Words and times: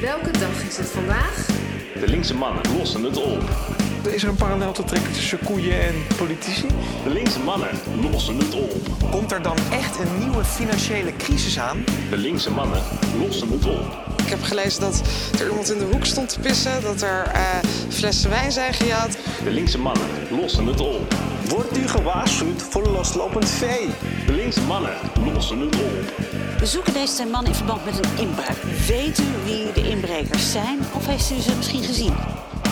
Welke 0.00 0.30
dag 0.30 0.62
is 0.68 0.76
het 0.76 0.86
vandaag? 0.86 1.46
De 2.00 2.08
linkse 2.08 2.34
mannen 2.34 2.62
lossen 2.78 3.02
het 3.02 3.16
op. 3.16 3.42
Is 4.02 4.22
er 4.22 4.28
een 4.28 4.36
parallel 4.36 4.72
te 4.72 4.84
trekken 4.84 5.12
tussen 5.12 5.38
koeien 5.44 5.80
en 5.80 5.94
politici? 6.16 6.66
De 7.04 7.10
linkse 7.10 7.40
mannen 7.40 7.68
lossen 8.10 8.38
het 8.38 8.54
op. 8.54 9.10
Komt 9.10 9.32
er 9.32 9.42
dan 9.42 9.56
echt 9.70 9.98
een 9.98 10.18
nieuwe 10.18 10.44
financiële 10.44 11.16
crisis 11.16 11.58
aan? 11.58 11.84
De 12.10 12.16
linkse 12.16 12.50
mannen 12.50 12.82
lossen 13.18 13.50
het 13.50 13.64
op. 13.66 14.04
Ik 14.22 14.28
heb 14.28 14.42
gelezen 14.42 14.80
dat 14.80 15.02
er 15.40 15.48
iemand 15.48 15.72
in 15.72 15.78
de 15.78 15.88
hoek 15.92 16.04
stond 16.04 16.28
te 16.28 16.40
pissen, 16.40 16.82
dat 16.82 17.02
er 17.02 17.22
eh, 17.22 17.42
flessen 17.88 18.30
wijn 18.30 18.52
zijn 18.52 18.74
gejat. 18.74 19.18
De 19.44 19.50
linkse 19.50 19.78
mannen 19.78 20.08
lossen 20.30 20.66
het 20.66 20.80
op. 20.80 21.14
Wordt 21.48 21.78
u 21.78 21.88
gewaarschuwd 21.88 22.62
voor 22.62 22.86
loslopend 22.88 23.50
vee? 23.50 23.88
De 24.26 24.32
linkse 24.32 24.62
mannen 24.62 24.92
lossen 25.34 25.60
het 25.60 25.76
op. 25.76 26.12
We 26.58 26.66
zoeken 26.66 26.92
deze 26.92 27.14
twee 27.14 27.26
mannen 27.26 27.50
in 27.50 27.56
verband 27.56 27.84
met 27.84 27.98
een 27.98 28.26
inbraak. 28.26 28.56
Weet 28.86 29.18
u 29.18 29.24
wie 29.44 29.72
de 29.72 29.90
inbrekers 29.90 30.52
zijn 30.52 30.78
of 30.94 31.06
heeft 31.06 31.30
u 31.30 31.40
ze 31.40 31.56
misschien 31.56 31.82
gezien? 31.82 32.12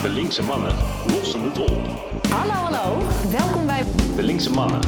De 0.01 0.09
linkse 0.09 0.43
mannen 0.43 0.75
lossen 1.07 1.41
het 1.41 1.59
op. 1.59 1.87
Hallo, 2.29 2.51
hallo. 2.51 3.03
Welkom 3.31 3.65
bij 3.65 3.83
De 4.15 4.23
linkse 4.23 4.49
mannen. 4.49 4.79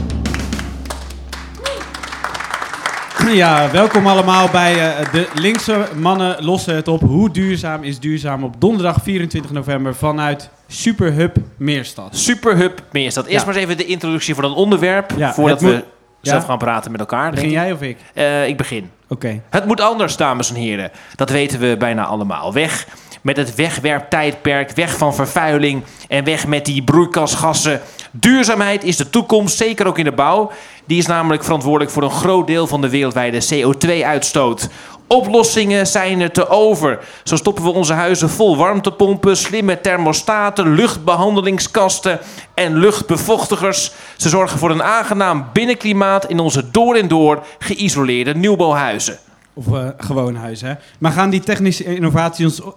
Ja, 3.27 3.71
welkom 3.71 4.07
allemaal 4.07 4.49
bij 4.49 4.97
eh, 4.97 5.11
de 5.11 5.27
linkse 5.33 5.87
mannen 5.95 6.43
lossen 6.43 6.75
het 6.75 6.87
op. 6.87 7.01
Hoe 7.01 7.31
duurzaam 7.31 7.83
is 7.83 7.99
duurzaam 7.99 8.43
op 8.43 8.61
donderdag 8.61 9.03
24 9.03 9.51
november 9.51 9.95
vanuit 9.95 10.49
Superhub 10.67 11.37
Meerstad. 11.57 12.17
Superhub 12.17 12.83
Meerstad. 12.91 13.25
Eerst 13.25 13.45
maar 13.45 13.55
eens 13.55 13.63
even 13.63 13.77
de 13.77 13.85
introductie 13.85 14.35
van 14.35 14.43
het 14.43 14.53
onderwerp. 14.53 15.13
Voordat 15.33 15.61
we 15.61 15.83
zelf 16.21 16.45
gaan 16.45 16.57
praten 16.57 16.91
met 16.91 16.99
elkaar. 16.99 17.31
Begin 17.31 17.49
jij 17.49 17.71
of 17.71 17.81
ik? 17.81 17.97
Eh, 18.13 18.47
ik 18.47 18.57
begin. 18.57 18.89
Oké. 19.07 19.41
Het 19.49 19.65
moet 19.65 19.81
anders, 19.81 20.17
dames 20.17 20.49
en 20.49 20.55
heren. 20.55 20.91
Dat 21.15 21.29
weten 21.29 21.59
we 21.59 21.75
bijna 21.79 22.05
allemaal. 22.05 22.53
Weg 22.53 22.87
met 23.21 23.37
het 23.37 23.55
wegwerptijdperk, 23.55 24.71
weg 24.71 24.97
van 24.97 25.15
vervuiling 25.15 25.83
en 26.07 26.23
weg 26.23 26.47
met 26.47 26.65
die 26.65 26.83
broeikasgassen. 26.83 27.81
Duurzaamheid 28.11 28.83
is 28.83 28.97
de 28.97 29.09
toekomst, 29.09 29.57
zeker 29.57 29.87
ook 29.87 29.97
in 29.97 30.03
de 30.03 30.11
bouw. 30.11 30.51
Die 30.85 30.97
is 30.97 31.05
namelijk 31.05 31.43
verantwoordelijk 31.43 31.91
voor 31.91 32.03
een 32.03 32.11
groot 32.11 32.47
deel 32.47 32.67
van 32.67 32.81
de 32.81 32.89
wereldwijde 32.89 33.41
CO2-uitstoot. 33.53 34.69
Oplossingen 35.07 35.87
zijn 35.87 36.21
er 36.21 36.31
te 36.31 36.49
over. 36.49 36.99
Zo 37.23 37.35
stoppen 37.35 37.63
we 37.63 37.69
onze 37.69 37.93
huizen 37.93 38.29
vol 38.29 38.57
warmtepompen, 38.57 39.37
slimme 39.37 39.81
thermostaten, 39.81 40.73
luchtbehandelingskasten 40.73 42.19
en 42.53 42.77
luchtbevochtigers. 42.77 43.91
Ze 44.17 44.29
zorgen 44.29 44.59
voor 44.59 44.71
een 44.71 44.83
aangenaam 44.83 45.49
binnenklimaat 45.53 46.29
in 46.29 46.39
onze 46.39 46.71
door 46.71 46.95
en 46.95 47.07
door 47.07 47.43
geïsoleerde 47.59 48.35
nieuwbouwhuizen. 48.35 49.17
Of 49.53 49.73
eh, 49.73 49.87
gewoon 49.97 50.35
huis, 50.35 50.61
hè? 50.61 50.73
Maar 50.99 51.11
gaan 51.11 51.29
die 51.29 51.41
technische 51.41 51.83
innovaties 51.83 52.45
ons... 52.45 52.75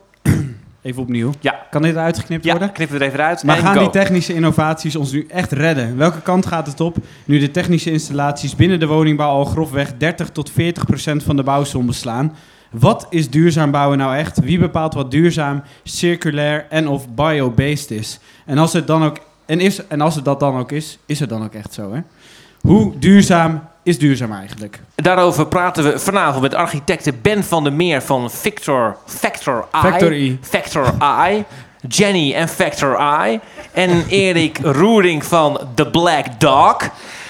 Even 0.82 1.02
opnieuw. 1.02 1.32
Ja, 1.40 1.66
Kan 1.70 1.82
dit 1.82 1.96
uitgeknipt 1.96 2.44
ja 2.44 2.50
worden? 2.50 2.72
knippen 2.72 2.98
we 2.98 3.04
er 3.04 3.10
even 3.10 3.24
uit. 3.24 3.42
Maar 3.44 3.56
En 3.56 3.62
gaan 3.62 3.74
go. 3.74 3.80
die 3.80 3.90
technische 3.90 4.34
innovaties 4.34 4.96
ons 4.96 5.12
nu 5.12 5.26
echt 5.28 5.52
redden? 5.52 5.96
Welke 5.96 6.20
kant 6.20 6.46
gaat 6.46 6.66
het 6.66 6.80
op 6.80 6.96
nu 7.24 7.38
de 7.38 7.50
technische 7.50 7.90
installaties 7.90 8.56
binnen 8.56 8.80
de 8.80 8.86
woningbouw 8.86 9.30
al 9.30 9.44
grofweg 9.44 9.92
30 9.96 10.28
tot 10.30 10.50
40 10.50 10.86
procent 10.86 11.22
van 11.22 11.36
de 11.36 11.42
bouwsom 11.42 11.86
beslaan? 11.86 12.34
Wat 12.70 13.06
is 13.10 13.30
duurzaam 13.30 13.70
bouwen 13.70 13.98
nou 13.98 14.16
echt? 14.16 14.40
Wie 14.40 14.58
bepaalt 14.58 14.94
wat 14.94 15.10
duurzaam, 15.10 15.62
circulair 15.84 16.66
en 16.68 16.88
of 16.88 17.08
bio-based 17.08 17.90
is? 17.90 18.18
En 18.46 18.58
als 18.58 18.72
het 18.72 18.86
dan 18.86 19.04
ook 19.04 19.18
en, 19.46 19.60
is, 19.60 19.86
en 19.86 20.00
als 20.00 20.14
het 20.14 20.24
dat 20.24 20.40
dan 20.40 20.58
ook 20.58 20.72
is, 20.72 20.98
is 21.06 21.20
het 21.20 21.28
dan 21.28 21.42
ook 21.44 21.54
echt 21.54 21.72
zo, 21.74 21.92
hè? 21.92 22.00
Hoe 22.60 22.98
duurzaam 22.98 23.62
is 23.82 23.98
duurzaam 23.98 24.32
eigenlijk? 24.32 24.80
Daarover 24.94 25.46
praten 25.46 25.84
we 25.84 25.98
vanavond 25.98 26.42
met 26.42 26.54
architecte 26.54 27.12
Ben 27.12 27.44
van 27.44 27.64
der 27.64 27.72
Meer 27.72 28.02
van 28.02 28.30
Victor, 28.30 28.96
Factor 29.06 29.68
I. 29.74 29.78
Factor 29.78 30.12
I. 30.12 30.38
Factor 30.42 30.94
I. 31.28 31.44
Jenny 31.88 32.32
en 32.34 32.48
Factor 32.48 33.00
I. 33.28 33.40
En 33.72 34.04
Erik 34.08 34.58
Roering 34.62 35.24
van 35.24 35.60
The 35.74 35.90
Black 35.90 36.40
Dog. 36.40 36.76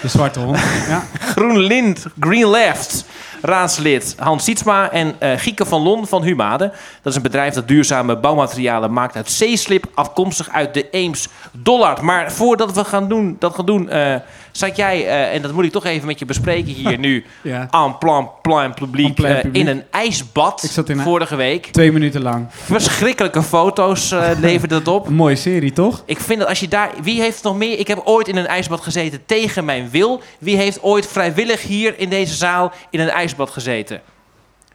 De 0.03 0.09
zwarte 0.09 0.41
hond. 0.41 0.59
Ja. 0.89 1.05
GroenLint, 1.21 2.07
Green 2.21 2.51
Left. 2.51 3.05
Raadslid 3.43 4.15
Hans 4.19 4.45
Sietsma 4.45 4.91
en 4.91 5.15
eh 5.19 5.33
Gieke 5.37 5.65
van 5.67 5.83
Lon 5.83 6.07
van 6.07 6.23
Humade. 6.23 6.73
Dat 7.03 7.13
is 7.13 7.17
een 7.17 7.23
bedrijf 7.23 7.55
dat 7.55 7.69
duurzame 7.69 8.17
bouwmaterialen 8.17 8.93
maakt 8.93 9.17
uit 9.17 9.31
zeeslip, 9.31 9.85
afkomstig 9.95 10.51
uit 10.51 10.75
de 10.75 10.91
Eems 10.91 11.29
Dollard. 11.53 12.01
Maar 12.01 12.33
voordat 12.33 12.73
we 12.73 12.85
gaan 12.85 13.09
doen, 13.09 13.37
dat 13.39 13.55
gaan 13.55 13.67
doen, 13.67 13.89
eh, 13.89 14.15
zat 14.51 14.77
jij, 14.77 15.07
eh, 15.07 15.35
en 15.35 15.43
dat 15.43 15.53
moet 15.53 15.65
ik 15.65 15.73
toch 15.73 15.85
even 15.85 16.07
met 16.07 16.19
je 16.19 16.25
bespreken 16.25 16.73
hier 16.73 16.99
nu, 16.99 17.25
ja. 17.43 17.67
aan 17.71 17.99
plan, 17.99 18.31
plan 18.43 18.75
publiek, 18.75 19.15
publiek. 19.15 19.45
in 19.53 19.67
een 19.67 19.83
ijsbad 19.91 20.63
Ik 20.63 20.71
zat 20.71 20.89
in 20.89 21.01
vorige 21.01 21.37
week. 21.37 21.67
Twee 21.67 21.93
minuten 21.93 22.23
lang. 22.23 22.47
Verschrikkelijke 22.51 23.43
foto's 23.43 24.15
leverde 24.41 24.83
dat 24.83 24.95
op. 24.95 25.07
Een 25.07 25.15
mooie 25.15 25.37
serie, 25.37 25.73
toch? 25.73 26.03
Ik 26.05 26.21
vind 26.21 26.39
dat 26.39 26.49
als 26.49 26.61
je 26.61 26.69
daar. 26.69 26.91
Wie 27.03 27.21
heeft 27.21 27.43
nog 27.43 27.57
meer? 27.57 27.79
Ik 27.79 27.89
heb 27.89 28.01
ooit 28.05 28.29
in 28.29 28.37
een 28.37 28.47
ijsbad 28.47 28.81
gezeten 28.81 29.21
tegen 29.27 29.65
mijn 29.65 29.90
wil. 29.91 30.23
Wie 30.39 30.57
heeft 30.57 30.83
ooit 30.83 31.07
vrijwillig 31.07 31.63
hier 31.63 31.99
in 31.99 32.09
deze 32.09 32.35
zaal 32.35 32.73
in 32.91 33.01
een 33.01 33.11
ijsbad 33.11 33.51
gezeten? 33.51 34.01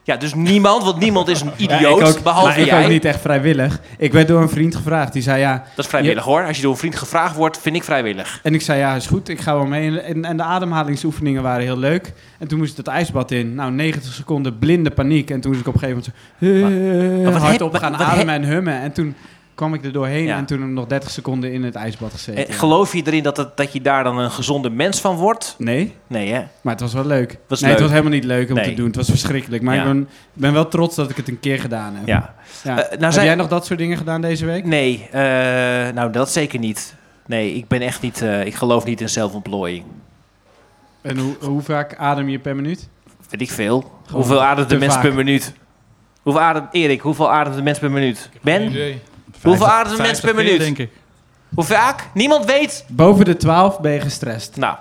Ja, 0.03 0.16
dus 0.18 0.34
niemand, 0.34 0.84
want 0.84 1.00
niemand 1.00 1.28
is 1.28 1.42
een 1.42 1.52
idioot, 1.58 1.80
Ja, 1.81 1.88
ik 1.90 2.16
ook, 2.18 2.24
behalve 2.24 2.48
maar 2.50 2.59
ik 2.59 2.66
jij. 2.66 2.84
ook 2.84 2.90
niet 2.90 3.06
echt 3.06 3.22
vrijwillig. 3.22 3.80
Ik 3.98 4.14
werd 4.14 4.28
door 4.28 4.42
een 4.42 4.50
vriend 4.50 4.76
gevraagd. 4.76 5.14
Die 5.14 5.22
zei 5.22 5.40
ja, 5.40 5.64
Dat 5.76 5.86
is 5.86 5.92
vrijwillig 5.92 6.24
hoor. 6.24 6.46
Als 6.48 6.56
je 6.56 6.62
door 6.62 6.72
een 6.72 6.78
vriend 6.78 6.96
gevraagd 6.96 7.36
wordt, 7.36 7.59
vind 7.62 7.76
ik 7.76 7.84
vrijwillig. 7.84 8.40
En 8.44 8.53
ik 8.53 8.62
zei, 8.62 8.80
ja, 8.80 8.96
is 8.96 9.08
goed, 9.08 9.30
ik 9.30 9.40
ga 9.42 9.53
wel 9.56 9.66
mee. 9.66 10.00
En, 10.00 10.26
en, 10.26 10.38
de 10.38 10.44
ademhalingsoefeningen 10.44 11.44
waren 11.44 11.64
heel 11.64 11.78
leuk. 11.78 12.14
En 12.40 12.47
toen 12.47 12.58
moest 12.58 12.78
het 12.78 12.88
ijsbad 12.88 13.32
in. 13.32 13.56
Nou, 13.56 13.72
90 13.72 14.14
seconden 14.14 14.59
blinde 14.59 14.92
paniek. 14.92 15.30
En 15.32 15.42
toen 15.42 15.52
moest 15.52 15.62
ik 15.68 15.68
op 15.68 15.74
een 15.74 15.80
gegeven 15.80 16.14
moment 16.40 16.64
zo, 17.22 17.24
maar 17.24 17.32
wat 17.32 17.42
hard 17.42 17.52
heb- 17.52 17.62
op 17.62 17.72
wat- 17.72 17.82
gaan 17.82 17.96
ademen 17.97 18.34
en 18.34 18.44
hummen. 18.44 18.82
En 18.82 18.92
toen 18.92 19.16
kwam 19.55 19.73
ik 19.73 19.85
er 19.85 19.91
doorheen 19.91 20.23
Ja. 20.23 20.38
en 20.38 20.45
toen 20.45 20.73
nog 20.73 20.85
30 20.88 21.09
seconden 21.11 21.51
in 21.53 21.63
het 21.63 21.75
ijsbad 21.75 22.11
gezeten. 22.11 22.53
Geloof 22.53 22.93
je 22.93 23.01
erin 23.05 23.23
dat, 23.23 23.38
het, 23.38 23.57
dat 23.57 23.73
je 23.73 23.81
daar 23.81 24.03
dan 24.03 24.17
een 24.17 24.31
gezonde 24.31 24.69
mens 24.69 25.01
van 25.01 25.16
wordt? 25.16 25.55
Nee, 25.57 25.93
Nee, 26.07 26.31
hè? 26.33 26.43
maar 26.61 26.73
het 26.73 26.81
was 26.81 26.93
wel 26.93 27.05
leuk. 27.05 27.38
Was 27.47 27.59
nee, 27.61 27.69
leuk. 27.69 27.79
het 27.79 27.89
was 27.89 27.97
helemaal 27.97 28.17
niet 28.19 28.23
leuk 28.23 28.49
om 28.49 28.55
Nee. 28.55 28.66
te 28.69 28.73
doen. 28.73 28.85
Het 28.85 28.95
was 28.95 29.09
verschrikkelijk. 29.09 29.63
Maar 29.63 29.75
Ja. 29.75 29.81
ik 29.81 29.88
ben, 29.88 30.07
ben 30.33 30.53
wel 30.53 30.67
trots 30.67 30.95
dat 30.95 31.09
ik 31.09 31.16
het 31.16 31.27
een 31.27 31.39
keer 31.39 31.59
gedaan 31.59 31.95
heb. 31.95 32.07
Ja. 32.07 32.35
Ja. 32.63 32.69
Eh, 32.71 32.89
nou 32.89 33.01
heb 33.03 33.11
zijn- 33.11 33.25
jij 33.25 33.35
nog 33.35 33.47
dat 33.47 33.66
soort 33.66 33.79
dingen 33.79 33.97
gedaan 33.97 34.21
deze 34.21 34.45
week? 34.45 34.66
Nee, 34.66 35.07
eh, 35.11 35.21
nou 35.93 36.11
dat 36.11 36.31
zeker 36.31 36.59
niet. 36.59 36.95
Nee, 37.25 37.53
ik 37.53 37.67
ben 37.67 37.81
echt 37.81 38.01
niet. 38.01 38.22
eh, 38.22 38.45
ik 38.45 38.55
geloof 38.55 38.85
niet 38.85 39.01
in 39.01 39.09
zelfontplooiing. 39.09 39.83
En 41.01 41.17
hoe, 41.17 41.35
hoe 41.41 41.61
vaak 41.61 41.95
adem 41.95 42.29
je 42.29 42.39
per 42.39 42.55
minuut? 42.55 42.87
Weet 43.29 43.41
ik 43.41 43.51
veel. 43.51 43.79
Gewoon 43.81 44.22
hoeveel 44.22 44.43
ademt 44.43 44.69
de 44.69 44.77
mens 44.77 44.93
vaak. 44.93 45.01
per 45.03 45.13
minuut? 45.13 45.53
Hoeveel 46.22 46.41
ademt, 46.41 46.67
Erik, 46.72 47.01
hoeveel 47.01 47.31
ademt 47.31 47.55
de 47.55 47.61
mens 47.61 47.79
per 47.79 47.91
minuut? 47.91 48.29
Ben? 48.41 48.73
Hoeveel 49.45 49.67
ademt 49.67 49.97
de 49.97 50.01
mens 50.03 50.19
per 50.19 50.35
minuut? 50.35 50.59
denk 50.59 50.78
ik. 50.78 50.89
Hoe 51.56 51.63
vaak? 51.63 52.03
Niemand 52.13 52.45
weet? 52.45 52.85
Boven 52.88 53.25
de 53.25 53.38
12 53.38 53.79
ben 53.79 53.91
je 53.91 54.00
gestrest. 54.00 54.56
Nou, 54.56 54.75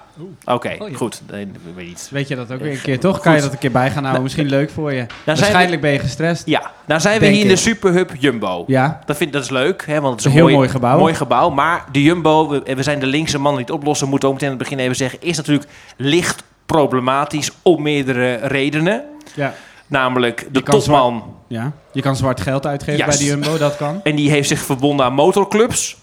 oké, 0.44 0.76
Oh, 0.78 0.88
ja. 0.90 0.96
goed. 0.96 1.22
Nee, 1.30 1.48
weet 1.74 1.86
niet. 1.86 2.08
Weet 2.10 2.28
je 2.28 2.36
dat 2.36 2.52
ook 2.52 2.60
weer 2.60 2.72
een 2.72 2.80
keer, 2.80 3.00
toch? 3.00 3.20
Kan 3.20 3.34
je 3.34 3.40
dat 3.40 3.52
een 3.52 3.58
keer 3.58 3.70
bij 3.70 3.90
gaan 3.90 4.02
houden? 4.02 4.22
Misschien 4.22 4.46
leuk 4.48 4.70
voor 4.70 4.92
je. 4.92 5.06
zijn 5.24 5.36
Waarschijnlijk 5.38 5.80
ben 5.80 5.90
je 5.92 5.98
gestrest. 5.98 6.46
Ja, 6.46 6.70
nou 6.86 7.00
zijn 7.00 7.20
we 7.20 7.26
hier 7.26 7.42
in 7.42 7.48
de. 7.48 7.56
Superhub 7.56 8.10
Jumbo. 8.18 8.64
Ja, 8.66 9.00
Dat, 9.06 9.16
vind, 9.16 9.32
dat 9.32 9.42
is 9.42 9.50
leuk, 9.50 9.86
hè, 9.86 10.00
want 10.00 10.10
het 10.10 10.18
is 10.20 10.24
Een 10.26 10.32
heel 10.32 10.42
mooi, 10.42 10.54
mooi 10.54 10.68
gebouw. 10.68 10.98
mooi 10.98 11.14
gebouw. 11.14 11.50
Maar 11.50 11.84
de 11.92 12.02
Jumbo, 12.02 12.48
we, 12.48 12.74
we 12.74 12.82
zijn 12.82 12.98
de 12.98 13.06
linkse 13.06 13.38
man 13.38 13.52
die 13.52 13.60
het 13.64 13.70
oplossen, 13.74 14.08
moeten 14.08 14.28
we 14.28 14.34
ook 14.34 14.40
meteen 14.40 14.54
aan 14.54 14.60
het 14.60 14.68
begin 14.70 14.84
even 14.84 14.96
zeggen, 14.96 15.18
is 15.22 15.36
natuurlijk 15.36 15.68
licht 15.96 16.42
problematisch 16.66 17.50
om 17.62 17.82
meerdere 17.82 18.34
redenen. 18.34 19.02
ja, 19.34 19.54
Namelijk 19.86 20.48
de 20.52 20.62
topman, 20.62 21.36
ja. 21.46 21.72
Je 21.92 22.00
kan 22.02 22.16
zwart 22.16 22.40
geld 22.40 22.66
uitgeven 22.66 23.06
bij 23.06 23.16
de 23.16 23.24
Jumbo, 23.24 23.58
dat 23.58 23.76
kan. 23.76 24.00
en 24.02 24.16
die 24.16 24.30
heeft 24.30 24.48
zich 24.48 24.60
verbonden 24.60 25.06
aan 25.06 25.12
motorclubs. 25.12 25.96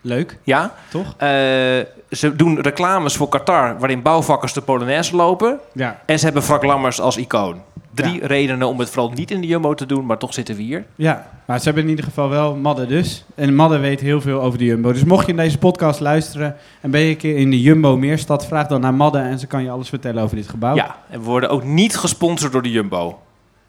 Leuk, 0.00 0.38
Ja, 0.42 0.74
toch? 0.90 1.14
Eh, 1.16 1.28
ze 2.10 2.32
doen 2.36 2.60
reclames 2.60 3.16
voor 3.16 3.28
Qatar 3.28 3.78
waarin 3.78 4.02
bouwvakkers 4.02 4.52
de 4.52 4.60
Polonaise 4.60 5.16
lopen. 5.16 5.58
Ja. 5.72 6.00
En 6.06 6.18
ze 6.18 6.24
hebben 6.24 6.42
Frank 6.42 6.62
Lammers 6.62 7.00
als 7.00 7.16
icoon. 7.16 7.62
Drie 7.94 8.26
redenen 8.26 8.68
om 8.68 8.78
het 8.78 8.90
vooral 8.90 9.10
niet 9.14 9.30
in 9.30 9.40
de 9.40 9.46
Jumbo 9.46 9.74
te 9.74 9.86
doen, 9.86 10.06
maar 10.06 10.18
toch 10.18 10.34
zitten 10.34 10.56
we 10.56 10.62
hier. 10.62 10.84
ja, 10.96 11.30
maar 11.46 11.58
ze 11.58 11.64
hebben 11.64 11.82
in 11.82 11.88
ieder 11.88 12.04
geval 12.04 12.28
wel 12.28 12.54
Madde 12.56 12.86
dus. 12.86 13.24
En 13.34 13.54
Madde 13.54 13.78
weet 13.78 14.00
heel 14.00 14.20
veel 14.20 14.40
over 14.42 14.58
de 14.58 14.64
Jumbo. 14.64 14.92
Dus 14.92 15.04
mocht 15.04 15.24
je 15.26 15.30
in 15.30 15.36
deze 15.36 15.58
podcast 15.58 16.00
luisteren 16.00 16.56
en 16.80 16.90
ben 16.90 17.00
je 17.00 17.10
een 17.10 17.16
keer 17.16 17.36
in 17.36 17.50
de 17.50 17.60
Jumbo 17.60 17.96
Meerstad, 17.96 18.46
vraag 18.46 18.66
dan 18.66 18.80
naar 18.80 18.94
Madde 18.94 19.18
en 19.18 19.38
ze 19.38 19.46
kan 19.46 19.62
je 19.62 19.70
alles 19.70 19.88
vertellen 19.88 20.22
over 20.22 20.36
dit 20.36 20.48
gebouw. 20.48 20.74
Ja, 20.74 20.96
en 21.10 21.18
we 21.20 21.24
worden 21.26 21.50
ook 21.50 21.64
niet 21.64 21.96
gesponsord 21.96 22.52
door 22.52 22.62
de 22.62 22.70
Jumbo. 22.70 23.18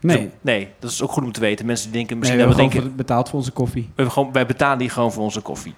Nee, 0.02 0.30
Nee, 0.42 0.68
dat 0.80 0.92
is 0.92 1.02
ook 1.02 1.12
goed 1.12 1.24
om 1.24 1.32
te 1.32 1.40
weten. 1.40 1.66
Mensen 1.66 1.86
die 1.92 1.94
denken 1.98 2.12
nee 2.20 2.20
misschien 2.20 2.40
we 2.40 2.46
hebben 2.46 2.66
we 2.66 2.72
gewoon 2.72 2.84
denken... 2.84 2.98
voor- 2.98 3.06
betaald 3.06 3.30
voor 3.30 3.40
onze 3.40 3.52
koffie. 3.52 3.82
We 3.82 3.90
hebben 3.96 4.14
gewoon, 4.14 4.32
wij 4.32 4.46
betalen 4.46 4.78
die 4.78 4.90
gewoon 4.90 5.12
voor 5.12 5.24
onze 5.24 5.42
koffie. 5.42 5.74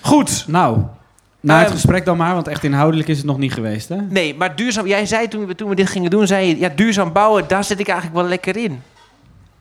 Goed. 0.00 0.44
Nou, 0.48 0.78
na 1.46 1.56
het 1.58 1.64
Ehm, 1.66 1.74
gesprek 1.74 2.04
dan 2.04 2.16
maar, 2.16 2.34
want 2.34 2.48
echt 2.48 2.64
inhoudelijk 2.64 3.08
is 3.08 3.16
het 3.16 3.26
nog 3.26 3.38
niet 3.38 3.52
geweest, 3.52 3.88
hè? 3.88 3.96
Nee, 4.08 4.34
maar 4.34 4.56
duurzaam... 4.56 4.86
Jij 4.86 5.06
zei 5.06 5.28
toen 5.28 5.46
we, 5.46 5.54
toen 5.54 5.68
we 5.68 5.74
dit 5.74 5.88
gingen 5.88 6.10
doen, 6.10 6.26
zei 6.26 6.46
je... 6.48 6.58
Ja, 6.58 6.68
duurzaam 6.68 7.12
bouwen, 7.12 7.44
daar 7.48 7.64
zit 7.64 7.78
ik 7.80 7.88
eigenlijk 7.88 8.20
wel 8.20 8.28
lekker 8.28 8.56
in. 8.56 8.82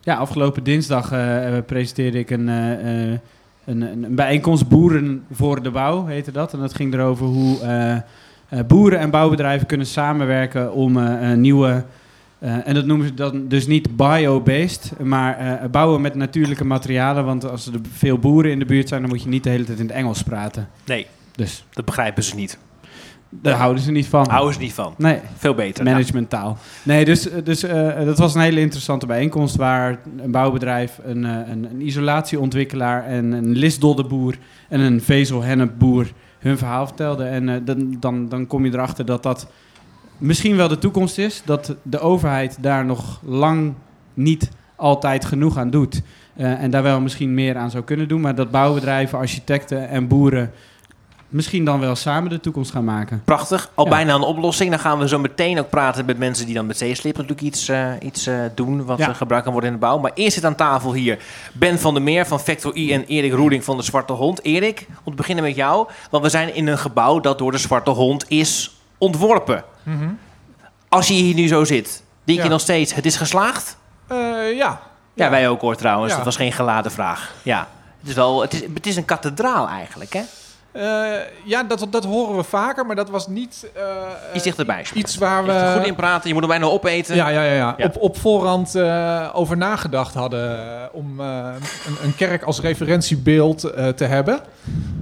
Ja, 0.01 0.15
afgelopen 0.15 0.63
dinsdag 0.63 1.11
eh, 1.11 1.53
presenteerde 1.65 2.19
ik 2.19 2.29
een, 2.29 2.49
eh, 2.49 2.71
eh, 2.71 3.19
een, 3.65 3.81
een, 3.81 4.03
een 4.03 4.15
bijeenkomst 4.15 4.67
Boeren 4.67 5.23
voor 5.31 5.63
de 5.63 5.71
Bouw, 5.71 6.05
heette 6.05 6.31
dat. 6.31 6.53
En 6.53 6.59
dat 6.59 6.73
ging 6.75 6.93
erover 6.93 7.25
hoe 7.25 7.59
eh, 7.61 7.93
eh, 7.93 8.01
boeren 8.67 8.99
en 8.99 9.09
bouwbedrijven 9.09 9.67
kunnen 9.67 9.87
samenwerken 9.87 10.73
om 10.73 10.97
eh, 10.97 11.31
eh, 11.31 11.37
nieuwe 11.37 11.83
Eh, 12.39 12.67
en 12.67 12.73
dat 12.73 12.85
noemen 12.85 13.07
ze 13.07 13.13
dan 13.13 13.47
dus 13.47 13.67
niet 13.67 13.95
bio-based, 13.95 14.91
maar 15.03 15.37
eh, 15.37 15.69
bouwen 15.69 16.01
met 16.01 16.15
natuurlijke 16.15 16.65
materialen. 16.65 17.25
Want 17.25 17.49
als 17.49 17.67
er 17.67 17.73
veel 17.91 18.17
boeren 18.17 18.51
in 18.51 18.59
de 18.59 18.65
buurt 18.65 18.87
zijn, 18.87 19.01
dan 19.01 19.09
moet 19.09 19.23
je 19.23 19.29
niet 19.29 19.43
de 19.43 19.49
hele 19.49 19.63
tijd 19.63 19.79
in 19.79 19.85
het 19.85 19.95
Engels 19.95 20.23
praten. 20.23 20.69
Nee, 20.85 21.07
Dus 21.35 21.65
dat 21.71 21.85
begrijpen 21.85 22.23
ze 22.23 22.35
niet. 22.35 22.57
daar 23.29 23.53
houden 23.53 23.83
ze 23.83 23.91
niet 23.91 24.07
van. 24.07 24.29
Houden 24.29 24.53
ze 24.53 24.59
niet 24.59 24.73
van. 24.73 24.93
Nee, 24.97 25.19
Veel 25.37 25.53
beter. 25.55 25.83
Managementtaal. 25.83 26.57
Nee, 26.83 27.05
dus, 27.05 27.27
dus 27.43 27.63
eh, 27.63 28.05
dat 28.05 28.17
was 28.17 28.35
een 28.35 28.41
hele 28.41 28.59
interessante 28.59 29.05
bijeenkomst 29.05 29.55
waar 29.55 29.99
een 30.17 30.31
bouwbedrijf, 30.31 30.99
een, 31.03 31.25
eh, 31.25 31.31
een, 31.31 31.63
een 31.71 31.81
isolatieontwikkelaar 31.81 33.05
en 33.05 33.31
een 33.31 33.55
lisdoddenboer 33.55 34.37
en 34.69 34.79
een 34.79 35.01
vezelhennepboer 35.01 36.11
hun 36.45 36.57
verhaal 36.57 36.85
vertelden. 36.85 37.29
En 37.29 37.49
eh, 37.49 37.55
dan, 37.63 37.97
dan, 37.99 38.29
dan 38.29 38.47
kom 38.47 38.65
je 38.65 38.73
erachter 38.73 39.05
dat 39.05 39.23
dat 39.23 39.47
misschien 40.17 40.55
wel 40.55 40.67
de 40.67 40.77
toekomst 40.77 41.17
is. 41.17 41.41
Dat 41.45 41.75
de 41.81 41.99
overheid 41.99 42.57
daar 42.61 42.85
nog 42.85 43.21
lang 43.23 43.73
niet 44.13 44.49
altijd 44.75 45.25
genoeg 45.25 45.57
aan 45.57 45.69
doet. 45.69 46.01
Eh, 46.35 46.63
en 46.63 46.71
daar 46.71 46.83
wel 46.83 47.01
misschien 47.01 47.33
meer 47.33 47.57
aan 47.57 47.71
zou 47.71 47.83
kunnen 47.83 48.07
doen. 48.07 48.21
Maar 48.21 48.35
dat 48.35 48.51
bouwbedrijven, 48.51 49.17
architecten 49.17 49.89
en 49.89 50.07
boeren 50.07 50.51
misschien 51.29 51.65
dan 51.65 51.79
wel 51.79 51.95
samen 51.95 52.29
de 52.29 52.39
toekomst 52.39 52.71
gaan 52.71 52.83
maken. 52.83 53.21
Prachtig. 53.25 53.69
Al 53.73 53.83
Ja. 53.83 53.89
bijna 53.89 54.13
een 54.13 54.21
oplossing. 54.21 54.69
Dan 54.69 54.79
gaan 54.79 54.99
we 54.99 55.07
zo 55.07 55.19
meteen 55.19 55.59
ook 55.59 55.69
praten 55.69 56.05
met 56.05 56.17
mensen 56.17 56.45
die 56.45 56.55
dan 56.55 56.65
met 56.65 56.77
zeeslip 56.77 57.13
natuurlijk 57.15 57.41
iets, 57.41 57.67
eh, 57.67 57.91
iets 58.01 58.27
eh, 58.27 58.39
doen 58.55 58.85
wat 58.85 58.97
Ja. 58.97 59.09
eh, 59.09 59.15
gebruikt 59.15 59.43
kan 59.43 59.53
worden 59.53 59.71
in 59.73 59.79
de 59.79 59.85
bouw. 59.85 59.97
Maar 59.99 60.11
eerst 60.13 60.33
zit 60.33 60.45
aan 60.45 60.55
tafel 60.55 60.93
hier 60.93 61.19
Ben 61.53 61.79
van 61.79 61.93
der 61.93 62.03
Meer 62.03 62.25
van 62.25 62.39
Factor 62.39 62.75
I 62.75 62.93
en 62.93 63.05
Erik 63.05 63.33
Roeling 63.33 63.63
van 63.63 63.77
de 63.77 63.83
Zwarte 63.83 64.13
Hond. 64.13 64.43
Erik, 64.43 64.87
om 65.03 65.11
te 65.11 65.17
beginnen 65.17 65.43
met 65.43 65.55
jou. 65.55 65.87
Want 66.09 66.23
we 66.23 66.29
zijn 66.29 66.55
in 66.55 66.67
een 66.67 66.77
gebouw 66.77 67.19
dat 67.19 67.37
door 67.37 67.51
de 67.51 67.57
Zwarte 67.57 67.89
Hond 67.91 68.25
is 68.29 68.75
ontworpen. 68.97 69.63
Als 70.89 71.07
je 71.07 71.13
hier 71.13 71.35
nu 71.35 71.47
zo 71.47 71.63
zit, 71.63 72.03
denk 72.23 72.43
je 72.43 72.49
nog 72.49 72.61
steeds, 72.61 72.93
het 72.93 73.05
is 73.05 73.15
geslaagd? 73.15 73.77
Eh, 74.07 74.17
ja. 74.55 74.81
Ja, 75.13 75.29
wij 75.29 75.49
ook 75.49 75.61
hoor 75.61 75.75
trouwens. 75.75 76.09
Ja. 76.11 76.15
Dat 76.15 76.25
was 76.25 76.35
geen 76.35 76.51
geladen 76.51 76.91
vraag. 76.91 77.33
Ja. 77.43 77.67
Het 77.99 78.09
is, 78.09 78.15
wel, 78.15 78.41
het, 78.41 78.53
is, 78.53 78.61
het 78.73 78.85
is 78.87 78.95
een 78.95 79.05
kathedraal 79.05 79.67
eigenlijk, 79.67 80.13
hè? 80.13 80.21
Eh, 80.75 80.81
ja, 81.43 81.63
dat, 81.63 81.87
dat 81.89 82.03
horen 82.03 82.35
we 82.35 82.43
vaker, 82.43 82.85
maar 82.85 82.95
dat 82.95 83.09
was 83.09 83.27
niet 83.27 83.67
eh, 83.75 83.83
Iets 84.33 84.43
dichterbij. 84.43 84.83
Sjoerd. 84.83 84.99
iets 84.99 85.17
waar 85.17 85.45
we... 85.45 85.51
Er 85.51 85.77
goed 85.77 85.87
in 85.87 85.95
praten, 85.95 86.27
je 86.27 86.33
moet 86.33 86.43
er 86.43 86.49
bijna 86.49 86.65
opeten. 86.65 87.15
Ja, 87.15 87.27
ja, 87.27 87.43
ja, 87.43 87.53
ja. 87.53 87.73
Ja. 87.77 87.85
Op, 87.85 87.95
op 88.01 88.17
voorhand 88.17 88.75
eh, 88.75 89.29
over 89.33 89.57
nagedacht 89.57 90.13
hadden 90.13 90.57
eh, 90.59 90.81
om 90.91 91.19
eh, 91.19 91.25
een, 91.87 91.95
een 92.07 92.15
kerk 92.15 92.43
als 92.43 92.59
referentiebeeld 92.61 93.63
eh, 93.63 93.87
te 93.87 94.05
hebben. 94.05 94.39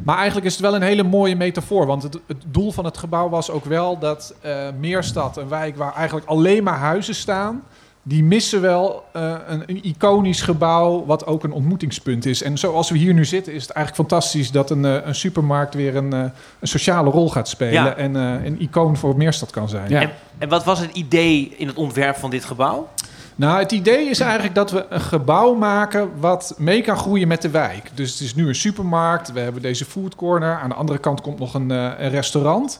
Maar 0.06 0.16
eigenlijk 0.16 0.46
is 0.46 0.52
het 0.54 0.62
wel 0.62 0.76
een 0.76 0.82
hele 0.82 1.04
mooie 1.04 1.36
metafoor. 1.36 1.86
Want 1.86 2.04
het, 2.04 2.18
het 2.28 2.44
doel 2.48 2.72
van 2.72 2.86
het 2.86 2.98
gebouw 2.98 3.30
was 3.30 3.50
ook 3.50 3.66
wel 3.66 4.00
dat 4.00 4.34
eh, 4.42 4.56
Meerstad, 4.80 5.38
een 5.38 5.50
wijk 5.50 5.78
waar 5.78 5.94
eigenlijk 5.96 6.28
alleen 6.28 6.64
maar 6.64 6.78
huizen 6.78 7.16
staan... 7.16 7.64
die 8.04 8.24
missen 8.24 8.62
wel 8.62 9.04
eh, 9.12 9.36
een, 9.48 9.64
een 9.66 9.84
iconisch 9.84 10.42
gebouw 10.42 11.06
wat 11.06 11.26
ook 11.26 11.44
een 11.44 11.52
ontmoetingspunt 11.52 12.26
is. 12.26 12.44
En 12.44 12.58
zoals 12.58 12.90
we 12.90 12.98
hier 12.98 13.14
nu 13.14 13.26
zitten 13.26 13.54
is 13.54 13.62
het 13.62 13.72
eigenlijk 13.72 14.10
fantastisch... 14.10 14.52
dat 14.52 14.70
een, 14.70 14.86
eh, 14.86 15.06
een 15.06 15.16
supermarkt 15.16 15.74
weer 15.74 15.96
een, 15.96 16.14
eh, 16.14 16.20
een 16.60 16.68
sociale 16.68 17.10
rol 17.10 17.30
gaat 17.30 17.48
spelen... 17.48 17.74
Ja. 17.74 17.96
en 17.96 18.16
eh, 18.16 18.46
een 18.46 18.62
icoon 18.62 18.98
voor 18.98 19.18
Meerstad 19.18 19.52
kan 19.52 19.70
zijn. 19.70 19.90
Ja. 19.90 20.02
En, 20.02 20.12
en 20.38 20.50
wat 20.50 20.64
was 20.64 20.80
het 20.80 20.92
idee 20.92 21.54
in 21.58 21.68
het 21.68 21.76
ontwerp 21.76 22.16
van 22.16 22.30
dit 22.30 22.46
gebouw? 22.46 22.88
Nou, 23.36 23.60
het 23.60 23.72
idee 23.72 24.10
is 24.10 24.20
eigenlijk 24.20 24.56
dat 24.56 24.72
we 24.72 24.86
een 24.90 25.02
gebouw 25.02 25.54
maken 25.54 26.10
wat 26.20 26.56
mee 26.58 26.82
kan 26.82 26.98
groeien 26.98 27.28
met 27.28 27.42
de 27.42 27.50
wijk. 27.50 27.92
Dus 27.94 28.12
het 28.12 28.20
is 28.20 28.36
nu 28.36 28.48
een 28.48 28.56
supermarkt, 28.56 29.32
we 29.32 29.40
hebben 29.40 29.62
deze 29.62 29.86
food 29.86 30.16
corner. 30.16 30.60
Aan 30.60 30.70
de 30.70 30.76
andere 30.76 31.00
kant 31.00 31.22
komt 31.22 31.40
nog 31.40 31.54
een, 31.54 31.72
eh, 31.72 31.92
een 31.98 32.10
restaurant. 32.10 32.80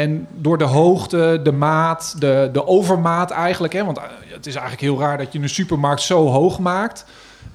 En 0.00 0.26
door 0.30 0.58
de 0.58 0.64
hoogte, 0.64 1.40
de 1.42 1.52
maat, 1.52 2.14
de, 2.18 2.50
de 2.52 2.66
overmaat 2.66 3.30
eigenlijk... 3.30 3.72
Hè, 3.72 3.84
want 3.84 3.98
eh, 3.98 4.04
het 4.28 4.46
is 4.46 4.54
eigenlijk 4.54 4.82
heel 4.82 4.98
raar 4.98 5.18
dat 5.18 5.32
je 5.32 5.38
een 5.38 5.48
supermarkt 5.48 6.02
zo 6.02 6.26
hoog 6.26 6.58
maakt... 6.58 7.04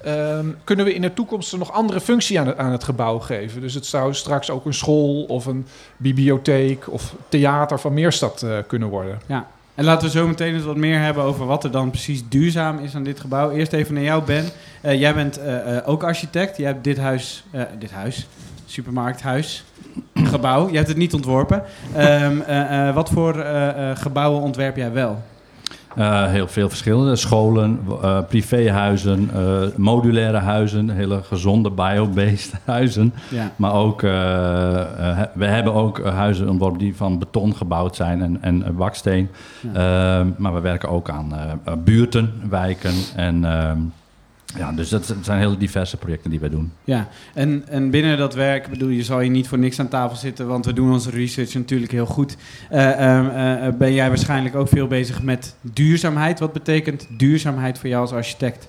ehm, 0.04 0.46
kunnen 0.64 0.86
we 0.86 0.94
in 0.94 1.02
de 1.02 1.14
toekomst 1.14 1.58
nog 1.58 1.72
andere 1.72 2.02
functie 2.02 2.40
aan 2.40 2.48
het, 2.48 2.58
aan 2.58 2.72
het 2.72 2.84
gebouw 2.84 3.20
geven. 3.20 3.62
Dus 3.62 3.74
het 3.74 3.86
zou 3.86 4.14
straks 4.14 4.50
ook 4.50 4.66
een 4.66 4.74
school 4.74 5.24
of 5.24 5.46
een 5.46 5.66
bibliotheek 5.98 6.92
of 6.92 7.16
theater 7.30 7.80
van 7.80 7.94
Meerstad 7.94 8.42
eh, 8.42 8.58
kunnen 8.68 8.90
worden. 8.90 9.20
Ja. 9.26 9.48
En 9.76 9.84
laten 9.84 10.08
we 10.08 10.18
zo 10.18 10.28
meteen 10.28 10.54
eens 10.54 10.64
wat 10.64 10.76
meer 10.76 11.00
hebben 11.00 11.24
over 11.24 11.46
wat 11.46 11.64
er 11.64 11.72
dan 11.72 11.90
precies 11.90 12.30
duurzaam 12.30 12.80
is 12.80 12.96
aan 12.96 13.04
dit 13.04 13.20
gebouw. 13.20 13.52
Eerst 13.52 13.74
even 13.74 13.94
naar 13.94 14.04
jou, 14.04 14.24
Ben. 14.24 14.46
Eh, 14.82 15.00
jij 15.00 15.14
bent 15.14 15.40
ook 15.86 16.04
architect. 16.04 16.58
Jij 16.58 16.68
hebt 16.68 16.84
dit 16.84 16.98
huis, 16.98 17.44
dit 17.80 17.92
huis, 17.92 18.28
supermarkthuis, 18.66 19.64
gebouw. 20.14 20.70
Je 20.70 20.76
hebt 20.76 20.88
het 20.88 20.98
niet 20.98 21.14
ontworpen. 21.14 21.64
Ehm, 21.96 22.40
eh, 22.42 22.88
eh, 22.88 22.96
wat 22.96 23.10
voor 23.10 23.40
eh, 23.40 23.92
gebouwen 23.94 24.42
ontwerp 24.42 24.76
jij 24.76 24.92
wel? 24.92 25.24
Heel 26.28 26.48
veel 26.48 26.70
verschillende. 26.70 27.16
Scholen, 27.16 27.80
privéhuizen, 28.28 29.30
modulaire 29.76 30.38
huizen, 30.38 30.90
hele 30.90 31.24
gezonde 31.24 31.72
bio-based 31.72 32.54
huizen. 32.66 33.14
Ja. 33.30 33.52
Maar 33.56 33.74
ook, 33.74 34.02
we 35.34 35.46
hebben 35.46 35.74
ook 35.74 36.06
huizen 36.06 36.50
ontworpen 36.50 36.80
die 36.80 36.96
van 36.96 37.20
beton 37.20 37.56
gebouwd 37.56 37.96
zijn 37.96 38.22
en, 38.22 38.38
en 38.42 38.76
baksteen. 38.76 39.30
Eh, 39.74 39.74
maar 40.38 40.54
we 40.54 40.60
werken 40.60 40.90
ook 40.90 41.10
aan 41.10 41.34
buurten, 41.84 42.34
wijken 42.50 42.94
en... 43.16 43.46
ja, 44.58 44.72
dus 44.72 44.90
dat 44.90 45.16
zijn- 45.22 45.40
hele 45.40 45.58
diverse 45.58 45.98
projecten 45.98 46.30
die 46.30 46.40
wij 46.40 46.50
doen. 46.50 46.72
Ja, 46.84 47.08
en, 47.34 47.64
en 47.68 47.90
binnen 47.90 48.18
dat 48.18 48.34
werk, 48.34 48.70
bedoel, 48.70 48.90
je 48.90 49.04
zal 49.04 49.20
hier 49.20 49.30
niet 49.30 49.48
voor 49.48 49.58
niks 49.60 49.80
aan 49.80 49.88
tafel 49.88 50.18
zitten, 50.18 50.48
want 50.48 50.66
we 50.66 50.74
doen 50.74 50.92
onze 50.92 51.10
research 51.10 51.54
natuurlijk 51.54 51.92
heel 51.92 52.06
goed. 52.06 52.38
Eh, 52.70 53.18
ehm, 53.18 53.28
eh, 53.30 53.74
ben 53.78 53.94
jij 53.94 54.08
waarschijnlijk 54.08 54.56
ook 54.56 54.68
veel 54.68 54.88
bezig 54.88 55.22
met 55.22 55.56
duurzaamheid? 55.62 56.40
Wat 56.40 56.54
betekent 56.54 57.08
duurzaamheid 57.18 57.80
voor 57.80 57.90
jou 57.90 58.02
als 58.02 58.12
architect? 58.12 58.68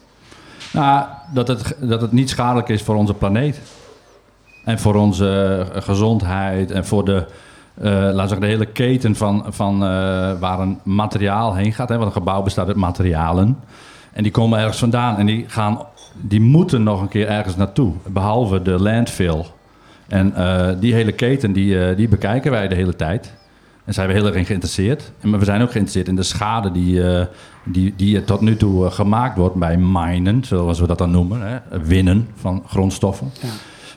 Nou, 0.73 1.07
dat 1.33 1.49
het, 1.49 1.77
dat 1.81 2.01
het 2.01 2.13
niet 2.13 2.31
schadelijk 2.31 2.69
is 2.69 2.83
voor 2.83 2.95
onze 2.95 3.15
planeet. 3.15 3.61
En 4.65 4.79
voor 4.79 4.95
onze 4.95 5.67
eh, 5.75 5.83
gezondheid 5.83 6.71
en 6.71 6.87
voor 6.87 7.05
de, 7.05 7.27
eh 7.75 7.85
laten 7.85 8.13
we 8.15 8.21
zeggen, 8.21 8.41
de 8.41 8.47
hele 8.47 8.67
keten 8.67 9.17
van, 9.17 9.45
van 9.49 9.75
eh, 9.75 9.89
waar 10.41 10.59
een 10.61 10.79
materiaal 10.83 11.55
heen 11.55 11.73
gaat. 11.73 11.89
Hè? 11.89 11.95
Want 11.95 12.07
een 12.07 12.13
gebouw 12.23 12.43
bestaat 12.43 12.67
uit 12.67 12.77
materialen. 12.77 13.59
En 14.17 14.23
die 14.23 14.33
komen 14.33 14.59
ergens 14.59 14.79
vandaan 14.79 15.17
en 15.19 15.27
die, 15.27 15.45
gaan, 15.49 15.79
die 16.21 16.41
moeten 16.41 16.83
nog 16.83 17.01
een 17.01 17.09
keer 17.09 17.29
ergens 17.29 17.57
naartoe. 17.57 17.93
Behalve 18.07 18.63
de 18.63 18.71
landfill. 18.71 19.45
En 20.09 20.35
eh, 20.35 20.69
die 20.81 20.95
hele 20.95 21.13
keten, 21.13 21.53
die, 21.53 21.81
eh, 21.81 21.97
die 21.97 22.09
bekijken 22.09 22.51
wij 22.51 22.69
de 22.69 22.75
hele 22.75 22.97
tijd. 22.97 23.35
En 23.85 23.95
zijn 23.95 24.09
we 24.09 24.15
heel 24.15 24.27
erg 24.27 24.35
in 24.35 24.45
geïnteresseerd. 24.45 25.13
En 25.21 25.31
Maar 25.31 25.39
we 25.39 25.45
zijn 25.45 25.63
ook 25.63 25.71
geïnteresseerd 25.71 26.09
in 26.09 26.17
de 26.17 26.23
schade 26.23 26.73
die, 26.73 27.09
eh, 27.09 27.25
die, 27.65 27.95
die 27.97 28.25
tot 28.25 28.41
nu 28.41 28.57
toe 28.57 28.91
gemaakt 28.91 29.37
wordt 29.37 29.55
bij 29.55 29.77
minen, 29.77 30.45
zoals 30.45 30.81
we 30.81 30.87
dat 30.87 30.99
dan 30.99 31.11
noemen. 31.11 31.41
Hè? 31.41 31.81
Winnen 31.83 32.29
van 32.35 32.63
grondstoffen. 32.67 33.31
Ja. 33.43 33.49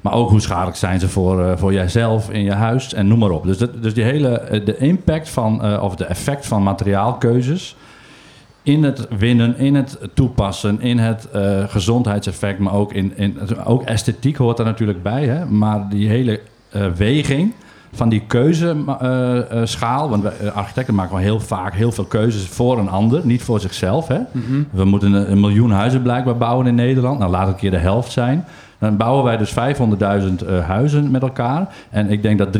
Maar 0.02 0.14
ook 0.14 0.30
hoe 0.30 0.42
schadelijk 0.42 0.78
zijn 0.78 1.00
ze 1.00 1.10
voor, 1.10 1.58
voor 1.58 1.74
jijzelf 1.74 2.30
in 2.30 2.44
je 2.44 2.54
huis 2.54 2.94
en 2.94 3.08
noem 3.08 3.20
maar 3.20 3.30
op. 3.30 3.46
Dus, 3.46 3.58
dat, 3.58 3.84
dus 3.84 3.94
die 3.94 4.04
hele, 4.04 4.62
de 4.66 4.78
impact 4.78 5.30
van, 5.30 5.80
of 5.82 5.96
de 5.96 6.06
effect 6.06 6.48
van 6.48 6.64
materiaalkeuzes 6.64 7.76
in 8.70 8.84
het 8.84 9.08
winnen, 9.18 9.58
in 9.58 9.76
het 9.76 9.98
toepassen, 10.14 10.82
in 10.82 10.98
het 10.98 11.30
eh, 11.32 11.64
gezondheidseffect, 11.68 12.60
maar 12.60 12.74
ook 12.74 12.94
in, 12.94 13.14
in 13.16 13.38
ook 13.66 13.84
esthetiek 13.84 14.38
hoort 14.38 14.60
er 14.60 14.66
natuurlijk 14.66 15.04
bij. 15.04 15.26
Hè? 15.26 15.46
Maar 15.46 15.90
die 15.90 16.08
hele 16.08 16.40
eh, 16.70 16.88
weging 16.98 17.54
van 17.92 18.10
die 18.10 18.22
keuzeschaal, 18.28 20.10
want 20.10 20.24
wij, 20.24 20.38
eh, 20.42 20.56
architecten 20.56 20.96
maken 20.96 21.14
wel 21.14 21.24
heel 21.24 21.40
vaak 21.40 21.74
heel 21.74 21.92
veel 21.92 22.04
keuzes 22.04 22.48
voor 22.48 22.78
een 22.78 22.90
ander, 22.90 23.26
niet 23.26 23.44
voor 23.44 23.60
zichzelf. 23.60 24.08
Hè? 24.08 24.20
We 24.72 24.86
moeten 24.86 25.14
een, 25.14 25.32
een 25.32 25.40
miljoen 25.40 25.72
huizen 25.72 26.02
blijkbaar 26.02 26.38
bouwen 26.38 26.68
in 26.68 26.76
Nederland. 26.76 27.20
Nou, 27.20 27.32
laat 27.32 27.46
het 27.46 27.54
een 27.54 27.60
keer 27.60 27.72
de 27.72 27.78
helft 27.78 28.12
zijn. 28.12 28.46
Dan 28.80 28.98
bouwen 28.98 29.24
wij 29.24 29.38
dus 29.38 29.52
500.000 29.52 30.48
eh, 30.48 30.68
huizen 30.68 31.12
met 31.12 31.22
elkaar. 31.22 31.76
En 31.90 32.10
ik 32.10 32.22
denk 32.22 32.38
dat 32.38 32.58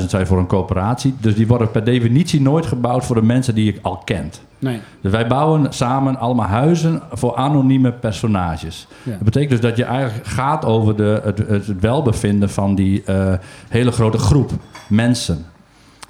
300.000 0.00 0.04
zijn 0.06 0.26
voor 0.26 0.38
een 0.38 0.46
coöperatie. 0.46 1.14
Dus 1.20 1.34
die 1.34 1.46
worden 1.46 1.70
per 1.70 1.84
definitie 1.84 2.40
nooit 2.40 2.66
gebouwd 2.66 3.04
voor 3.04 3.16
de 3.16 3.22
mensen 3.22 3.54
die 3.54 3.72
ik 3.72 3.78
al 3.82 4.02
kent. 4.04 4.40
Nee. 4.58 4.80
Dus 5.00 5.12
wij 5.12 5.26
bouwen 5.26 5.72
samen 5.72 6.16
allemaal 6.16 6.46
huizen 6.46 7.02
voor 7.10 7.36
anonieme 7.36 7.92
personages. 7.92 8.86
Ja. 9.02 9.10
Dat 9.10 9.22
betekent 9.22 9.50
dus 9.50 9.60
dat 9.60 9.76
je 9.76 9.84
eigenlijk 9.84 10.26
gaat 10.26 10.64
over 10.64 10.96
de, 10.96 11.20
het, 11.24 11.38
het 11.38 11.80
welbevinden 11.80 12.50
van 12.50 12.74
die 12.74 13.02
eh, 13.04 13.32
hele 13.68 13.92
grote 13.92 14.18
groep 14.18 14.50
mensen. 14.88 15.44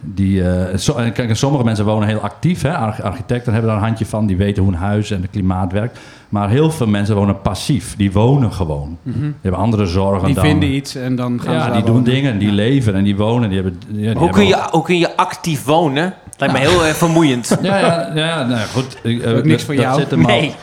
Die, 0.00 0.48
eh, 0.50 0.76
so- 0.76 0.94
en 0.96 1.12
kijk, 1.12 1.28
en 1.28 1.36
sommige 1.36 1.64
mensen 1.64 1.84
wonen 1.84 2.08
heel 2.08 2.18
actief. 2.20 2.62
Hè? 2.62 2.76
Arch- 2.76 3.02
Architecten 3.02 3.52
hebben 3.52 3.70
daar 3.70 3.80
een 3.80 3.86
handje 3.86 4.06
van. 4.06 4.26
Die 4.26 4.36
weten 4.36 4.62
hoe 4.62 4.72
een 4.72 4.78
huis 4.78 5.10
en 5.10 5.22
het 5.22 5.30
klimaat 5.30 5.72
werkt. 5.72 5.98
Maar 6.28 6.48
heel 6.48 6.70
veel 6.70 6.86
mensen 6.86 7.14
wonen 7.14 7.40
passief. 7.40 7.96
Die 7.96 8.12
wonen 8.12 8.52
gewoon. 8.52 8.98
Die 9.02 9.34
hebben 9.40 9.60
andere 9.60 9.86
zorgen 9.86 10.16
Mhm. 10.16 10.26
Die 10.26 10.34
dan... 10.34 10.44
vinden 10.44 10.68
iets 10.74 10.94
en 10.94 11.16
dan 11.16 11.40
gaan 11.42 11.60
ze 11.62 11.66
ja, 11.68 11.72
die 11.74 11.82
doen 11.82 11.90
wonen. 11.94 12.04
dingen. 12.04 12.38
Die 12.38 12.48
Ja. 12.48 12.54
leven 12.54 12.94
en 12.94 13.04
die 13.04 13.16
wonen. 13.16 13.48
Die 13.48 13.60
hebben, 13.62 13.80
ja, 13.86 13.94
die 13.94 13.98
Hoe 14.04 14.08
hebben 14.12 14.30
kun, 14.30 14.46
je, 14.46 14.56
ook- 14.56 14.70
hoe 14.70 14.82
kun 14.82 14.98
je 14.98 15.16
actief 15.16 15.64
wonen? 15.64 16.14
Lijkt 16.38 16.54
me 16.54 16.60
heel 16.60 16.84
eh, 16.84 16.92
vermoeiend. 16.92 17.58
Ja, 17.62 17.78
ja, 17.78 18.10
ja 18.14 18.36
nou 18.46 18.50
ja, 18.60 18.64
goed. 18.66 18.98
Eh, 19.02 19.36
ook 19.36 19.44
niks 19.44 19.64
voor 19.64 19.74
dat 19.74 19.84
jou. 19.84 20.00
zit 20.00 20.10
hem 20.10 20.20
al- 20.24 20.26
Nee. 20.26 20.54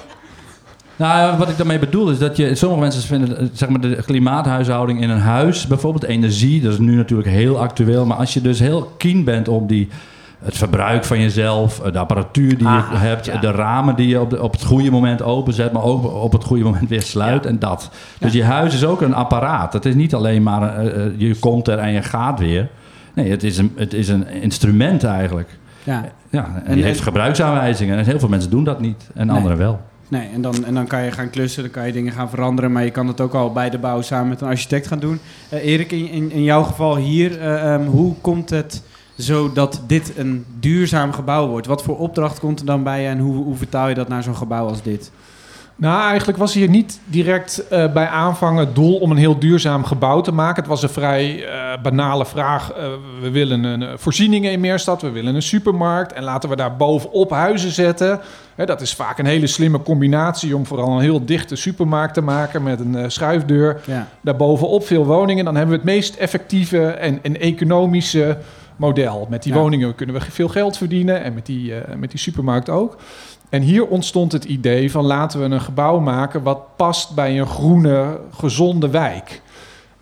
Nou, 0.96 1.38
wat 1.38 1.50
ik 1.50 1.58
daarmee 1.58 1.80
bedoel 1.80 2.10
is 2.10 2.20
dat 2.20 2.38
je... 2.38 2.56
Sommige 2.56 2.82
mensen 2.82 3.02
vinden 3.02 3.38
eh, 3.38 3.46
zeg 3.54 3.70
maar, 3.70 3.82
de 3.82 4.04
klimaathuishouding 4.06 5.02
in 5.02 5.10
een 5.10 5.20
huis... 5.20 5.68
bijvoorbeeld 5.68 6.04
energie, 6.04 6.62
dat 6.62 6.72
is 6.74 6.80
nu 6.80 6.96
natuurlijk 6.96 7.30
heel 7.30 7.60
actueel... 7.60 8.06
maar 8.06 8.18
als 8.18 8.34
je 8.34 8.42
dus 8.42 8.60
heel 8.60 8.92
keen 8.98 9.24
bent 9.24 9.48
op 9.48 9.70
die 9.70 9.88
het 10.44 10.58
verbruik 10.58 11.04
van 11.06 11.20
jezelf, 11.20 11.80
eh, 11.80 11.92
de 11.92 12.00
apparatuur 12.00 12.58
die 12.58 12.68
Ah, 12.68 12.88
je 12.92 12.98
hebt, 12.98 13.26
ja. 13.26 13.38
de 13.40 13.52
ramen 13.52 13.96
die 13.96 14.08
je 14.08 14.20
op, 14.22 14.30
de- 14.30 14.42
op 14.44 14.52
het 14.52 14.64
goede 14.64 14.92
moment 14.92 15.22
openzet, 15.22 15.72
maar 15.72 15.84
ook 15.84 16.14
op 16.14 16.32
het 16.32 16.44
goede 16.44 16.64
moment 16.64 16.90
weer 16.90 17.02
sluit 17.02 17.44
Ja. 17.44 17.50
en 17.50 17.60
dat. 17.60 17.90
Dus 18.20 18.34
je 18.34 18.44
huis 18.44 18.74
is 18.74 18.86
ook 18.86 19.02
een 19.02 19.14
apparaat. 19.14 19.74
Het 19.74 19.86
is 19.86 19.96
niet 19.96 20.14
alleen 20.16 20.44
maar 20.44 20.78
eh, 20.78 21.04
je 21.18 21.36
komt 21.36 21.68
er 21.68 21.78
en 21.78 21.92
je 21.92 22.02
gaat 22.02 22.40
weer. 22.40 22.70
Nee, 23.16 23.30
het 23.32 23.44
is 23.44 23.58
een, 23.58 23.72
het 23.76 23.94
is 23.94 24.08
een 24.08 24.28
instrument 24.28 25.04
eigenlijk. 25.04 25.50
Ja. 25.84 26.04
Ja, 26.30 26.46
en, 26.56 26.66
En- 26.66 26.74
die 26.76 26.84
heeft 26.84 26.98
en- 26.98 27.04
gebruiksaanwijzingen. 27.04 27.98
En 27.98 28.06
heel 28.06 28.20
veel 28.20 28.30
mensen 28.30 28.50
doen 28.50 28.64
dat 28.64 28.80
niet. 28.82 29.10
En 29.14 29.28
Nee. 29.28 29.36
anderen 29.36 29.58
wel. 29.58 29.80
Nee, 30.08 30.30
en 30.34 30.42
dan, 30.42 30.66
en 30.66 30.74
dan 30.74 30.88
kan 30.88 31.04
je 31.04 31.12
gaan 31.12 31.30
klussen, 31.30 31.64
dan 31.64 31.72
kan 31.72 31.86
je 31.86 31.92
dingen 31.92 32.14
gaan 32.14 32.30
veranderen, 32.30 32.72
maar 32.72 32.84
je 32.84 32.92
kan 32.92 33.08
het 33.08 33.22
ook 33.22 33.34
al 33.34 33.52
bij 33.52 33.70
de 33.70 33.78
bouw 33.78 34.02
samen 34.02 34.28
met 34.28 34.42
een 34.42 34.48
architect 34.48 34.88
gaan 34.88 35.00
doen. 35.00 35.20
Eh, 35.50 35.66
Erik, 35.66 35.92
in, 35.92 36.32
in, 36.32 36.44
jouw 36.44 36.64
geval 36.64 36.96
hier, 36.96 37.40
eh, 37.40 37.74
ehm, 37.74 37.86
hoe 37.86 38.14
komt 38.22 38.50
het 38.50 38.82
zo 39.18 39.52
dat 39.52 39.82
dit 39.88 40.18
een 40.18 40.46
duurzaam 40.60 41.12
gebouw 41.12 41.48
wordt? 41.48 41.68
Wat 41.68 41.84
voor 41.84 41.98
opdracht 41.98 42.40
komt 42.40 42.60
er 42.60 42.66
dan 42.66 42.84
bij 42.84 43.10
en 43.10 43.20
hoe, 43.20 43.36
hoe 43.36 43.56
vertaal 43.56 43.90
je 43.90 43.96
dat 43.96 44.08
naar 44.08 44.24
zo'n 44.24 44.36
gebouw 44.36 44.68
als 44.68 44.82
dit? 44.82 45.12
Nou, 45.76 46.08
eigenlijk 46.08 46.38
was 46.38 46.54
hier 46.54 46.70
niet 46.70 47.00
direct 47.06 47.68
eh, 47.68 47.94
bij 47.94 48.08
aanvang 48.08 48.60
het 48.60 48.76
doel 48.76 48.98
om 48.98 49.12
een 49.12 49.18
heel 49.18 49.40
duurzaam 49.40 49.84
gebouw 49.84 50.22
te 50.22 50.32
maken. 50.32 50.62
Het 50.62 50.72
was 50.72 50.84
een 50.84 50.90
vrij 50.90 51.46
eh, 51.46 51.82
banale 51.82 52.26
vraag. 52.26 52.72
Eh, 52.72 52.88
we 53.22 53.30
willen 53.32 53.64
een, 53.64 54.00
voorzieningen 54.00 54.52
in 54.52 54.60
Meerstad, 54.60 55.02
we 55.02 55.10
willen 55.10 55.36
een 55.36 55.42
supermarkt 55.42 56.14
en 56.14 56.24
laten 56.24 56.50
we 56.50 56.56
daar 56.56 56.76
bovenop 56.76 57.30
huizen 57.30 57.72
zetten. 57.72 58.20
Hè, 58.56 58.66
dat 58.66 58.82
is 58.82 58.94
vaak 58.94 59.20
een 59.20 59.26
hele 59.26 59.48
slimme 59.48 59.82
combinatie 59.82 60.56
om 60.56 60.66
vooral 60.66 60.90
een 60.96 61.02
heel 61.02 61.26
dichte 61.26 61.56
supermarkt 61.56 62.14
te 62.14 62.22
maken 62.22 62.64
met 62.64 62.80
een 62.80 63.12
schuifdeur. 63.12 63.82
Ja. 63.86 64.08
Daarbovenop 64.22 64.86
veel 64.86 65.06
woningen. 65.06 65.46
Dan 65.46 65.56
hebben 65.56 65.76
we 65.76 65.82
het 65.82 65.92
meest 65.92 66.16
effectieve 66.16 66.86
en, 66.88 67.20
en 67.22 67.40
economische 67.40 68.38
model. 68.76 69.28
Met 69.30 69.44
die 69.44 69.54
Ja. 69.54 69.60
woningen 69.60 69.96
kunnen 69.96 70.16
we 70.16 70.22
veel 70.22 70.48
geld 70.48 70.78
verdienen 70.78 71.24
en 71.24 71.34
met 71.34 71.46
die, 71.46 71.74
met 71.98 72.12
die 72.12 72.20
supermarkt 72.20 72.70
ook. 72.70 72.98
En 73.54 73.62
hier 73.62 73.88
ontstond 73.88 74.32
het 74.32 74.44
idee 74.44 74.92
van 74.92 75.06
laten 75.06 75.40
we 75.40 75.46
een 75.46 75.62
gebouw 75.62 76.00
maken 76.00 76.44
wat 76.44 76.76
past 76.76 77.16
bij 77.16 77.40
een 77.40 77.48
groene, 77.48 78.20
gezonde 78.32 78.90
wijk. 78.90 79.42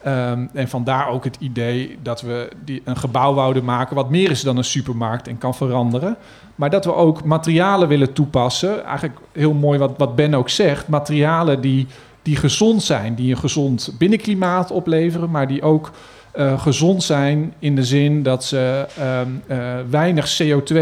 Ehm, 0.04 0.48
en 0.54 0.70
vandaar 0.70 1.08
ook 1.10 1.24
het 1.24 1.38
idee 1.40 1.98
dat 2.02 2.22
we 2.22 2.50
die, 2.66 2.82
een 2.86 2.98
gebouw 2.98 3.34
wouden 3.34 3.64
maken 3.64 3.96
wat 3.96 4.10
meer 4.10 4.32
is 4.32 4.42
dan 4.42 4.58
een 4.58 4.64
supermarkt 4.64 5.28
en 5.28 5.38
kan 5.38 5.56
veranderen. 5.56 6.18
Maar 6.56 6.70
dat 6.70 6.86
we 6.86 6.94
ook 6.94 7.24
materialen 7.24 7.88
willen 7.88 8.14
toepassen. 8.14 8.86
Eigenlijk 8.86 9.20
heel 9.32 9.54
mooi 9.54 9.80
wat, 9.80 9.94
wat 9.98 10.16
Ben 10.16 10.34
ook 10.34 10.50
zegt. 10.50 10.88
Materialen 10.88 11.62
die, 11.62 11.88
die 12.22 12.36
gezond 12.36 12.84
zijn, 12.84 13.16
die 13.16 13.32
een 13.32 13.38
gezond 13.38 13.94
binnenklimaat 13.98 14.72
opleveren, 14.72 15.32
maar 15.32 15.48
die 15.48 15.62
ook 15.62 15.92
eh, 16.32 16.62
gezond 16.62 17.04
zijn 17.04 17.54
in 17.60 17.76
de 17.76 17.84
zin 17.84 18.24
dat 18.24 18.44
ze 18.44 18.86
ehm, 18.98 19.28
eh, 19.48 19.58
weinig 19.90 20.38
CO2 20.42 20.76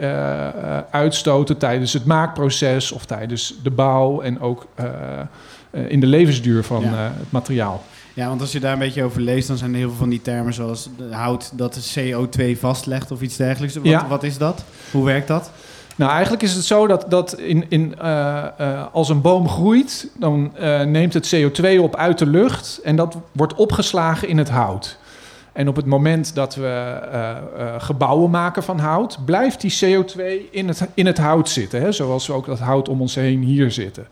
eh, 0.00 0.78
uitstoten 0.90 1.58
tijdens 1.58 1.92
het 1.92 2.04
maakproces 2.04 2.92
of 2.92 3.04
tijdens 3.04 3.54
de 3.62 3.70
bouw 3.70 4.20
en 4.20 4.40
ook 4.40 4.66
in 5.88 6.00
de 6.00 6.06
levensduur 6.06 6.64
van 6.64 6.82
Ja. 6.82 6.90
het 6.94 7.30
materiaal. 7.30 7.82
Ja, 8.14 8.28
want 8.28 8.40
als 8.40 8.52
je 8.52 8.60
daar 8.60 8.72
een 8.72 8.78
beetje 8.78 9.04
over 9.04 9.20
leest, 9.20 9.48
dan 9.48 9.56
zijn 9.56 9.70
er 9.72 9.76
heel 9.78 9.88
veel 9.88 9.98
van 9.98 10.08
die 10.08 10.22
termen 10.22 10.54
zoals 10.54 10.88
hout 11.10 11.52
dat 11.54 11.74
de 11.74 11.80
CO2 11.94 12.58
vastlegt 12.58 13.10
of 13.10 13.20
iets 13.22 13.36
dergelijks. 13.36 13.74
Wat, 13.74 13.84
Ja. 13.84 14.08
wat 14.08 14.22
is 14.22 14.38
dat? 14.38 14.64
Hoe 14.90 15.04
werkt 15.04 15.28
dat? 15.28 15.50
Nou, 16.02 16.14
eigenlijk 16.14 16.42
is 16.42 16.54
het 16.54 16.64
zo 16.64 16.86
dat, 16.86 17.04
dat 17.08 17.38
in, 17.38 17.64
in, 17.68 17.94
eh, 17.98 18.44
eh, 18.58 18.86
als 18.92 19.08
een 19.08 19.20
boom 19.20 19.48
groeit, 19.48 20.08
dan 20.18 20.56
eh, 20.56 20.80
neemt 20.80 21.14
het 21.14 21.34
CO2 21.34 21.80
op 21.80 21.96
uit 21.96 22.18
de 22.18 22.26
lucht 22.26 22.80
en 22.84 22.96
dat 22.96 23.16
wordt 23.32 23.54
opgeslagen 23.54 24.28
in 24.28 24.38
het 24.38 24.50
hout. 24.50 24.98
En 25.52 25.68
op 25.68 25.76
het 25.76 25.86
moment 25.86 26.34
dat 26.34 26.54
we 26.54 26.98
gebouwen 27.78 28.30
maken 28.30 28.62
van 28.62 28.78
hout, 28.78 29.18
blijft 29.24 29.60
die 29.60 29.78
CO2 29.80 30.50
in 30.50 30.68
het, 30.68 30.88
in 30.94 31.06
het 31.06 31.18
hout 31.18 31.48
zitten. 31.48 31.80
Hè? 31.80 31.92
Zoals 31.92 32.26
we 32.26 32.32
ook 32.32 32.46
dat 32.46 32.58
hout 32.58 32.88
om 32.88 33.00
ons 33.00 33.14
heen 33.14 33.42
hier 33.42 33.70
zitten, 33.70 34.06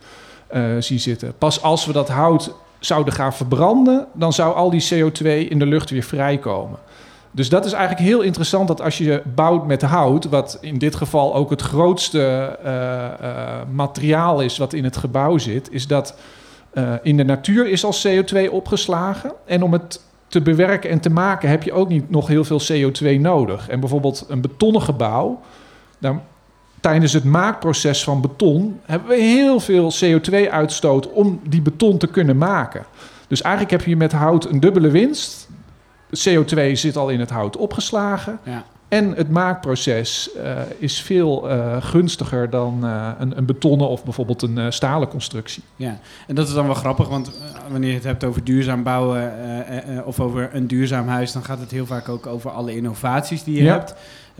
zien 0.78 1.00
zitten. 1.00 1.32
Pas 1.38 1.62
als 1.62 1.86
we 1.86 1.92
dat 1.92 2.08
hout 2.08 2.54
zouden 2.78 3.12
gaan 3.12 3.32
verbranden, 3.32 4.06
dan 4.12 4.32
zou 4.32 4.54
al 4.54 4.70
die 4.70 4.88
CO2 4.94 5.48
in 5.48 5.58
de 5.58 5.66
lucht 5.66 5.90
weer 5.90 6.02
vrijkomen. 6.02 6.78
Dus 7.32 7.48
dat 7.48 7.64
is 7.64 7.72
eigenlijk 7.72 8.08
heel 8.08 8.20
interessant 8.20 8.68
dat 8.68 8.80
als 8.80 8.98
je 8.98 9.22
bouwt 9.34 9.66
met 9.66 9.82
hout, 9.82 10.24
wat 10.24 10.58
in 10.60 10.78
dit 10.78 10.94
geval 10.94 11.34
ook 11.34 11.50
het 11.50 11.62
grootste 11.62 12.20
eh, 12.64 13.06
eh, 13.06 13.68
materiaal 13.72 14.40
is 14.40 14.58
wat 14.58 14.72
in 14.72 14.84
het 14.84 14.96
gebouw 14.96 15.38
zit, 15.38 15.68
is 15.72 15.86
dat 15.86 16.14
eh, 16.70 16.92
in 17.02 17.16
de 17.16 17.24
natuur 17.24 17.68
is 17.68 17.84
al 17.84 17.94
CO2 18.06 18.50
opgeslagen. 18.50 19.32
En 19.44 19.62
om 19.62 19.72
het 19.72 20.00
te 20.28 20.40
bewerken 20.40 20.90
en 20.90 21.00
te 21.00 21.10
maken 21.10 21.48
heb 21.48 21.62
je 21.62 21.72
ook 21.72 21.88
niet 21.88 22.10
nog 22.10 22.26
heel 22.26 22.44
veel 22.44 22.60
CO2 22.72 23.20
nodig. 23.20 23.68
En 23.68 23.80
bijvoorbeeld 23.80 24.26
een 24.28 24.40
betonnen 24.40 24.82
gebouw, 24.82 25.40
daar, 25.98 26.20
tijdens 26.80 27.12
het 27.12 27.24
maakproces 27.24 28.04
van 28.04 28.20
beton 28.20 28.80
hebben 28.84 29.08
we 29.08 29.22
heel 29.22 29.60
veel 29.60 29.92
CO2-uitstoot 30.04 31.10
om 31.12 31.40
die 31.48 31.62
beton 31.62 31.98
te 31.98 32.06
kunnen 32.06 32.36
maken. 32.38 32.84
Dus 33.28 33.42
eigenlijk 33.42 33.72
heb 33.72 33.88
je 33.88 33.96
met 33.96 34.12
hout 34.12 34.44
een 34.44 34.60
dubbele 34.60 34.90
winst. 34.90 35.48
CO2 36.18 36.72
zit 36.72 36.96
al 36.96 37.08
in 37.08 37.20
het 37.20 37.30
hout 37.30 37.56
opgeslagen. 37.56 38.38
Ja. 38.44 38.64
En 38.88 39.12
het 39.14 39.30
maakproces 39.30 40.30
eh, 40.34 40.52
is 40.78 41.00
veel 41.00 41.50
eh, 41.50 41.76
gunstiger 41.82 42.50
dan 42.50 42.84
eh, 42.84 43.08
een, 43.18 43.38
een 43.38 43.44
betonnen 43.44 43.88
of 43.88 44.04
bijvoorbeeld 44.04 44.42
een 44.42 44.72
stalen 44.72 45.08
constructie. 45.08 45.62
Ja, 45.76 45.98
en 46.26 46.34
dat 46.34 46.48
is 46.48 46.54
dan 46.54 46.66
wel 46.66 46.74
grappig, 46.74 47.08
want 47.08 47.30
wanneer 47.70 47.88
je 47.88 47.94
het 47.94 48.04
hebt 48.04 48.24
over 48.24 48.44
duurzaam 48.44 48.82
bouwen 48.82 49.32
of 50.04 50.20
over 50.20 50.50
een 50.52 50.66
duurzaam 50.66 51.08
huis, 51.08 51.32
dan 51.32 51.44
gaat 51.44 51.60
het 51.60 51.70
heel 51.70 51.86
vaak 51.86 52.08
ook 52.08 52.26
over 52.26 52.50
alle 52.50 52.76
innovaties 52.76 53.44
die 53.44 53.56
je 53.56 53.62
Ja. 53.62 53.72
hebt. 53.72 53.94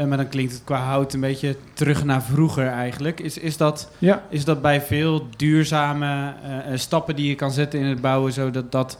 Maar 0.09 0.17
dan 0.17 0.29
klinkt 0.29 0.53
het 0.53 0.65
qua 0.65 0.79
hout 0.79 1.13
een 1.13 1.21
beetje 1.21 1.57
terug 1.75 2.05
naar 2.05 2.23
vroeger 2.23 2.67
eigenlijk. 2.67 3.21
Is, 3.21 3.39
is, 3.39 3.57
dat, 3.57 3.89
Ja. 3.99 4.23
is 4.29 4.45
dat 4.45 4.63
bij 4.63 4.81
veel 4.81 5.27
duurzame 5.37 6.33
stappen 6.75 7.17
die 7.17 7.29
je 7.29 7.35
kan 7.35 7.51
zetten 7.51 7.81
in 7.81 7.87
het 7.87 8.01
bouwen, 8.01 8.33
zo 8.33 8.51
dat 8.51 8.73
dat, 8.73 8.99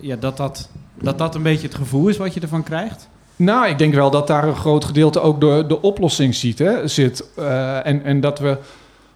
ja, 0.00 0.16
dat, 0.16 0.36
dat, 0.36 0.68
dat 0.94 1.18
dat 1.18 1.34
een 1.34 1.42
beetje 1.42 1.66
het 1.66 1.76
gevoel 1.76 2.08
is 2.08 2.16
wat 2.16 2.34
je 2.34 2.40
ervan 2.40 2.62
krijgt? 2.62 3.08
Nou, 3.36 3.68
ik 3.68 3.78
denk 3.78 3.94
wel 3.94 4.10
dat 4.10 4.26
daar 4.26 4.44
een 4.44 4.56
groot 4.56 4.84
gedeelte 4.84 5.20
ook 5.20 5.40
de, 5.40 5.64
de 5.68 5.80
oplossing 5.80 6.34
ziet, 6.34 6.58
hè, 6.58 6.88
zit. 6.88 7.28
Eh, 7.36 7.86
en, 7.86 8.04
en 8.04 8.20
dat 8.20 8.38
we 8.38 8.58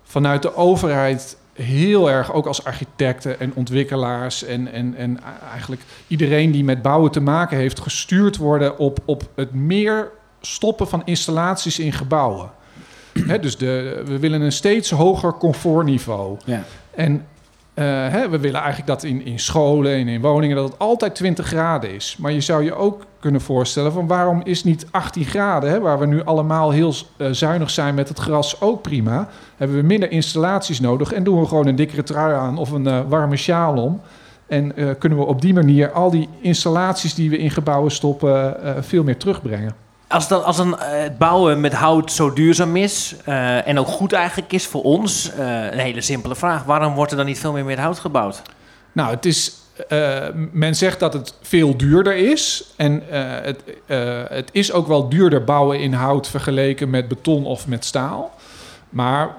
vanuit 0.03 0.43
de 0.43 0.57
overheid 0.57 1.37
heel 1.53 2.11
erg, 2.11 2.33
ook 2.33 2.47
als 2.47 2.65
architecten 2.65 3.41
en 3.41 3.53
ontwikkelaars 3.55 4.45
en, 4.45 4.73
en, 4.73 4.95
en 4.95 5.21
eigenlijk 5.53 5.83
iedereen 6.07 6.51
die 6.51 6.65
met 6.65 6.83
bouwen 6.83 7.11
te 7.11 7.21
maken 7.21 7.57
heeft, 7.57 7.81
gestuurd 7.81 8.37
worden 8.37 8.79
op, 8.79 8.99
op 9.05 9.23
het 9.35 9.55
meer 9.55 10.11
stoppen 10.41 10.89
van 10.89 11.03
installaties 11.05 11.79
in 11.79 11.93
gebouwen. 11.93 12.51
Dus 13.41 13.57
de, 13.57 14.03
we 14.07 14.19
willen 14.19 14.41
een 14.41 14.53
steeds 14.53 14.91
hoger 14.91 15.33
comfortniveau. 15.33 16.37
Ja. 16.45 16.65
En 16.95 17.13
eh, 17.13 17.36
hè, 17.85 18.29
we 18.29 18.39
willen 18.39 18.61
eigenlijk 18.61 18.87
dat 18.87 19.03
in, 19.03 19.25
in 19.25 19.39
scholen 19.39 19.93
en 19.93 20.09
in 20.09 20.21
woningen 20.21 20.57
dat 20.57 20.69
het 20.69 20.79
altijd 20.79 21.15
20 21.15 21.47
graden 21.47 21.95
is. 21.95 22.17
Maar 22.19 22.33
je 22.33 22.41
zou 22.41 22.65
je 22.65 22.75
ook 22.75 23.05
kunnen 23.21 23.41
voorstellen 23.41 23.93
van 23.93 24.07
waarom 24.07 24.41
is 24.45 24.65
niet 24.65 24.87
18 24.91 25.25
graden, 25.25 25.71
hè, 25.71 25.81
waar 25.81 25.99
we 25.99 26.07
nu 26.07 26.25
allemaal 26.25 26.71
heel 26.71 26.95
eh, 27.17 27.29
zuinig 27.31 27.71
zijn 27.71 27.95
met 27.95 28.09
het 28.09 28.19
gras, 28.19 28.61
ook 28.61 28.83
prima. 28.83 29.29
Hebben 29.57 29.77
we 29.77 29.83
minder 29.83 30.11
installaties 30.11 30.81
nodig 30.81 31.13
en 31.13 31.25
doen 31.25 31.41
we 31.41 31.47
gewoon 31.47 31.67
een 31.67 31.77
dikkere 31.77 32.03
trui 32.03 32.35
aan 32.35 32.59
of 32.59 32.71
een 32.71 32.87
eh, 32.87 33.01
warme 33.09 33.37
sjaal 33.37 33.77
om. 33.77 34.01
En 34.47 34.77
eh, 34.77 34.91
kunnen 34.99 35.19
we 35.19 35.25
op 35.25 35.41
die 35.41 35.55
manier 35.55 35.91
al 35.91 36.11
die 36.11 36.29
installaties 36.41 37.15
die 37.15 37.31
we 37.31 37.39
in 37.39 37.51
gebouwen 37.51 37.91
stoppen 37.91 38.63
eh, 38.63 38.75
veel 38.81 39.03
meer 39.03 39.17
terugbrengen. 39.17 39.86
Als, 40.09 40.29
dan, 40.29 40.45
als 40.45 40.59
een, 40.59 40.79
eh, 40.79 41.03
het 41.03 41.19
bouwen 41.19 41.61
met 41.61 41.73
hout 41.73 42.13
zo 42.13 42.33
duurzaam 42.33 42.77
is 42.77 43.15
eh, 43.25 43.69
en 43.69 43.79
ook 43.79 43.87
goed 43.87 44.13
eigenlijk 44.13 44.53
is 44.53 44.67
voor 44.67 44.83
ons, 44.83 45.31
eh, 45.31 45.65
een 45.65 45.79
hele 45.79 46.01
simpele 46.01 46.35
vraag. 46.35 46.65
Waarom 46.65 46.95
wordt 46.95 47.11
er 47.11 47.17
dan 47.17 47.27
niet 47.27 47.39
veel 47.39 47.53
meer 47.53 47.65
met 47.65 47.79
hout 47.79 47.99
gebouwd? 47.99 48.43
Nou, 48.93 49.11
het 49.11 49.27
is. 49.27 49.65
men 50.53 50.75
zegt 50.75 51.01
dat 51.01 51.13
het 51.13 51.35
veel 51.43 51.77
duurder 51.77 52.17
is. 52.17 52.73
En 52.77 53.03
het, 53.43 53.63
het 54.29 54.49
is 54.53 54.73
ook 54.73 54.87
wel 54.87 55.09
duurder 55.09 55.45
bouwen 55.45 55.81
in 55.81 55.93
hout 55.93 56.29
vergeleken 56.29 56.91
met 56.91 57.09
beton 57.09 57.45
of 57.45 57.67
met 57.67 57.85
staal. 57.85 58.35
Maar 58.89 59.35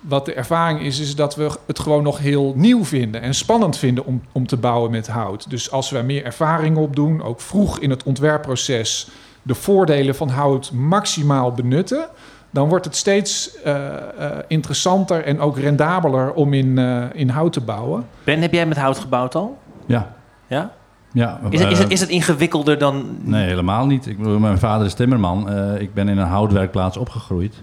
wat 0.00 0.24
de 0.24 0.32
ervaring 0.32 0.80
is, 0.80 0.98
is 0.98 1.14
dat 1.14 1.36
we 1.36 1.50
het 1.66 1.78
gewoon 1.78 2.02
nog 2.02 2.18
heel 2.18 2.52
nieuw 2.56 2.84
vinden 2.84 3.20
en 3.20 3.34
spannend 3.34 3.76
vinden 3.76 4.04
om, 4.04 4.22
om 4.32 4.46
te 4.46 4.56
bouwen 4.56 4.90
met 4.90 5.06
hout. 5.06 5.50
Dus 5.50 5.70
als 5.70 5.90
we 5.90 5.98
er 5.98 6.04
meer 6.04 6.24
ervaring 6.24 6.76
op 6.76 6.96
doen, 6.96 7.22
ook 7.22 7.40
vroeg 7.40 7.78
in 7.78 7.90
het 7.90 8.02
ontwerpproces 8.02 9.08
de 9.48 9.54
voordelen 9.54 10.14
van 10.14 10.28
hout 10.28 10.72
maximaal 10.72 11.52
benutten, 11.52 12.08
dan 12.50 12.68
wordt 12.68 12.84
het 12.84 12.96
steeds 12.96 13.62
eh, 13.62 13.86
eh, 13.86 14.38
interessanter 14.48 15.24
en 15.24 15.40
ook 15.40 15.58
rendabeler 15.58 16.32
om 16.32 16.52
in, 16.52 16.78
eh, 16.78 17.04
in 17.12 17.28
hout 17.28 17.52
te 17.52 17.60
bouwen. 17.60 18.06
Ben, 18.24 18.40
heb 18.40 18.52
jij 18.52 18.66
met 18.66 18.76
hout 18.76 18.98
gebouwd 18.98 19.34
al? 19.34 19.58
Ja. 19.86 20.14
Ja? 20.46 20.72
Ja, 21.12 21.40
Is 21.50 21.60
het, 21.60 21.70
is, 21.70 21.78
het, 21.78 21.90
is 21.90 22.00
het 22.00 22.08
ingewikkelder 22.08 22.78
dan... 22.78 23.18
Nee, 23.20 23.46
helemaal 23.46 23.86
niet. 23.86 24.06
Ik 24.06 24.18
mijn 24.18 24.58
vader 24.58 24.86
is 24.86 24.94
timmerman. 24.94 25.50
Eh, 25.50 25.80
ik 25.80 25.94
ben 25.94 26.08
in 26.08 26.18
een 26.18 26.26
houtwerkplaats 26.26 26.96
opgegroeid. 26.96 27.54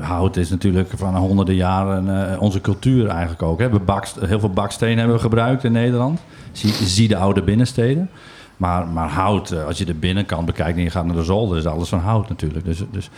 Hout 0.00 0.36
is 0.36 0.50
natuurlijk 0.50 0.90
van 0.96 1.16
honderden 1.16 1.54
jaren 1.54 2.32
eh, 2.32 2.42
onze 2.42 2.60
cultuur 2.60 3.08
eigenlijk 3.08 3.42
ook. 3.42 3.58
Hè. 3.58 3.70
We 3.70 3.78
bakst, 3.78 4.20
heel 4.20 4.40
veel 4.40 4.50
baksteen 4.50 4.98
hebben 4.98 5.16
we 5.16 5.22
gebruikt 5.22 5.64
in 5.64 5.72
Nederland. 5.72 6.20
Zie, 6.52 6.72
zie 6.72 7.08
de 7.08 7.16
oude 7.16 7.42
binnensteden. 7.42 8.10
Maar, 8.56 8.86
maar 8.86 9.08
hout, 9.08 9.50
eh, 9.50 9.64
als 9.64 9.78
je 9.78 9.84
de 9.84 9.94
binnenkant 9.94 10.46
bekijkt 10.46 10.76
en 10.76 10.82
je 10.82 10.90
gaat 10.90 11.06
naar 11.06 11.16
de 11.16 11.24
zolder, 11.24 11.58
is 11.58 11.66
alles 11.66 11.88
van 11.88 11.98
hout 11.98 12.28
natuurlijk. 12.28 12.64
Dus, 12.64 12.82
dus 12.90 13.10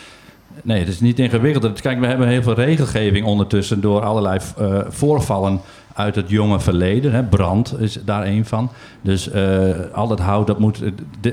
nee, 0.62 0.78
het 0.78 0.88
is 0.88 1.00
niet 1.00 1.18
ingewikkeld. 1.18 1.80
Kijk, 1.80 2.00
we 2.00 2.06
hebben 2.06 2.28
heel 2.28 2.42
veel 2.42 2.54
regelgeving 2.54 3.26
ondertussen 3.26 3.80
door 3.80 4.02
allerlei 4.02 4.38
eh, 4.56 4.78
voorvallen 4.88 5.60
uit 5.94 6.14
het 6.14 6.28
jonge 6.28 6.60
verleden. 6.60 7.12
Hè. 7.12 7.22
Brand 7.22 7.80
is 7.80 7.98
daar 8.04 8.26
een 8.26 8.44
van. 8.44 8.70
Dus 9.00 9.30
eh, 9.30 9.70
al 9.92 10.08
dat 10.08 10.20
hout, 10.20 10.46
dat 10.46 10.58
moet, 10.58 10.82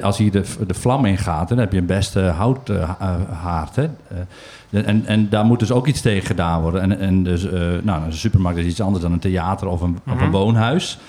als 0.02 0.18
hier 0.18 0.32
de, 0.32 0.44
de 0.68 0.74
vlam 0.74 1.06
in 1.06 1.18
gaat, 1.18 1.50
dan 1.50 1.58
heb 1.58 1.72
je 1.72 1.78
een 1.78 1.86
beste 1.86 2.20
houthaard. 2.20 3.78
Eh, 3.78 4.88
en, 4.88 5.06
en 5.06 5.30
daar 5.30 5.46
moet 5.46 5.60
dus 5.60 5.72
ook 5.72 5.88
iets 5.88 6.02
tegen 6.02 6.26
gedaan 6.28 6.62
worden. 6.62 6.82
En, 6.82 7.00
en 7.00 7.24
dus, 7.24 7.48
nou, 7.82 8.04
een 8.04 8.14
supermarkt 8.14 8.60
is 8.60 8.66
iets 8.66 8.82
anders 8.82 9.04
dan 9.04 9.12
een 9.12 9.20
theater 9.20 9.68
of 9.68 9.82
een, 9.82 10.00
of 10.12 10.22
een 10.22 10.32
woonhuis. 10.32 11.00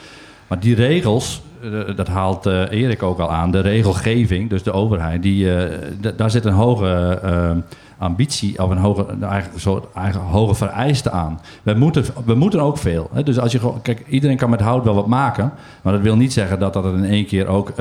Maar 0.47 0.61
die 0.61 0.75
regels, 0.75 1.43
eh, 1.63 1.97
dat 1.97 2.09
haalt 2.09 2.47
eh, 2.47 2.71
Erik 2.71 3.03
ook 3.03 3.19
al 3.19 3.31
aan, 3.31 3.51
de 3.51 3.61
regelgeving, 3.61 4.51
dus 4.51 4.63
de 4.63 4.73
overheid, 4.73 5.23
die, 5.23 5.55
eh, 5.55 5.79
daar 6.17 6.31
zit 6.31 6.45
een 6.45 6.53
hoge 6.53 7.65
ambitie 7.99 8.63
of 8.63 8.71
een 8.71 8.77
hoge, 8.77 9.07
eigenlijk 9.21 9.61
soort 9.61 9.87
eigen 9.95 10.21
hoge 10.21 10.55
vereiste 10.55 11.11
aan. 11.11 11.41
We 11.63 11.75
moeten, 11.75 12.05
we 12.25 12.35
moeten 12.35 12.61
ook 12.61 12.79
veel. 12.79 13.11
Hè? 13.13 13.23
Dus 13.23 13.39
als 13.39 13.53
je 13.53 13.61
kijk, 13.83 14.07
iedereen 14.09 14.37
kan 14.37 14.51
met 14.51 14.61
hout 14.61 14.85
wel 14.85 14.95
wat 14.95 15.07
maken, 15.07 15.53
maar 15.83 15.93
dat 15.93 16.03
wil 16.03 16.17
niet 16.17 16.33
zeggen 16.33 16.59
dat 16.59 16.73
dat 16.73 16.85
in 16.85 17.05
één 17.05 17.27
keer 17.27 17.47
ook 17.47 17.73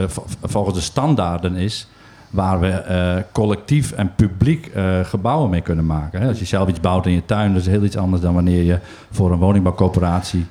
volgens 0.43 0.75
de 0.75 0.81
standaarden 0.81 1.55
is 1.55 1.87
waar 2.29 2.59
we 2.59 3.23
collectief 3.31 3.91
en 3.91 4.11
publiek 4.15 4.71
gebouwen 5.03 5.49
mee 5.49 5.61
kunnen 5.61 5.85
maken. 5.85 6.27
Als 6.27 6.39
je 6.39 6.45
zelf 6.45 6.69
iets 6.69 6.79
bouwt 6.79 7.05
in 7.05 7.13
je 7.13 7.25
tuin, 7.25 7.53
dat 7.53 7.61
is 7.61 7.67
heel 7.67 7.83
iets 7.83 7.97
anders 7.97 8.21
dan 8.21 8.33
wanneer 8.33 8.63
je 8.63 8.79
voor 9.11 9.31
een 9.31 9.39
woningbouwcoöperatie 9.39 10.45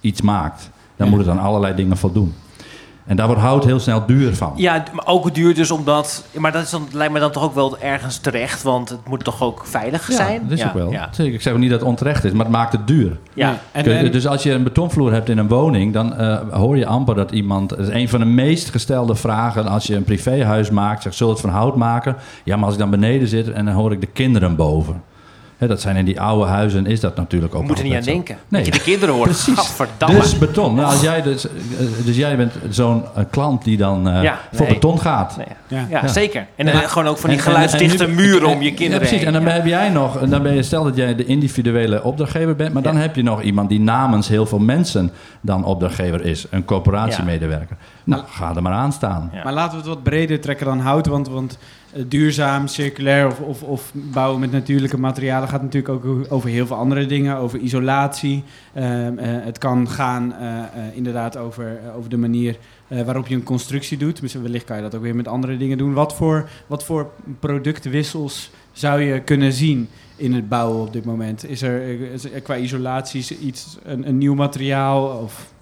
iets 0.00 0.20
maakt. 0.20 0.70
Dan 0.98 1.08
moet 1.08 1.18
het 1.18 1.28
aan 1.28 1.38
allerlei 1.38 1.74
dingen 1.74 1.96
voldoen. 1.96 2.34
En 3.08 3.16
daar 3.16 3.26
wordt 3.26 3.42
hout 3.42 3.64
heel 3.64 3.80
snel 3.80 4.06
duur 4.06 4.34
van. 4.34 4.52
Ja, 4.56 4.84
maar 4.92 5.06
ook 5.06 5.34
duur 5.34 5.54
dus 5.54 5.70
omdat... 5.70 6.24
Maar 6.34 6.52
dat 6.52 6.62
is 6.62 6.70
dan, 6.70 6.88
lijkt 6.92 7.12
me 7.12 7.20
dan 7.20 7.30
toch 7.30 7.42
ook 7.42 7.54
wel 7.54 7.78
ergens 7.78 8.18
terecht. 8.18 8.62
Want 8.62 8.88
het 8.88 9.08
moet 9.08 9.24
toch 9.24 9.42
ook 9.42 9.66
veilig 9.66 10.08
Ja, 10.08 10.14
zijn? 10.14 10.42
dat 10.42 10.50
is 10.52 10.60
ja, 10.60 10.66
ook 10.66 10.74
wel. 10.74 10.90
Ja. 10.90 11.08
Zeker. 11.12 11.34
Ik 11.34 11.42
zeg 11.42 11.52
ook 11.52 11.58
niet 11.58 11.70
dat 11.70 11.80
het 11.80 11.88
onterecht 11.88 12.24
is, 12.24 12.32
maar 12.32 12.44
het 12.44 12.54
maakt 12.54 12.72
het 12.72 12.86
duur. 12.86 13.18
Ja. 13.34 13.58
En, 13.72 14.12
dus 14.12 14.26
als 14.26 14.42
je 14.42 14.52
een 14.52 14.62
betonvloer 14.62 15.12
hebt 15.12 15.28
in 15.28 15.38
een 15.38 15.48
woning, 15.48 15.92
dan 15.92 16.14
eh, 16.14 16.38
hoor 16.50 16.76
je 16.76 16.86
amper 16.86 17.14
dat 17.14 17.30
iemand. 17.30 17.70
Het 17.70 17.80
is 17.80 17.88
een 17.88 18.08
van 18.08 18.20
de 18.20 18.26
meest 18.26 18.70
gestelde 18.70 19.14
vragen 19.14 19.66
als 19.66 19.86
je 19.86 19.96
een 19.96 20.04
privéhuis 20.04 20.70
maakt. 20.70 21.02
Zeg, 21.02 21.14
zullen 21.14 21.34
we 21.34 21.40
het 21.40 21.50
van 21.50 21.60
hout 21.60 21.76
maken? 21.76 22.16
Ja, 22.44 22.56
maar 22.56 22.64
als 22.64 22.74
ik 22.74 22.80
dan 22.80 22.90
beneden 22.90 23.28
zit 23.28 23.50
en 23.50 23.64
dan 23.64 23.74
hoor 23.74 23.92
ik 23.92 24.00
de 24.00 24.06
kinderen 24.06 24.56
boven. 24.56 25.02
Hè, 25.58 25.66
dat 25.66 25.80
zijn 25.80 25.96
in 25.96 26.04
die 26.04 26.20
oude 26.20 26.50
huizen, 26.50 26.86
is 26.86 27.00
dat 27.00 27.16
natuurlijk 27.16 27.54
ook. 27.54 27.60
We 27.60 27.66
moeten 27.66 27.84
er 27.84 27.90
niet 27.90 27.98
aan 27.98 28.04
zo. 28.04 28.10
denken. 28.12 28.36
Nee. 28.48 28.64
Dat 28.64 28.72
je 28.74 28.78
de 28.84 28.84
kinderen 28.90 29.14
hoort. 29.14 29.28
Precies. 29.28 29.72
Dus 30.06 30.38
beton. 30.38 30.74
Nou, 30.74 30.86
als 30.90 31.00
jij 31.00 31.22
dus, 31.22 31.48
eh, 31.48 31.52
dus 32.04 32.16
jij 32.16 32.36
bent 32.36 32.52
zo'n 32.70 33.04
eh, 33.14 33.24
klant 33.30 33.64
die 33.64 33.76
dan 33.76 34.08
eh, 34.08 34.22
Ja, 34.22 34.38
voor 34.52 34.66
nee. 34.66 34.74
beton 34.74 35.00
gaat. 35.00 35.36
Nee. 35.36 35.46
Ja. 35.68 35.86
Ja, 35.90 36.00
Ja. 36.02 36.08
zeker. 36.08 36.46
En 36.56 36.66
dan 36.66 36.74
gewoon 36.74 37.08
ook 37.08 37.18
van 37.18 37.30
die 37.30 37.38
En- 37.38 37.44
en- 37.44 37.50
geluidsdichte 37.52 38.04
en 38.04 38.14
muren 38.14 38.48
om 38.48 38.62
je 38.62 38.70
Ja, 38.70 38.76
kinderen 38.76 38.98
precies. 38.98 39.16
heen. 39.18 39.26
En 39.26 39.32
dan 39.32 39.42
Ja. 39.42 39.48
heb 39.50 39.66
jij 39.66 39.88
nog, 39.88 40.20
en 40.20 40.30
dan 40.30 40.42
ben 40.42 40.54
je, 40.54 40.62
stel 40.62 40.84
dat 40.84 40.96
jij 40.96 41.14
de 41.14 41.24
individuele 41.24 42.02
opdrachtgever 42.04 42.56
bent, 42.56 42.72
maar 42.72 42.82
dan 42.82 42.96
heb 42.96 43.16
je 43.16 43.22
nog 43.22 43.42
iemand 43.42 43.68
die 43.68 43.80
namens 43.80 44.28
heel 44.28 44.46
veel 44.46 44.58
mensen 44.58 45.10
dan 45.40 45.64
opdrachtgever 45.64 46.24
is, 46.24 46.46
een 46.50 46.64
coöperatiemedewerker. 46.64 47.76
Nou, 48.08 48.22
ga 48.26 48.56
er 48.56 48.62
maar 48.62 48.72
aan 48.72 48.92
staan. 48.92 49.30
Ja. 49.32 49.44
Maar 49.44 49.52
laten 49.52 49.70
we 49.70 49.76
het 49.76 49.94
wat 49.94 50.02
breder 50.02 50.40
trekken 50.40 50.66
dan 50.66 50.78
hout. 50.78 51.06
Want, 51.06 51.28
want 51.28 51.58
eh, 51.92 52.02
duurzaam, 52.06 52.66
circulair 52.66 53.26
of, 53.26 53.40
of, 53.40 53.62
of 53.62 53.90
bouwen 53.94 54.40
met 54.40 54.52
natuurlijke 54.52 54.98
materialen 54.98 55.48
gaat 55.48 55.62
natuurlijk 55.62 56.04
ook 56.04 56.26
over 56.28 56.48
heel 56.48 56.66
veel 56.66 56.76
andere 56.76 57.06
dingen. 57.06 57.36
Over 57.36 57.58
isolatie. 57.58 58.44
Ehm, 58.74 59.18
eh, 59.18 59.44
het 59.44 59.58
kan 59.58 59.88
gaan 59.88 60.34
eh, 60.34 60.58
eh, 60.58 60.64
inderdaad 60.92 61.36
over, 61.36 61.80
over 61.96 62.10
de 62.10 62.16
manier 62.16 62.58
eh, 62.88 63.02
waarop 63.02 63.26
je 63.26 63.34
een 63.34 63.42
constructie 63.42 63.98
doet. 63.98 64.22
Misschien 64.22 64.42
wellicht 64.42 64.64
kan 64.64 64.76
je 64.76 64.82
dat 64.82 64.94
ook 64.94 65.02
weer 65.02 65.16
met 65.16 65.28
andere 65.28 65.56
dingen 65.56 65.78
doen. 65.78 65.92
Wat 65.92 66.14
voor, 66.14 66.48
wat 66.66 66.84
voor 66.84 67.10
productwissels 67.40 68.50
zou 68.72 69.00
je 69.00 69.20
kunnen 69.20 69.52
zien 69.52 69.88
in 70.16 70.34
het 70.34 70.48
bouwen 70.48 70.86
op 70.86 70.92
dit 70.92 71.04
moment? 71.04 71.48
Is 71.48 71.62
er, 71.62 71.82
is 72.12 72.24
er 72.24 72.40
qua 72.40 72.56
isolatie 72.56 73.38
iets, 73.38 73.78
een, 73.84 74.08
een 74.08 74.18
nieuw 74.18 74.34
materiaal? 74.34 75.06
Of 75.06 75.52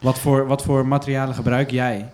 wat 0.00 0.18
voor, 0.18 0.46
wat 0.46 0.62
voor 0.62 0.86
materialen 0.86 1.34
gebruik 1.34 1.70
jij? 1.70 2.08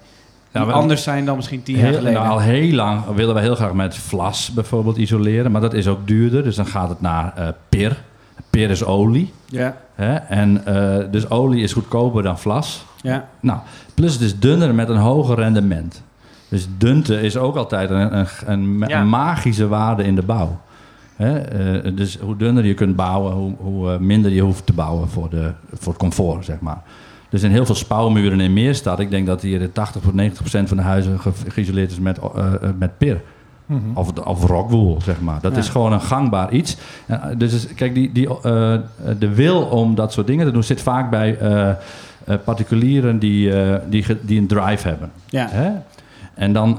Die 0.53 0.65
we- 0.65 0.73
anders 0.73 1.03
zijn 1.03 1.25
dan 1.25 1.37
misschien 1.37 1.63
tien 1.63 1.77
jaar 1.77 1.93
geleden. 1.93 2.13
nou, 2.13 2.29
al 2.29 2.41
heel 2.41 2.73
lang 2.75 3.05
willen 3.15 3.35
wij 3.35 3.43
heel 3.43 3.55
graag 3.55 3.73
met 3.73 3.97
vlas 3.97 4.51
bijvoorbeeld 4.55 4.97
isoleren, 4.97 5.53
maar 5.53 5.61
dat 5.61 5.75
is 5.75 5.89
ook 5.89 6.07
duurder. 6.07 6.43
Dus 6.43 6.57
dan 6.57 6.67
gaat 6.67 6.89
het 6.89 7.01
naar 7.01 7.33
eh 7.37 7.49
pir. 7.69 8.03
Pir 8.51 8.71
is 8.71 8.85
olie. 8.85 9.33
ja, 9.47 9.77
Hè? 9.95 10.15
En, 10.15 10.67
eh, 10.67 11.05
dus 11.11 11.31
olie 11.31 11.63
is 11.63 11.73
goedkoper 11.73 12.23
dan 12.23 12.39
vlas. 12.39 12.85
ja, 13.03 13.29
Nou, 13.41 13.59
plus 13.95 14.13
het 14.13 14.23
is 14.23 14.39
dunner 14.39 14.75
met 14.75 14.89
een 14.89 14.97
hoger 14.97 15.37
rendement. 15.37 16.03
Dus 16.49 16.67
dunte 16.79 17.21
is 17.21 17.37
ook 17.37 17.57
altijd 17.57 17.91
een, 17.91 18.19
een, 18.19 18.27
een, 18.47 18.79
ma- 18.79 18.89
Ja. 18.89 19.01
een 19.01 19.09
magische 19.09 19.69
waarde 19.69 20.05
in 20.05 20.15
de 20.15 20.23
bouw. 20.23 20.61
Hè? 21.17 21.39
eh, 21.39 21.93
dus 21.97 22.19
hoe 22.19 22.37
dunner 22.37 22.65
je 22.65 22.75
kunt 22.75 22.97
bouwen, 22.97 23.33
hoe, 23.33 23.53
hoe 23.59 23.99
minder 23.99 24.31
je 24.31 24.41
hoeft 24.41 24.67
te 24.67 24.73
bouwen 24.73 25.09
voor, 25.09 25.31
de, 25.31 25.53
voor 25.73 25.93
het 25.93 26.03
comfort, 26.03 26.45
zeg 26.45 26.61
maar. 26.61 26.83
Dus 27.35 27.43
in 27.43 27.51
heel 27.51 27.67
veel 27.67 27.75
spouwmuren 27.75 28.41
in 28.41 28.53
Meerstad, 28.53 29.01
ik 29.01 29.11
denk 29.11 29.27
dat 29.27 29.43
hier 29.43 29.59
de 29.59 29.73
80 29.73 30.03
tot 30.03 30.15
90 30.15 30.41
procent 30.41 30.69
van 30.69 30.77
de 30.77 30.83
huizen 30.83 31.21
ge- 31.21 31.31
geïsoleerd 31.49 31.91
is 31.91 31.99
met, 31.99 32.19
eh, 32.19 32.55
eh, 32.55 32.61
met 32.79 32.99
pir. 32.99 33.21
Of, 33.95 34.13
of 34.25 34.45
rockwool, 34.45 34.99
zeg 35.05 35.21
maar. 35.21 35.39
Dat 35.41 35.53
Ja. 35.53 35.59
is 35.59 35.69
gewoon 35.69 35.93
een 35.93 36.01
gangbaar 36.01 36.53
iets. 36.53 36.77
Eh, 37.07 37.19
dus 37.39 37.75
kijk, 37.75 37.95
die, 37.95 38.13
die, 38.13 38.29
de 39.19 39.31
wil 39.35 39.63
om 39.63 39.95
dat 39.95 40.13
soort 40.13 40.27
dingen 40.27 40.47
te 40.47 40.53
doen 40.53 40.63
zit 40.63 40.81
vaak 40.81 41.11
bij 41.11 41.39
particulieren 42.45 43.19
die, 43.19 43.53
die, 43.89 44.05
die 44.21 44.41
een 44.41 44.47
drive 44.47 44.89
hebben. 44.89 45.11
ja. 45.29 45.49
Hè? 45.51 45.71
En 46.35 46.53
dan 46.53 46.77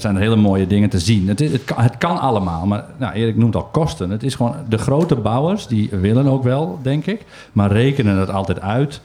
zijn 0.00 0.14
er 0.14 0.20
hele 0.20 0.36
mooie 0.36 0.66
dingen 0.66 0.88
te 0.88 0.98
zien. 0.98 1.28
Het, 1.28 1.40
is, 1.40 1.52
het, 1.52 1.64
kan, 1.64 1.82
het 1.82 1.98
kan 1.98 2.20
allemaal, 2.20 2.66
maar 2.66 2.84
nou, 2.96 3.12
Erik 3.12 3.36
noemt 3.36 3.56
al 3.56 3.64
kosten. 3.64 4.10
Het 4.10 4.22
is 4.22 4.34
gewoon 4.34 4.54
de 4.68 4.78
grote 4.78 5.14
bouwers, 5.14 5.66
die 5.66 5.88
willen 5.90 6.26
ook 6.26 6.42
wel, 6.42 6.78
denk 6.82 7.06
ik, 7.06 7.24
maar 7.52 7.72
rekenen 7.72 8.18
het 8.18 8.30
altijd 8.30 8.60
uit 8.60 9.00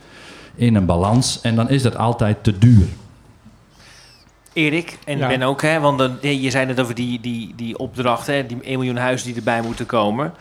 in 0.60 0.76
een 0.76 0.86
balans. 0.86 1.42
En 1.42 1.56
dan 1.56 1.70
is 1.70 1.82
dat 1.82 1.98
altijd 1.98 2.44
te 2.44 2.58
duur. 2.58 2.88
Erik 4.54 4.98
en 5.06 5.18
Ja. 5.18 5.28
Ben 5.28 5.42
ook, 5.42 5.62
hè? 5.62 5.80
Want 5.80 6.02
je 6.22 6.50
zei 6.50 6.66
net 6.66 6.80
over 6.80 6.96
die, 6.96 7.20
die, 7.20 7.54
die 7.56 7.78
opdracht, 7.78 8.28
hè? 8.28 8.46
Die 8.46 8.58
1 8.62 8.78
miljoen 8.78 8.98
huizen 8.98 9.28
die 9.28 9.36
erbij 9.36 9.62
moeten 9.62 9.86
komen. 9.86 10.34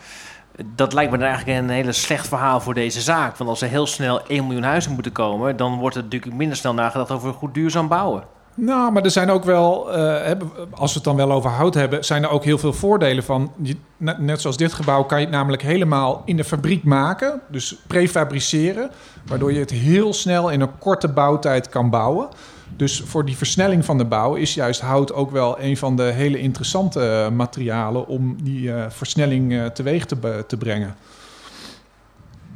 Dat 0.75 0.93
lijkt 0.93 1.11
me 1.11 1.17
dan 1.17 1.27
eigenlijk 1.27 1.59
een 1.59 1.69
hele 1.69 1.91
slecht 1.91 2.27
verhaal 2.27 2.61
voor 2.61 2.73
deze 2.73 3.01
zaak. 3.01 3.37
Want 3.37 3.49
als 3.49 3.61
er 3.61 3.69
heel 3.69 3.87
snel 3.87 4.27
1 4.27 4.45
miljoen 4.45 4.63
huizen 4.63 4.91
moeten 4.91 5.11
komen, 5.11 5.57
dan 5.57 5.77
wordt 5.77 5.95
er 5.95 6.03
natuurlijk 6.03 6.35
minder 6.35 6.57
snel 6.57 6.73
nagedacht 6.73 7.11
over 7.11 7.33
goed 7.33 7.53
duurzaam 7.53 7.87
bouwen. 7.87 8.23
Nou, 8.61 8.91
maar 8.91 9.03
er 9.03 9.11
zijn 9.11 9.29
ook 9.29 9.43
wel, 9.43 9.93
eh, 9.93 10.37
als 10.71 10.91
we 10.91 10.95
het 10.95 11.03
dan 11.03 11.15
wel 11.15 11.31
over 11.31 11.49
hout 11.49 11.73
hebben, 11.73 12.05
zijn 12.05 12.23
er 12.23 12.29
ook 12.29 12.43
heel 12.43 12.57
veel 12.57 12.73
voordelen 12.73 13.23
van. 13.23 13.51
Net, 13.97 14.41
zoals 14.41 14.57
dit 14.57 14.73
gebouw 14.73 15.03
kan 15.03 15.19
je 15.19 15.25
het 15.25 15.33
namelijk 15.33 15.61
helemaal 15.61 16.21
in 16.25 16.37
de 16.37 16.43
fabriek 16.43 16.83
maken, 16.83 17.41
dus 17.47 17.75
prefabriceren, 17.87 18.89
waardoor 19.25 19.53
je 19.53 19.59
het 19.59 19.71
heel 19.71 20.13
snel 20.13 20.49
in 20.49 20.61
een 20.61 20.77
korte 20.77 21.07
bouwtijd 21.07 21.69
kan 21.69 21.89
bouwen. 21.89 22.27
Dus 22.75 23.01
voor 23.05 23.25
die 23.25 23.37
versnelling 23.37 23.85
van 23.85 23.97
de 23.97 24.05
bouw 24.05 24.35
is 24.35 24.53
juist 24.53 24.81
hout 24.81 25.13
ook 25.13 25.31
wel 25.31 25.59
een 25.59 25.77
van 25.77 25.95
de 25.95 26.03
hele 26.03 26.39
interessante 26.39 27.01
eh, 27.01 27.29
materialen 27.29 28.07
om 28.07 28.35
die 28.43 28.73
eh, 28.73 28.85
versnelling 28.89 29.71
teweeg 29.73 30.05
te, 30.05 30.43
te 30.47 30.57
brengen. 30.57 30.95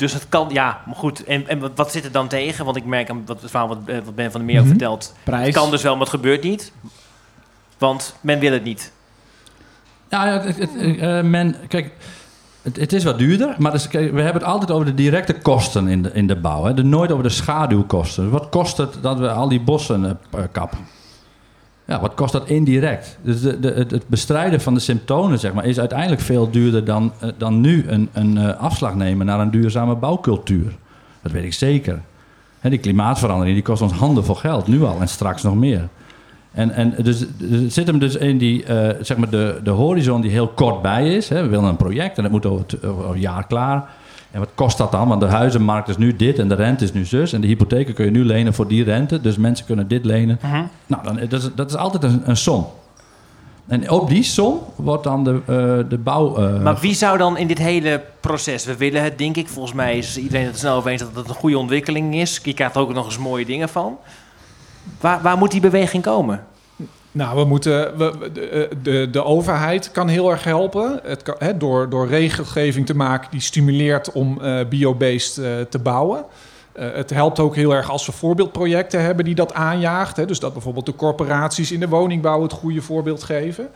Dus 0.03 0.13
het 0.13 0.25
kan, 0.29 0.49
ja, 0.51 0.81
maar 0.85 0.95
goed. 0.95 1.23
En, 1.23 1.47
en 1.47 1.75
wat, 1.75 1.91
zit 1.91 2.05
er 2.05 2.11
dan 2.11 2.27
tegen? 2.27 2.65
Want 2.65 2.77
ik 2.77 2.85
merk 2.85 3.09
aan 3.09 3.23
wat, 3.25 3.41
het 3.41 3.49
verhaal 3.49 3.67
wat, 3.67 3.77
eh, 3.85 3.97
wat 4.05 4.15
Ben 4.15 4.31
van 4.31 4.39
der 4.39 4.49
Meer 4.49 4.55
ook 4.59 4.65
Mhm. 4.65 4.69
vertelt. 4.75 5.13
Prijs. 5.23 5.45
Het 5.45 5.55
kan 5.55 5.71
dus 5.71 5.81
wel, 5.81 5.91
maar 5.91 6.01
het 6.01 6.09
gebeurt 6.09 6.43
niet. 6.43 6.71
Want 7.77 8.15
men 8.21 8.39
wil 8.39 8.51
het 8.51 8.63
niet. 8.63 8.91
Ja, 10.09 10.25
ja, 10.25 10.39
het, 10.41 10.57
het, 10.57 10.69
eh, 10.75 11.21
men, 11.21 11.55
kijk, 11.67 11.91
het, 12.61 12.75
het 12.75 12.93
is 12.93 13.03
wat 13.03 13.17
duurder, 13.17 13.55
maar 13.57 13.71
dus, 13.71 13.87
kijk, 13.87 14.11
we 14.11 14.21
hebben 14.21 14.41
het 14.41 14.51
altijd 14.51 14.71
over 14.71 14.85
de 14.85 14.93
directe 14.93 15.33
kosten 15.33 15.87
in 15.87 16.01
de, 16.01 16.11
in 16.13 16.27
de 16.27 16.35
bouw. 16.35 16.63
Hè. 16.63 16.83
Nooit 16.83 17.11
over 17.11 17.23
de 17.23 17.29
schaduwkosten. 17.29 18.29
Wat 18.29 18.49
kost 18.49 18.77
het 18.77 18.97
dat 19.01 19.19
we 19.19 19.31
al 19.31 19.47
die 19.49 19.61
bossen 19.61 20.19
eh, 20.31 20.43
kappen? 20.51 20.79
Ja, 21.85 21.99
wat 21.99 22.13
kost 22.13 22.31
dat 22.31 22.47
indirect? 22.47 23.17
Dus 23.21 23.41
de, 23.41 23.85
het, 23.89 24.07
bestrijden 24.07 24.61
van 24.61 24.73
de 24.73 24.79
symptomen 24.79 25.39
zeg 25.39 25.53
maar, 25.53 25.65
is 25.65 25.79
uiteindelijk 25.79 26.21
veel 26.21 26.51
duurder 26.51 26.85
dan, 26.85 27.11
eh, 27.19 27.29
dan 27.37 27.61
nu 27.61 27.83
een, 27.87 28.09
een 28.13 28.37
eh, 28.37 28.59
afslag 28.59 28.95
nemen 28.95 29.25
naar 29.25 29.39
een 29.39 29.51
duurzame 29.51 29.95
bouwcultuur. 29.95 30.75
Dat 31.21 31.31
weet 31.31 31.43
ik 31.43 31.53
zeker. 31.53 32.01
Hè, 32.59 32.69
die 32.69 32.79
klimaatverandering 32.79 33.55
die 33.55 33.63
kost 33.63 33.81
ons 33.81 33.91
handen 33.91 34.25
vol 34.25 34.35
geld, 34.35 34.67
nu 34.67 34.83
al 34.83 35.01
en 35.01 35.07
straks 35.07 35.43
nog 35.43 35.55
meer. 35.55 35.87
En, 36.51 36.71
en 36.71 36.93
dus, 36.97 37.25
dus 37.37 37.73
zit 37.73 37.87
hem 37.87 37.99
dus 37.99 38.15
in 38.15 38.37
die, 38.37 38.63
eh, 38.63 38.89
zeg 39.01 39.17
maar 39.17 39.29
de, 39.29 39.59
de 39.63 39.69
horizon 39.69 40.21
die 40.21 40.31
heel 40.31 40.47
kort 40.47 40.81
bij 40.81 41.15
is. 41.15 41.27
We 41.27 41.47
willen 41.47 41.63
een 41.63 41.75
project 41.75 42.17
en 42.17 42.23
dat 42.23 42.31
moet 42.31 42.45
over, 42.45 42.65
over 42.85 43.09
een 43.09 43.19
jaar 43.19 43.47
klaar. 43.47 43.89
En 44.33 44.39
wat 44.39 44.49
kost 44.55 44.77
dat 44.77 44.91
dan? 44.91 45.07
Want 45.07 45.21
de 45.21 45.27
huizenmarkt 45.27 45.89
is 45.89 45.97
nu 45.97 46.15
dit 46.15 46.39
en 46.39 46.47
de 46.47 46.55
rente 46.55 46.83
is 46.83 46.93
nu 46.93 47.05
zus. 47.05 47.33
En 47.33 47.41
de 47.41 47.47
hypotheken 47.47 47.93
kun 47.93 48.05
je 48.05 48.11
nu 48.11 48.25
lenen 48.25 48.53
voor 48.53 48.67
die 48.67 48.83
rente. 48.83 49.21
Dus 49.21 49.37
mensen 49.37 49.65
kunnen 49.65 49.87
dit 49.87 50.05
lenen. 50.05 50.39
Nou, 50.85 51.03
dan, 51.03 51.19
dat, 51.29 51.41
is, 51.41 51.49
dat 51.55 51.69
is 51.69 51.75
altijd 51.75 52.03
een, 52.03 52.21
een 52.25 52.37
som. 52.37 52.67
En 53.67 53.89
op 53.89 54.09
die 54.09 54.23
som 54.23 54.59
wordt 54.75 55.03
dan 55.03 55.23
de, 55.23 55.39
eh, 55.45 55.89
de 55.89 55.97
bouw... 55.97 56.35
eh, 56.37 56.61
Maar 56.61 56.77
wie 56.79 56.93
zou 56.93 57.17
dan 57.17 57.37
in 57.37 57.47
dit 57.47 57.57
hele 57.57 58.01
proces, 58.19 58.65
we 58.65 58.77
willen 58.77 59.03
het 59.03 59.17
denk 59.17 59.35
ik, 59.35 59.47
volgens 59.47 59.73
mij 59.73 59.97
is 59.97 60.17
iedereen 60.17 60.45
het 60.45 60.57
snel 60.57 60.75
over 60.75 60.91
eens 60.91 61.01
dat 61.01 61.15
het 61.15 61.29
een 61.29 61.35
goede 61.35 61.57
ontwikkeling 61.57 62.15
is. 62.15 62.39
Je 62.43 62.53
krijgt 62.53 62.75
er 62.75 62.81
ook 62.81 62.93
nog 62.93 63.05
eens 63.05 63.17
mooie 63.17 63.45
dingen 63.45 63.69
van. 63.69 63.97
Waar, 64.99 65.21
waar 65.21 65.37
moet 65.37 65.51
die 65.51 65.61
beweging 65.61 66.03
komen? 66.03 66.43
Nou, 67.13 67.37
we 67.37 67.45
moeten, 67.45 67.97
we, 67.97 68.13
we- 68.19 68.31
de, 68.31 68.69
de, 68.83 69.07
de 69.11 69.23
overheid 69.23 69.91
kan 69.91 70.07
heel 70.07 70.31
erg 70.31 70.43
helpen. 70.43 70.99
Het 71.03 71.23
hè, 71.37 71.57
door, 71.57 71.89
door 71.89 72.07
regelgeving 72.07 72.85
te 72.85 72.95
maken 72.95 73.31
die 73.31 73.41
stimuleert 73.41 74.11
om 74.11 74.41
eh, 74.41 74.59
biobased 74.69 75.37
eh, 75.37 75.51
te 75.69 75.79
bouwen. 75.79 76.25
Eh, 76.71 76.87
het 76.93 77.09
helpt 77.09 77.39
ook 77.39 77.55
heel 77.55 77.71
erg 77.75 77.89
als 77.89 78.05
we 78.05 78.11
voorbeeldprojecten 78.11 79.01
hebben 79.01 79.25
die 79.25 79.35
dat 79.35 79.53
aanjaagt. 79.53 80.17
Hè. 80.17 80.25
Dus 80.25 80.39
dat 80.39 80.53
bijvoorbeeld 80.53 80.85
de 80.85 80.95
corporaties 80.95 81.71
in 81.71 81.79
de 81.79 81.87
woningbouw 81.89 82.41
het 82.41 82.51
goede 82.53 82.81
voorbeeld 82.81 83.23
geven. 83.23 83.67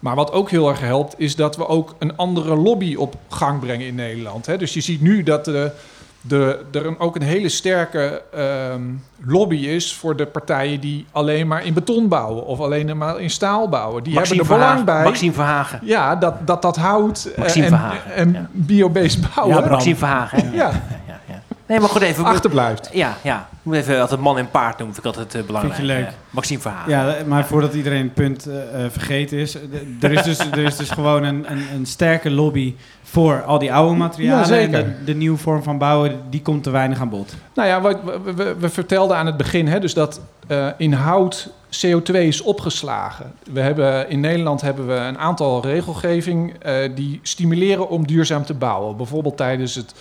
Maar 0.00 0.14
wat 0.14 0.32
ook 0.32 0.50
heel 0.50 0.68
erg 0.68 0.80
helpt, 0.80 1.14
is 1.18 1.36
dat 1.36 1.56
we 1.56 1.66
ook 1.68 1.94
een 1.98 2.16
andere 2.16 2.56
lobby 2.56 2.94
op 2.94 3.14
gang 3.28 3.60
brengen 3.60 3.86
in 3.86 3.94
Nederland. 3.94 4.46
Hè. 4.46 4.56
Dus 4.58 4.74
je 4.74 4.80
ziet 4.80 5.00
nu 5.00 5.22
dat 5.22 5.44
de, 5.44 5.70
de, 6.28 6.64
er 6.72 6.86
een, 6.86 6.98
ook 6.98 7.16
een 7.16 7.22
hele 7.22 7.48
sterke 7.48 8.22
ehm, 8.34 8.80
lobby 9.24 9.56
is 9.56 9.94
voor 9.94 10.16
de 10.16 10.26
partijen 10.26 10.80
die 10.80 11.06
alleen 11.12 11.46
maar 11.46 11.64
in 11.64 11.74
beton 11.74 12.08
bouwen 12.08 12.46
of 12.46 12.60
alleen 12.60 12.96
maar 12.96 13.20
in 13.20 13.30
staal 13.30 13.68
bouwen. 13.68 14.02
Die 14.02 14.14
Maxime 14.14 14.36
hebben 14.36 14.54
er 14.54 14.60
belang 14.60 14.78
Verhagen- 14.78 15.02
bij. 15.02 15.10
Maxime 15.10 15.32
Verhagen. 15.32 15.78
Ja, 15.82 16.16
dat 16.16 16.46
dat, 16.46 16.62
dat 16.62 16.76
hout 16.76 17.24
eh, 17.32 17.38
Maxime 17.38 17.64
en, 17.64 17.70
Verhagen, 17.70 18.12
en 18.14 18.32
ja. 18.32 18.46
biobased 18.52 19.34
bouwen 19.34 19.56
Bram. 19.56 19.70
Maxime 19.70 19.96
Verhagen. 19.96 20.44
ja, 20.52 20.52
Ja, 20.52 20.70
ja. 21.05 21.05
Nee, 21.66 21.80
maar 21.80 21.88
goed, 21.88 22.02
even... 22.02 22.24
achterblijft. 22.24 22.90
Ja, 22.92 23.16
ja. 23.22 23.48
Ik 23.50 23.58
moet 23.62 23.74
even 23.74 24.00
altijd 24.00 24.20
man 24.20 24.38
en 24.38 24.50
paard 24.50 24.78
noemen, 24.78 24.94
vind 24.94 25.06
ik 25.06 25.14
altijd 25.16 25.34
eh, 25.34 25.46
belangrijk. 25.46 25.76
Vind 25.76 25.88
je 25.88 25.94
leuk? 25.94 26.04
Ja. 26.04 26.14
Maxime 26.30 26.60
Verhagen. 26.60 26.90
Ja, 26.90 27.16
maar 27.26 27.46
voordat 27.46 27.74
iedereen 27.74 28.02
het 28.02 28.14
punt 28.14 28.46
eh, 28.46 28.84
eh, 28.84 28.90
vergeten 28.90 29.38
is, 29.38 29.54
er 30.00 30.12
is 30.12 30.22
dus, 30.22 30.38
er 30.38 30.58
is 30.58 30.76
dus 30.76 30.90
gewoon 30.90 31.24
een, 31.24 31.50
een, 31.50 31.62
een 31.74 31.86
sterke 31.86 32.30
lobby 32.30 32.74
voor 33.02 33.42
al 33.42 33.58
die 33.58 33.72
oude 33.72 33.96
materialen. 33.96 34.38
Ja, 34.38 34.44
zeker. 34.44 34.78
En 34.78 34.96
de, 34.98 35.04
de 35.04 35.14
nieuwe 35.14 35.38
vorm 35.38 35.62
van 35.62 35.78
bouwen, 35.78 36.20
die 36.30 36.42
komt 36.42 36.62
te 36.62 36.70
weinig 36.70 37.00
aan 37.00 37.08
bod. 37.08 37.34
Nou 37.54 37.68
ja, 37.68 37.80
wat 37.80 37.98
we, 38.04 38.34
we, 38.34 38.56
we 38.58 38.68
vertelden 38.68 39.16
aan 39.16 39.26
het 39.26 39.36
begin 39.36 39.68
hè, 39.68 39.80
dus 39.80 39.94
dat 39.94 40.20
eh, 40.46 40.68
in 40.76 40.92
hout 40.92 41.48
CO2 41.86 42.12
is 42.12 42.42
opgeslagen. 42.42 43.32
We 43.52 43.60
hebben, 43.60 44.08
in 44.08 44.20
Nederland 44.20 44.60
hebben 44.60 44.86
we 44.86 44.94
een 44.94 45.18
aantal 45.18 45.62
regelgeving 45.62 46.54
eh, 46.58 46.74
die 46.94 47.20
stimuleren 47.22 47.88
om 47.88 48.06
duurzaam 48.06 48.44
te 48.44 48.54
bouwen. 48.54 48.96
Bijvoorbeeld 48.96 49.36
tijdens 49.36 49.74
het 49.74 49.94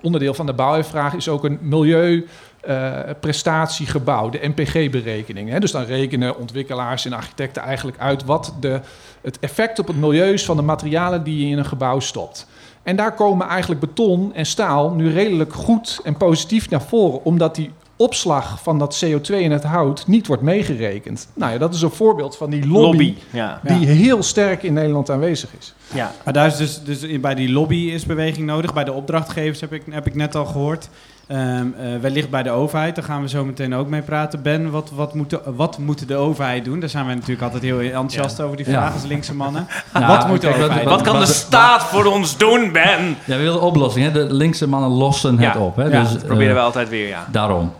onderdeel 0.00 0.34
van 0.34 0.46
de 0.46 0.52
bouwvraag 0.52 1.14
is 1.14 1.28
ook 1.28 1.44
een 1.44 1.58
milieu. 1.62 2.26
eh, 2.60 4.30
de 4.30 4.38
NPG-berekening. 4.42 5.50
hè. 5.50 5.60
Dus 5.60 5.72
dan 5.72 5.84
rekenen 5.84 6.38
ontwikkelaars 6.38 7.04
en 7.04 7.12
architecten 7.12 7.62
eigenlijk 7.62 7.98
uit 7.98 8.24
wat 8.24 8.54
de, 8.60 8.80
het 9.20 9.38
effect 9.38 9.78
op 9.78 9.86
het 9.86 9.96
milieu 9.96 10.32
is 10.32 10.44
van 10.44 10.56
de 10.56 10.62
materialen 10.62 11.22
die 11.22 11.44
je 11.44 11.50
in 11.50 11.58
een 11.58 11.64
gebouw 11.64 12.00
stopt. 12.00 12.46
En 12.82 12.96
daar 12.96 13.14
komen 13.14 13.46
eigenlijk 13.46 13.80
beton 13.80 14.34
en 14.34 14.46
staal 14.46 14.90
nu 14.90 15.12
redelijk 15.12 15.52
goed 15.52 16.00
en 16.04 16.16
positief 16.16 16.70
naar 16.70 16.82
voren, 16.82 17.24
omdat 17.24 17.54
die 17.54 17.70
opslag 17.98 18.58
van 18.62 18.78
dat 18.78 19.04
CO2 19.04 19.34
in 19.34 19.50
het 19.52 19.64
hout 19.64 20.06
niet 20.06 20.26
wordt 20.26 20.42
meegerekend. 20.42 21.28
Nou 21.34 21.52
ja, 21.52 21.58
dat 21.58 21.74
is 21.74 21.82
een 21.82 21.90
voorbeeld 21.90 22.36
van 22.36 22.50
die 22.50 22.66
lobby, 22.68 22.86
Lobby. 22.86 23.14
Ja. 23.30 23.60
die 23.62 23.86
heel 23.86 24.22
sterk 24.22 24.62
in 24.62 24.72
Nederland 24.72 25.10
aanwezig 25.10 25.50
is. 25.58 25.74
ja. 25.94 26.12
Maar 26.24 26.32
daar 26.34 26.46
is 26.46 26.56
dus, 26.56 26.82
dus 26.82 27.02
in- 27.02 27.20
bij 27.20 27.34
die 27.34 27.52
lobby 27.52 27.76
is 27.76 28.06
beweging 28.06 28.46
nodig. 28.46 28.74
Bij 28.74 28.84
de 28.84 28.92
opdrachtgevers 28.92 29.60
heb 29.60 29.72
ik, 29.72 29.82
heb 29.90 30.06
ik 30.06 30.14
net 30.14 30.34
al 30.34 30.44
gehoord. 30.46 30.88
Ehm, 31.26 31.40
eh, 31.40 31.96
wellicht 32.00 32.30
bij 32.30 32.42
de 32.42 32.50
overheid, 32.50 32.94
daar 32.94 33.04
gaan 33.04 33.22
we 33.22 33.28
zo 33.28 33.44
meteen 33.44 33.74
ook 33.74 33.88
mee 33.88 34.02
praten. 34.02 34.42
Ben, 34.42 34.70
wat, 34.70 34.90
wat, 34.94 35.14
moet 35.14 35.30
de, 35.30 35.40
wat 35.56 35.78
moet 35.78 36.08
de 36.08 36.16
overheid 36.16 36.64
doen? 36.64 36.80
Daar 36.80 36.88
zijn 36.88 37.04
wij 37.06 37.14
natuurlijk 37.14 37.42
altijd 37.42 37.62
heel 37.62 37.80
enthousiast 37.80 38.40
over, 38.40 38.56
die 38.56 38.66
Ja. 38.66 38.72
vragen 38.72 38.92
als 38.94 39.04
linkse 39.04 39.34
mannen. 39.34 39.66
Nou, 39.92 40.06
wat 40.06 40.28
moet 40.28 40.40
de 40.40 40.48
overheid 40.48 40.84
Wat 40.84 41.00
kan 41.02 41.18
de 41.20 41.26
staat 41.26 41.82
voor 41.84 42.04
ons 42.04 42.36
doen, 42.36 42.72
Ben? 42.72 43.16
Ja, 43.24 43.36
we 43.36 43.42
willen 43.42 43.60
oplossing. 43.60 44.04
Hè? 44.06 44.12
De 44.12 44.34
linkse 44.34 44.68
mannen 44.68 44.90
lossen 44.90 45.38
het 45.38 45.56
op. 45.56 45.76
Hè? 45.76 45.84
Ja, 45.84 46.02
dus, 46.02 46.12
Dat 46.12 46.26
proberen 46.26 46.48
eh, 46.50 46.54
we 46.58 46.60
altijd 46.64 46.88
weer, 46.88 47.08
ja. 47.08 47.26
Daarom. 47.30 47.72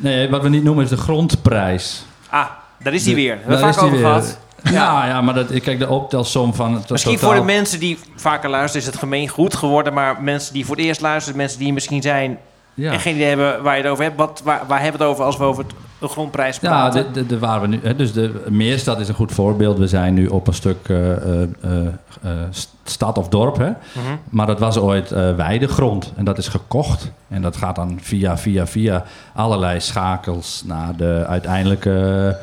Nee, 0.00 0.28
wat 0.30 0.42
we 0.42 0.48
niet 0.48 0.64
noemen 0.64 0.84
is 0.84 0.90
de 0.90 0.96
grondprijs. 0.96 2.04
Ah, 2.30 2.46
daar 2.82 2.92
is 2.94 3.04
hij 3.04 3.14
De- 3.14 3.20
weer. 3.20 3.34
We 3.44 3.50
hebben 3.54 3.74
vaak 3.74 3.82
over 3.84 3.98
gehad. 3.98 4.38
Ja, 4.70 5.06
ja, 5.06 5.20
maar 5.20 5.34
dat, 5.34 5.60
kijk, 5.60 5.78
de 5.78 5.88
optelsom 5.88 6.54
van... 6.54 6.74
het 6.74 6.90
Misschien 6.90 7.14
totaal- 7.14 7.30
voor 7.30 7.38
de 7.38 7.46
mensen 7.46 7.80
die 7.80 7.98
vaker 8.16 8.50
luisteren 8.50 8.80
is 8.80 8.86
het 8.92 8.96
gemeen 8.98 9.28
goed 9.28 9.54
geworden. 9.54 9.92
Maar 9.92 10.22
mensen 10.22 10.52
die 10.52 10.66
voor 10.66 10.76
het 10.76 10.84
eerst 10.84 11.00
luisteren, 11.00 11.38
mensen 11.38 11.58
die 11.58 11.72
misschien 11.72 12.02
zijn 12.02 12.38
Ja. 12.74 12.92
en 12.92 13.00
geen 13.00 13.14
idee 13.14 13.26
hebben 13.28 13.62
waar 13.62 13.76
je 13.76 13.82
het 13.82 13.90
over 13.90 14.04
hebt. 14.04 14.16
Wat, 14.16 14.40
waar, 14.44 14.62
waar 14.68 14.80
hebben 14.80 14.98
we 15.00 15.04
het 15.06 15.12
over 15.14 15.24
als 15.24 15.36
we 15.36 15.44
over 15.44 15.64
het- 15.64 15.74
de 15.98 16.08
grondprijs 16.08 16.58
Ja, 16.60 16.68
praten? 16.68 17.04
de, 17.12 17.20
de, 17.20 17.26
de 17.26 17.38
waar 17.38 17.60
we 17.60 17.66
nu, 17.66 17.80
dus 17.96 18.12
de 18.12 18.42
Meerstad 18.48 19.00
is 19.00 19.08
een 19.08 19.14
goed 19.14 19.32
voorbeeld. 19.32 19.78
We 19.78 19.86
zijn 19.88 20.14
nu 20.14 20.26
op 20.26 20.46
een 20.46 20.54
stuk 20.54 20.88
eh, 20.88 21.42
eh, 21.42 21.48
eh, 22.22 22.30
stad 22.84 23.18
of 23.18 23.28
dorp. 23.28 23.56
Hè? 23.56 23.68
Mhm. 23.68 23.76
Maar 24.30 24.46
dat 24.46 24.58
was 24.58 24.76
ooit 24.78 25.10
weidegrond 25.36 26.12
en 26.16 26.24
dat 26.24 26.38
is 26.38 26.48
gekocht. 26.48 27.10
En 27.28 27.42
dat 27.42 27.56
gaat 27.56 27.76
dan 27.76 27.98
via, 28.00 28.38
via, 28.38 28.66
via 28.66 29.04
allerlei 29.34 29.80
schakels 29.80 30.62
naar 30.66 30.96
de 30.96 31.24
uiteindelijke 31.28 32.36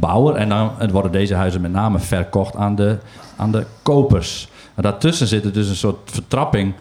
bouwer. 0.00 0.34
En 0.34 0.48
dan 0.48 0.70
en 0.78 0.90
worden 0.90 1.12
deze 1.12 1.34
huizen 1.34 1.60
met 1.60 1.72
name 1.72 1.98
verkocht 1.98 2.56
aan 2.56 2.74
de, 2.74 2.98
aan 3.36 3.52
de 3.52 3.64
kopers. 3.82 4.48
Maar 4.74 4.84
daartussen 4.84 5.26
zit 5.26 5.44
er 5.44 5.52
dus 5.52 5.68
een 5.68 5.76
soort 5.76 6.10
vertrapping 6.10 6.74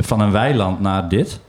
van 0.00 0.20
een 0.20 0.30
weiland 0.32 0.80
naar 0.80 1.08
dit. 1.08 1.40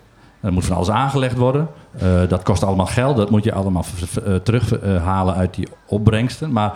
Er 0.45 0.53
moet 0.53 0.65
van 0.65 0.75
alles 0.75 0.89
aangelegd 0.89 1.38
worden. 1.38 1.67
Eh, 1.97 2.08
dat 2.27 2.43
kost 2.43 2.63
allemaal 2.63 2.86
geld. 2.86 3.17
Dat 3.17 3.29
moet 3.29 3.43
je 3.43 3.53
allemaal 3.53 3.86
eh, 4.25 4.36
terughalen 4.36 5.36
uit 5.36 5.53
die 5.53 5.67
opbrengsten. 5.88 6.51
Maar 6.51 6.73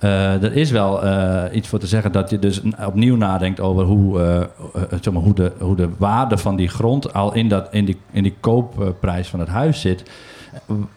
eh, 0.00 0.42
er 0.42 0.52
is 0.52 0.70
wel 0.70 1.00
iets 1.52 1.68
voor 1.68 1.78
te 1.78 1.86
zeggen 1.86 2.12
dat 2.12 2.30
je 2.30 2.38
dus 2.38 2.60
opnieuw 2.86 3.16
nadenkt 3.16 3.60
over 3.60 3.84
hoe, 3.84 4.48
zeg 5.00 5.12
maar, 5.12 5.22
hoe, 5.22 5.34
de, 5.34 5.52
hoe 5.58 5.76
de 5.76 5.88
waarde 5.98 6.38
van 6.38 6.56
die 6.56 6.68
grond 6.68 7.14
al 7.14 7.34
in, 7.34 7.48
dat, 7.48 7.68
in, 7.70 7.84
die, 7.84 8.00
in 8.10 8.22
die 8.22 8.36
koopprijs 8.40 9.28
van 9.28 9.40
het 9.40 9.48
huis 9.48 9.80
zit. 9.80 10.10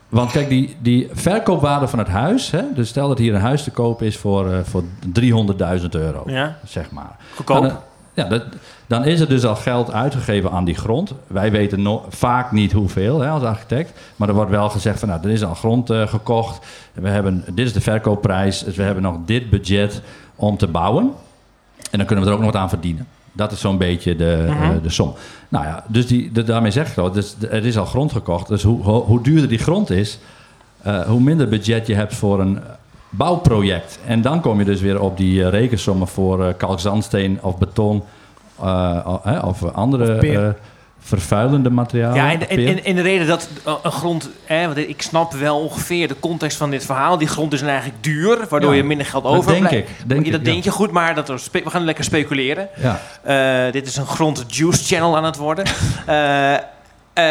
Want 0.09 0.31
kijk, 0.31 0.49
die, 0.49 0.75
die 0.81 1.09
verkoopwaarde 1.11 1.87
van 1.87 1.99
het 1.99 2.07
huis, 2.07 2.51
hè, 2.51 2.61
dus 2.73 2.89
stel 2.89 3.07
dat 3.07 3.17
hier 3.17 3.33
een 3.33 3.41
huis 3.41 3.63
te 3.63 3.71
koop 3.71 4.01
is 4.01 4.17
voor, 4.17 4.65
voor 4.65 4.83
300.000 5.19 5.89
euro, 5.89 6.23
Ja, 6.25 6.57
zeg 6.65 6.91
maar. 6.91 7.15
goedkoop. 7.35 7.61
Dan, 7.61 7.71
ja, 8.15 8.23
dat, 8.23 8.43
dan 8.87 9.05
is 9.05 9.19
er 9.19 9.29
dus 9.29 9.45
al 9.45 9.55
geld 9.55 9.91
uitgegeven 9.91 10.51
aan 10.51 10.65
die 10.65 10.75
grond. 10.75 11.13
Wij 11.27 11.51
weten 11.51 11.81
no- 11.81 12.05
vaak 12.09 12.51
niet 12.51 12.71
hoeveel 12.71 13.19
hè, 13.19 13.29
als 13.29 13.43
architect. 13.43 13.99
Maar 14.15 14.27
er 14.27 14.33
wordt 14.35 14.51
wel 14.51 14.69
gezegd 14.69 14.99
van 14.99 15.09
nou, 15.09 15.21
er 15.23 15.29
is 15.29 15.43
al 15.43 15.53
grond 15.55 15.89
eh, 15.89 16.07
gekocht. 16.07 16.65
We 16.93 17.09
hebben, 17.09 17.43
dit 17.53 17.65
is 17.65 17.73
de 17.73 17.81
verkoopprijs. 17.81 18.63
Dus 18.63 18.75
we 18.75 18.83
hebben 18.83 19.03
nog 19.03 19.17
dit 19.25 19.49
budget 19.49 20.01
om 20.35 20.57
te 20.57 20.67
bouwen. 20.67 21.11
En 21.91 21.97
dan 21.97 22.05
kunnen 22.07 22.25
we 22.25 22.31
er 22.31 22.37
ook 22.37 22.43
nog 22.43 22.53
wat 22.53 22.61
aan 22.61 22.69
verdienen. 22.69 23.07
Dat 23.31 23.51
is 23.51 23.59
zo'n 23.59 23.77
beetje 23.77 24.15
de, 24.15 24.45
Mhm. 24.49 24.63
eh, 24.63 24.69
de 24.83 24.89
som. 24.89 25.13
Nou 25.49 25.65
ja, 25.65 25.83
dus 25.87 26.07
die, 26.07 26.31
de, 26.31 26.43
daarmee 26.43 26.71
zeg 26.71 26.91
ik 26.91 26.97
al, 26.97 27.11
dus 27.11 27.35
er 27.49 27.65
is 27.65 27.77
al 27.77 27.85
grond 27.85 28.11
gekocht. 28.11 28.47
Dus 28.47 28.63
hoe, 28.63 28.83
hoe, 28.83 29.01
hoe 29.01 29.21
duurder 29.23 29.49
die 29.49 29.57
grond 29.57 29.89
is, 29.89 30.19
eh, 30.81 30.99
hoe 31.01 31.19
minder 31.21 31.47
budget 31.47 31.87
je 31.87 31.95
hebt 31.95 32.15
voor 32.15 32.39
een 32.39 32.59
bouwproject. 33.17 33.99
En 34.05 34.21
dan 34.21 34.41
kom 34.41 34.59
je 34.59 34.65
dus 34.65 34.81
weer 34.81 34.99
op 35.01 35.17
die 35.17 35.43
eh, 35.43 35.49
rekensommen 35.49 36.07
voor 36.07 36.45
eh 36.47 36.53
kalkzandsteen 36.57 37.39
of 37.41 37.57
beton 37.57 38.03
eh, 38.61 39.43
of 39.45 39.63
andere 39.73 40.13
eh, 40.15 40.49
vervuilende 40.99 41.69
materialen. 41.69 42.15
Ja, 42.15 42.31
en, 42.31 42.49
en, 42.49 42.55
peer. 42.55 42.67
en, 42.67 42.83
en 42.83 42.95
de 42.95 43.01
reden 43.01 43.27
dat 43.27 43.49
een 43.83 43.91
grond... 43.91 44.29
Hè, 44.45 44.65
want 44.65 44.77
ik 44.77 45.01
snap 45.01 45.33
wel 45.33 45.59
ongeveer 45.59 46.07
de 46.07 46.19
context 46.19 46.57
van 46.57 46.69
dit 46.69 46.85
verhaal. 46.85 47.17
Die 47.17 47.27
grond 47.27 47.53
is 47.53 47.59
dan 47.59 47.69
eigenlijk 47.69 48.03
duur, 48.03 48.45
waardoor 48.49 48.69
Ja, 48.71 48.75
je 48.77 48.83
minder 48.83 49.05
geld 49.05 49.23
dat 49.23 49.31
overblijft. 49.31 49.69
denk 49.69 49.87
ik, 49.87 49.95
denk 50.07 50.25
Ja, 50.25 50.31
dat 50.31 50.39
ik, 50.39 50.45
ja. 50.47 50.51
denk 50.51 50.63
je 50.63 50.71
goed, 50.71 50.91
maar 50.91 51.15
dat 51.15 51.27
we 51.27 51.61
gaan 51.65 51.83
lekker 51.83 52.03
speculeren. 52.03 52.69
ja. 52.75 53.01
Eh, 53.65 53.71
dit 53.71 53.87
is 53.87 53.95
een 53.97 54.05
grond 54.05 54.43
juice 54.47 54.83
channel 54.83 55.17
aan 55.17 55.23
het 55.23 55.37
worden. 55.37 55.65
Eh, 56.05 56.53
eh, 57.15 57.25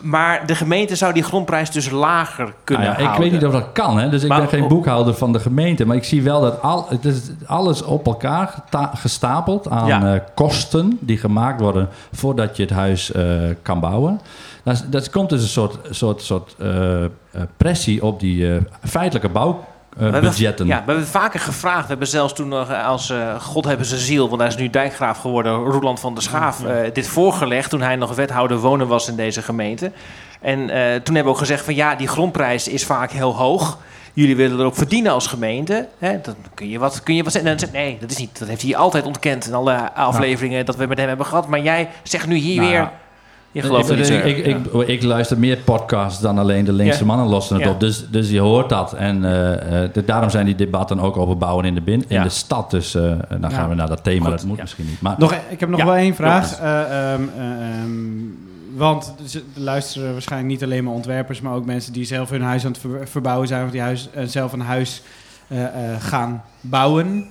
maar 0.00 0.46
de 0.46 0.54
gemeente 0.54 0.96
zou 0.96 1.12
die 1.12 1.22
grondprijs 1.22 1.70
dus 1.70 1.90
lager 1.90 2.54
kunnen 2.64 2.86
Nou 2.86 3.02
ja, 3.02 3.12
ik 3.12 3.18
weet 3.18 3.32
niet 3.32 3.44
of 3.44 3.52
dat 3.52 3.72
kan, 3.72 3.98
hè? 3.98 4.08
dus 4.08 4.22
ik 4.22 4.28
ben 4.28 4.48
geen 4.48 4.68
boekhouder 4.68 5.14
van 5.14 5.32
de 5.32 5.40
gemeente. 5.40 5.86
Maar 5.86 5.96
ik 5.96 6.04
zie 6.04 6.22
wel 6.22 6.40
dat 6.40 6.62
al, 6.62 6.86
het 6.88 7.04
is 7.04 7.20
alles 7.46 7.82
op 7.82 8.06
elkaar 8.06 8.54
gestapeld 8.94 9.70
aan 9.70 9.86
Ja. 9.86 10.14
eh, 10.14 10.20
kosten 10.34 10.98
die 11.00 11.18
gemaakt 11.18 11.60
worden 11.60 11.88
voordat 12.12 12.56
je 12.56 12.62
het 12.62 12.72
huis 12.72 13.12
eh, 13.12 13.24
kan 13.62 13.80
bouwen. 13.80 14.20
Dat, 14.62 14.84
dat 14.86 15.10
komt 15.10 15.28
dus 15.28 15.42
een 15.42 15.48
soort, 15.48 15.78
soort, 15.90 16.22
soort 16.22 16.56
pressie 17.56 18.04
op 18.04 18.20
die 18.20 18.60
feitelijke 18.84 19.28
We 19.96 20.02
hebben- 20.02 20.20
bouwbudgetten. 20.20 20.66
Ja, 20.66 20.72
we 20.78 20.84
hebben 20.84 20.96
het 21.04 21.08
vaker 21.08 21.40
gevraagd. 21.40 21.82
We 21.82 21.88
hebben 21.88 22.06
zelfs 22.06 22.32
toen 22.34 22.48
nog 22.48 22.70
eh, 22.70 22.86
als 22.86 23.10
eh, 23.10 23.40
God 23.40 23.64
hebben 23.64 23.86
ze 23.86 23.98
ziel, 23.98 24.28
want 24.28 24.40
hij 24.40 24.50
is 24.50 24.56
nu 24.56 24.70
dijkgraaf 24.70 25.18
geworden, 25.18 25.52
Roeland 25.54 26.00
van 26.00 26.14
der 26.14 26.22
Schaaf, 26.22 26.64
eh, 26.64 26.76
dit 26.92 27.08
voorgelegd 27.08 27.70
toen 27.70 27.80
hij 27.82 27.96
nog 27.96 28.14
wethouder 28.14 28.58
wonen 28.58 28.86
was 28.86 29.08
in 29.08 29.16
deze 29.16 29.42
gemeente. 29.42 29.92
En 30.40 30.58
eh, 30.70 30.76
toen 30.78 31.14
hebben 31.14 31.22
we 31.24 31.28
ook 31.28 31.38
gezegd 31.38 31.64
van 31.64 31.74
ja, 31.74 31.94
die 31.94 32.08
grondprijs 32.08 32.68
is 32.68 32.84
vaak 32.84 33.10
heel 33.10 33.36
hoog. 33.36 33.78
Jullie 34.12 34.36
willen 34.36 34.58
erop 34.60 34.76
verdienen 34.76 35.12
als 35.12 35.26
gemeente. 35.26 35.88
Hè? 35.98 36.20
Dan 36.20 36.34
kun 36.54 36.68
je 36.68 36.78
wat, 36.78 37.02
kun 37.02 37.14
je 37.14 37.22
wat 37.22 37.32
zeggen. 37.32 37.68
Nee, 37.72 37.96
dat 38.00 38.10
is 38.10 38.16
niet. 38.16 38.38
Dat 38.38 38.48
heeft 38.48 38.62
hij 38.62 38.76
altijd 38.76 39.04
ontkend 39.04 39.46
in 39.46 39.54
alle 39.54 39.92
afleveringen 39.92 40.64
dat 40.66 40.76
we 40.76 40.86
met 40.86 40.98
hem 40.98 41.08
hebben 41.08 41.26
gehad. 41.26 41.48
Maar 41.48 41.60
jij 41.60 41.88
zegt 42.02 42.26
nu 42.26 42.36
hier 42.36 42.56
Nou, 42.60 42.70
weer. 42.70 42.90
Je 43.52 43.62
gelooft 43.62 43.90
ik, 43.90 43.96
niet 43.98 44.08
ik, 44.08 44.24
ik, 44.46 44.66
ik, 44.72 44.88
ik 44.88 45.02
luister 45.02 45.38
meer 45.38 45.56
podcasts 45.56 46.20
dan 46.20 46.38
alleen 46.38 46.64
de 46.64 46.72
linkse 46.72 46.98
Ja. 47.00 47.04
mannen 47.06 47.26
lossen 47.26 47.56
het 47.56 47.64
Ja. 47.64 47.70
op. 47.70 47.80
Dus, 47.80 48.10
dus 48.10 48.30
je 48.30 48.40
hoort 48.40 48.68
dat. 48.68 48.92
En 48.92 49.24
eh, 49.24 49.82
eh, 49.84 49.90
de- 49.92 50.04
daarom 50.04 50.30
zijn 50.30 50.46
die 50.46 50.54
debatten 50.54 51.00
ook 51.00 51.16
over 51.16 51.36
bouwen 51.36 51.64
in 51.64 51.74
de, 51.74 51.80
bin, 51.80 52.04
in 52.08 52.22
de 52.22 52.28
stad. 52.28 52.70
Dus 52.70 52.94
eh, 52.94 53.12
dan 53.40 53.50
gaan 53.50 53.68
we 53.68 53.74
naar 53.74 53.88
dat 53.88 54.04
thema. 54.04 54.26
Goed, 54.28 54.36
dat 54.38 54.44
moet 54.46 54.60
misschien 54.60 54.86
niet. 54.86 55.00
Maar 55.00 55.14
Nog, 55.18 55.32
e- 55.32 55.40
ik 55.48 55.60
heb 55.60 55.68
nog 55.68 55.82
wel 55.82 55.94
één 55.96 56.14
vraag. 56.14 56.58
Eh, 56.60 56.80
ehm, 57.12 57.22
eh, 57.38 57.50
ehm, 57.50 57.90
Want 58.76 59.14
z- 59.24 59.34
er 59.34 59.42
luisteren 59.54 60.12
waarschijnlijk 60.12 60.52
niet 60.52 60.62
alleen 60.62 60.84
maar 60.84 60.94
ontwerpers, 60.94 61.40
maar 61.40 61.54
ook 61.54 61.64
mensen 61.64 61.92
die 61.92 62.04
zelf 62.04 62.30
hun 62.30 62.42
huis 62.42 62.64
aan 62.64 62.70
het 62.72 62.80
ver- 62.80 63.08
verbouwen 63.08 63.48
zijn 63.48 63.64
of 63.64 63.70
die 63.70 63.80
huis, 63.80 64.08
zelf 64.24 64.52
een 64.52 64.60
huis 64.60 65.02
gaan 65.98 66.42
bouwen. 66.60 67.26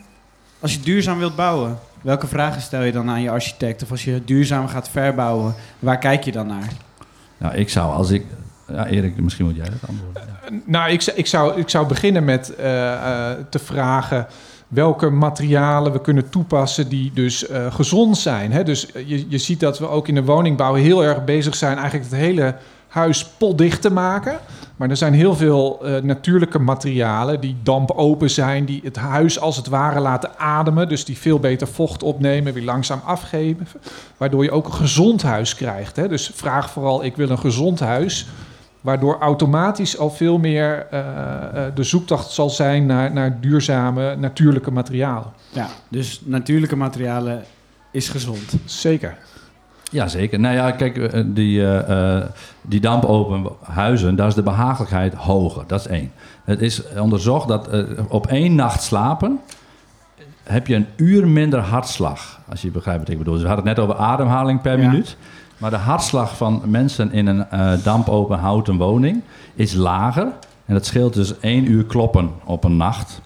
Als 0.59 0.73
je 0.73 0.79
duurzaam 0.79 1.17
wilt 1.19 1.35
bouwen, 1.35 1.77
welke 2.01 2.27
vragen 2.27 2.61
stel 2.61 2.81
je 2.81 2.91
dan 2.91 3.09
aan 3.09 3.21
je 3.21 3.29
architect? 3.29 3.83
Of 3.83 3.91
als 3.91 4.03
je 4.03 4.21
duurzaam 4.25 4.67
gaat 4.67 4.89
verbouwen, 4.89 5.53
waar 5.79 5.97
kijk 5.97 6.23
je 6.23 6.31
dan 6.31 6.47
naar? 6.47 6.67
Nou, 7.37 7.55
ik 7.55 7.69
zou 7.69 7.93
als 7.93 8.09
ik... 8.09 8.25
Ja, 8.67 8.87
Erik, 8.87 9.17
misschien 9.21 9.45
moet 9.45 9.55
jij 9.55 9.65
dat 9.69 9.89
antwoorden. 9.89 10.23
Ja. 10.25 10.59
Nou, 10.65 10.91
ik, 10.91 11.01
zou- 11.01 11.17
ik, 11.17 11.27
zou, 11.27 11.59
ik 11.59 11.69
zou 11.69 11.87
beginnen 11.87 12.23
met 12.25 12.55
eh, 12.55 12.93
eh, 12.93 13.37
te 13.49 13.59
vragen 13.59 14.27
welke 14.67 15.09
materialen 15.09 15.91
we 15.91 16.01
kunnen 16.01 16.29
toepassen 16.29 16.89
die 16.89 17.11
dus 17.13 17.47
eh, 17.47 17.73
gezond 17.73 18.17
zijn. 18.17 18.51
Hè? 18.51 18.63
Dus 18.63 18.91
eh, 18.91 19.09
je, 19.09 19.25
je 19.29 19.37
ziet 19.37 19.59
dat 19.59 19.79
we 19.79 19.87
ook 19.87 20.07
in 20.07 20.15
de 20.15 20.23
woningbouw 20.23 20.73
heel 20.73 21.03
erg 21.03 21.23
bezig 21.23 21.55
zijn 21.55 21.77
eigenlijk 21.77 22.09
het 22.09 22.19
hele 22.19 22.55
huis 22.89 23.25
potdicht 23.25 23.81
te 23.81 23.91
maken. 23.91 24.39
Maar 24.75 24.89
er 24.89 24.97
zijn 24.97 25.13
heel 25.13 25.35
veel 25.35 25.85
eh, 25.85 26.01
natuurlijke 26.01 26.59
materialen 26.59 27.39
die 27.39 27.57
dampopen 27.63 28.29
zijn, 28.29 28.65
die 28.65 28.81
het 28.83 28.95
huis 28.95 29.39
als 29.39 29.55
het 29.55 29.67
ware 29.67 29.99
laten 29.99 30.37
ademen. 30.37 30.89
Dus 30.89 31.05
die 31.05 31.17
veel 31.17 31.39
beter 31.39 31.67
vocht 31.67 32.03
opnemen, 32.03 32.53
weer 32.53 32.63
langzaam 32.63 33.01
afgeven. 33.05 33.67
Waardoor 34.17 34.43
je 34.43 34.51
ook 34.51 34.65
een 34.65 34.73
gezond 34.73 35.21
huis 35.21 35.55
krijgt. 35.55 35.95
Hè? 35.95 36.07
Dus 36.07 36.31
vraag 36.33 36.69
vooral, 36.69 37.03
ik 37.03 37.15
wil 37.15 37.29
een 37.29 37.39
gezond 37.39 37.79
huis. 37.79 38.27
Waardoor 38.81 39.17
automatisch 39.19 39.97
al 39.97 40.09
veel 40.09 40.37
meer 40.37 40.87
eh, 40.91 40.99
eh, 40.99 41.75
de 41.75 41.83
zoektocht 41.83 42.31
zal 42.31 42.49
zijn 42.49 42.85
naar, 42.85 43.13
naar 43.13 43.39
duurzame, 43.41 44.15
natuurlijke 44.15 44.71
materialen. 44.71 45.33
Ja, 45.51 45.67
dus 45.89 46.21
natuurlijke 46.23 46.75
materialen 46.75 47.43
is 47.91 48.09
gezond. 48.09 48.53
Zeker. 48.65 49.17
Ja, 49.89 50.07
zeker. 50.07 50.39
Nou 50.39 50.55
ja, 50.55 50.71
kijk, 50.71 50.97
eh, 50.97 51.23
die, 51.25 51.73
eh, 51.75 52.25
die 52.61 52.79
dampopen 52.79 53.45
huizen, 53.61 54.15
daar 54.15 54.27
is 54.27 54.33
de 54.33 54.43
behagelijkheid 54.43 55.13
hoger. 55.13 55.63
Dat 55.67 55.79
is 55.79 55.87
één. 55.87 56.11
Het 56.43 56.61
is 56.61 56.81
onderzocht 56.97 57.47
dat 57.47 57.69
op 58.07 58.27
één 58.27 58.55
nacht 58.55 58.83
slapen 58.83 59.39
heb 60.43 60.67
je 60.67 60.75
een 60.75 60.87
uur 60.95 61.27
minder 61.27 61.59
hartslag. 61.59 62.39
Als 62.49 62.61
je 62.61 62.71
begrijpt 62.71 62.99
wat 62.99 63.09
ik 63.09 63.17
bedoel. 63.17 63.33
Dus 63.33 63.41
we 63.41 63.47
hadden 63.47 63.67
het 63.67 63.77
net 63.77 63.85
over 63.85 64.01
ademhaling 64.03 64.61
per 64.61 64.79
Ja. 64.79 64.89
minuut. 64.89 65.17
Maar 65.57 65.69
de 65.69 65.75
hartslag 65.75 66.37
van 66.37 66.61
mensen 66.65 67.11
in 67.11 67.27
een 67.27 67.49
eh, 67.49 67.71
dampopen 67.83 68.39
houten 68.39 68.77
woning 68.77 69.21
is 69.53 69.73
lager. 69.73 70.27
En 70.65 70.73
dat 70.73 70.85
scheelt 70.85 71.13
dus 71.13 71.39
één 71.39 71.71
uur 71.71 71.83
kloppen 71.85 72.29
op 72.43 72.63
een 72.63 72.77
nacht. 72.77 73.21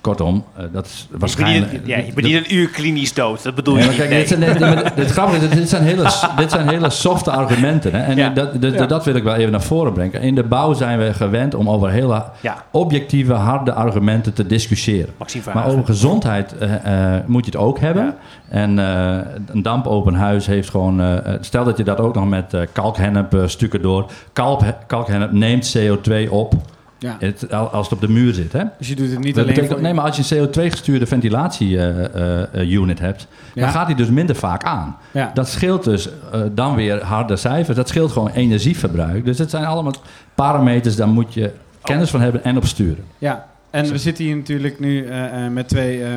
Kortom, 0.00 0.44
eh, 0.56 0.64
dat 0.72 0.86
is 0.86 1.06
Je 1.10 1.18
waarschijnlijk... 1.18 1.70
bent 1.70 1.86
niet, 1.86 1.96
ja, 1.96 1.96
je 1.96 2.12
bent 2.12 2.26
niet 2.26 2.36
een 2.36 2.54
uur 2.54 2.68
klinisch 2.68 3.14
dood. 3.14 3.42
Dat 3.42 3.54
bedoel 3.54 3.74
Nee, 3.74 3.82
je 3.82 3.88
niet. 3.88 3.98
kijk, 3.98 4.10
dit 4.10 4.28
zijn, 4.28 4.40
dit, 4.40 4.96
dit, 4.96 5.10
grappige 5.10 5.66
zijn 5.66 5.82
hele, 5.82 6.02
dit 6.36 6.50
zijn 6.50 6.68
hele 6.68 6.90
softe 6.90 7.30
argumenten. 7.30 7.92
Hè? 7.92 8.02
En 8.02 8.16
Ja. 8.16 8.28
dat, 8.28 8.62
dat, 8.62 8.72
Ja. 8.74 8.86
dat 8.86 9.04
wil 9.04 9.14
ik 9.14 9.22
wel 9.22 9.34
even 9.34 9.50
naar 9.52 9.62
voren 9.62 9.92
brengen. 9.92 10.20
In 10.20 10.34
de 10.34 10.42
bouw 10.42 10.72
zijn 10.72 10.98
we 10.98 11.14
gewend 11.14 11.54
om 11.54 11.68
over 11.70 11.90
hele 11.90 12.24
Ja, 12.40 12.64
objectieve, 12.70 13.32
harde 13.32 13.72
argumenten 13.72 14.32
te 14.32 14.46
discussiëren. 14.46 15.14
Maar 15.54 15.66
over 15.66 15.84
gezondheid 15.84 16.58
eh, 16.58 17.14
eh, 17.16 17.22
moet 17.26 17.44
je 17.44 17.50
het 17.50 17.60
ook 17.60 17.78
hebben. 17.78 18.04
Ja. 18.04 18.14
En 18.48 18.78
eh, 18.78 19.18
een 19.46 19.62
dampopen 19.62 20.14
huis 20.14 20.46
heeft 20.46 20.70
gewoon... 20.70 21.20
stel 21.40 21.64
dat 21.64 21.76
je 21.76 21.84
dat 21.84 22.00
ook 22.00 22.14
nog 22.14 22.28
met 22.28 22.54
kalkhennep 22.72 23.42
stukken 23.46 23.82
door... 23.82 24.10
Kalk, 24.32 24.60
kalkhennep 24.86 25.32
neemt 25.32 25.76
CO2 25.78 26.30
op 26.30 26.54
Ja. 27.00 27.16
het, 27.18 27.52
als 27.52 27.88
het 27.88 27.92
op 27.92 28.00
de 28.00 28.08
muur 28.08 28.34
zit. 28.34 28.52
Hè? 28.52 28.64
Dus 28.78 28.88
je 28.88 28.94
doet 28.94 29.10
het 29.10 29.18
niet 29.18 29.34
Dat 29.34 29.44
alleen 29.44 29.46
betekent, 29.46 29.72
voor... 29.72 29.82
nee, 29.82 29.94
maar 29.94 30.04
als 30.04 30.16
je 30.16 30.36
een 30.36 30.48
CO2-gestuurde 30.48 31.06
ventilatie-unit 31.06 32.98
hebt... 32.98 33.26
Ja. 33.54 33.62
dan 33.62 33.70
gaat 33.70 33.86
die 33.86 33.96
dus 33.96 34.08
minder 34.08 34.36
vaak 34.36 34.64
aan. 34.64 34.96
Ja. 35.10 35.30
Dat 35.34 35.48
scheelt 35.48 35.84
dus 35.84 36.08
eh, 36.32 36.40
dan 36.52 36.74
weer 36.74 37.04
harde 37.04 37.36
cijfers. 37.36 37.76
Dat 37.76 37.88
scheelt 37.88 38.12
gewoon 38.12 38.30
energieverbruik. 38.30 39.24
Dus 39.24 39.38
het 39.38 39.50
zijn 39.50 39.64
allemaal 39.64 39.94
parameters, 40.34 40.96
daar 40.96 41.08
moet 41.08 41.34
je 41.34 41.52
kennis 41.82 42.10
van 42.10 42.20
hebben 42.20 42.44
en 42.44 42.56
op 42.56 42.66
sturen. 42.66 43.04
Ja, 43.18 43.48
en 43.70 43.90
we 43.90 43.98
zitten 43.98 44.24
hier 44.24 44.36
natuurlijk 44.36 44.80
nu 44.80 45.06
eh, 45.06 45.44
eh, 45.44 45.52
met 45.52 45.68
twee 45.68 46.04
eh, 46.04 46.10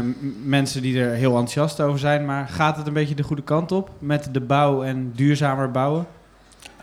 mensen 0.43 0.81
die 0.81 0.99
er 0.99 1.13
heel 1.13 1.31
enthousiast 1.31 1.81
over 1.81 1.99
zijn. 1.99 2.25
Maar 2.25 2.47
gaat 2.47 2.77
het 2.77 2.87
een 2.87 2.93
beetje 2.93 3.15
de 3.15 3.23
goede 3.23 3.41
kant 3.41 3.71
op 3.71 3.89
met 3.99 4.29
de 4.31 4.41
bouw 4.41 4.83
en 4.83 5.11
duurzamer 5.15 5.71
bouwen? 5.71 6.05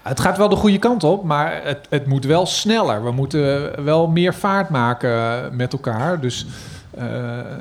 Het 0.02 0.20
gaat 0.20 0.36
wel 0.38 0.48
de 0.48 0.56
goede 0.56 0.78
kant 0.78 1.04
op, 1.04 1.24
maar 1.24 1.60
het, 1.64 1.86
het 1.88 2.06
moet 2.06 2.24
wel 2.24 2.46
sneller. 2.46 3.04
We 3.04 3.10
moeten 3.12 3.70
wel 3.84 4.06
meer 4.08 4.34
vaart 4.34 4.68
maken 4.68 5.10
met 5.56 5.72
elkaar. 5.72 6.20
Dus 6.20 6.46
eh, 6.96 7.04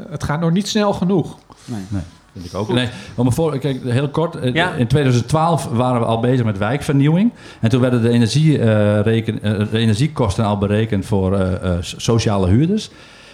het 0.09 0.23
gaat 0.23 0.39
nog 0.39 0.51
niet 0.51 0.67
snel 0.67 0.93
genoeg. 0.93 1.37
Nee. 1.65 2.01
Vind 2.33 2.45
ik 2.45 2.55
ook. 2.55 2.73
Nee, 2.73 2.89
om 3.15 3.25
me 3.25 3.31
voor, 3.31 3.57
kijk, 3.59 3.83
heel 3.83 4.09
kort. 4.09 4.35
eh, 4.35 4.53
Ja. 4.53 4.71
In 4.73 4.87
2012 4.87 5.65
waren 5.71 5.99
we 6.01 6.05
al 6.07 6.19
bezig 6.19 6.45
met 6.45 6.57
wijkvernieuwing. 6.57 7.31
En 7.61 7.69
toen 7.69 7.81
werden 7.81 8.01
de, 8.01 8.09
energie, 8.09 8.59
eh, 8.59 9.01
reken, 9.01 9.39
de 9.71 9.77
energiekosten 9.77 10.45
al 10.45 10.57
berekend 10.57 11.05
voor 11.05 11.35
eh, 11.35 11.53
eh, 11.73 11.77
sociale 11.81 12.47
huurders. 12.47 12.89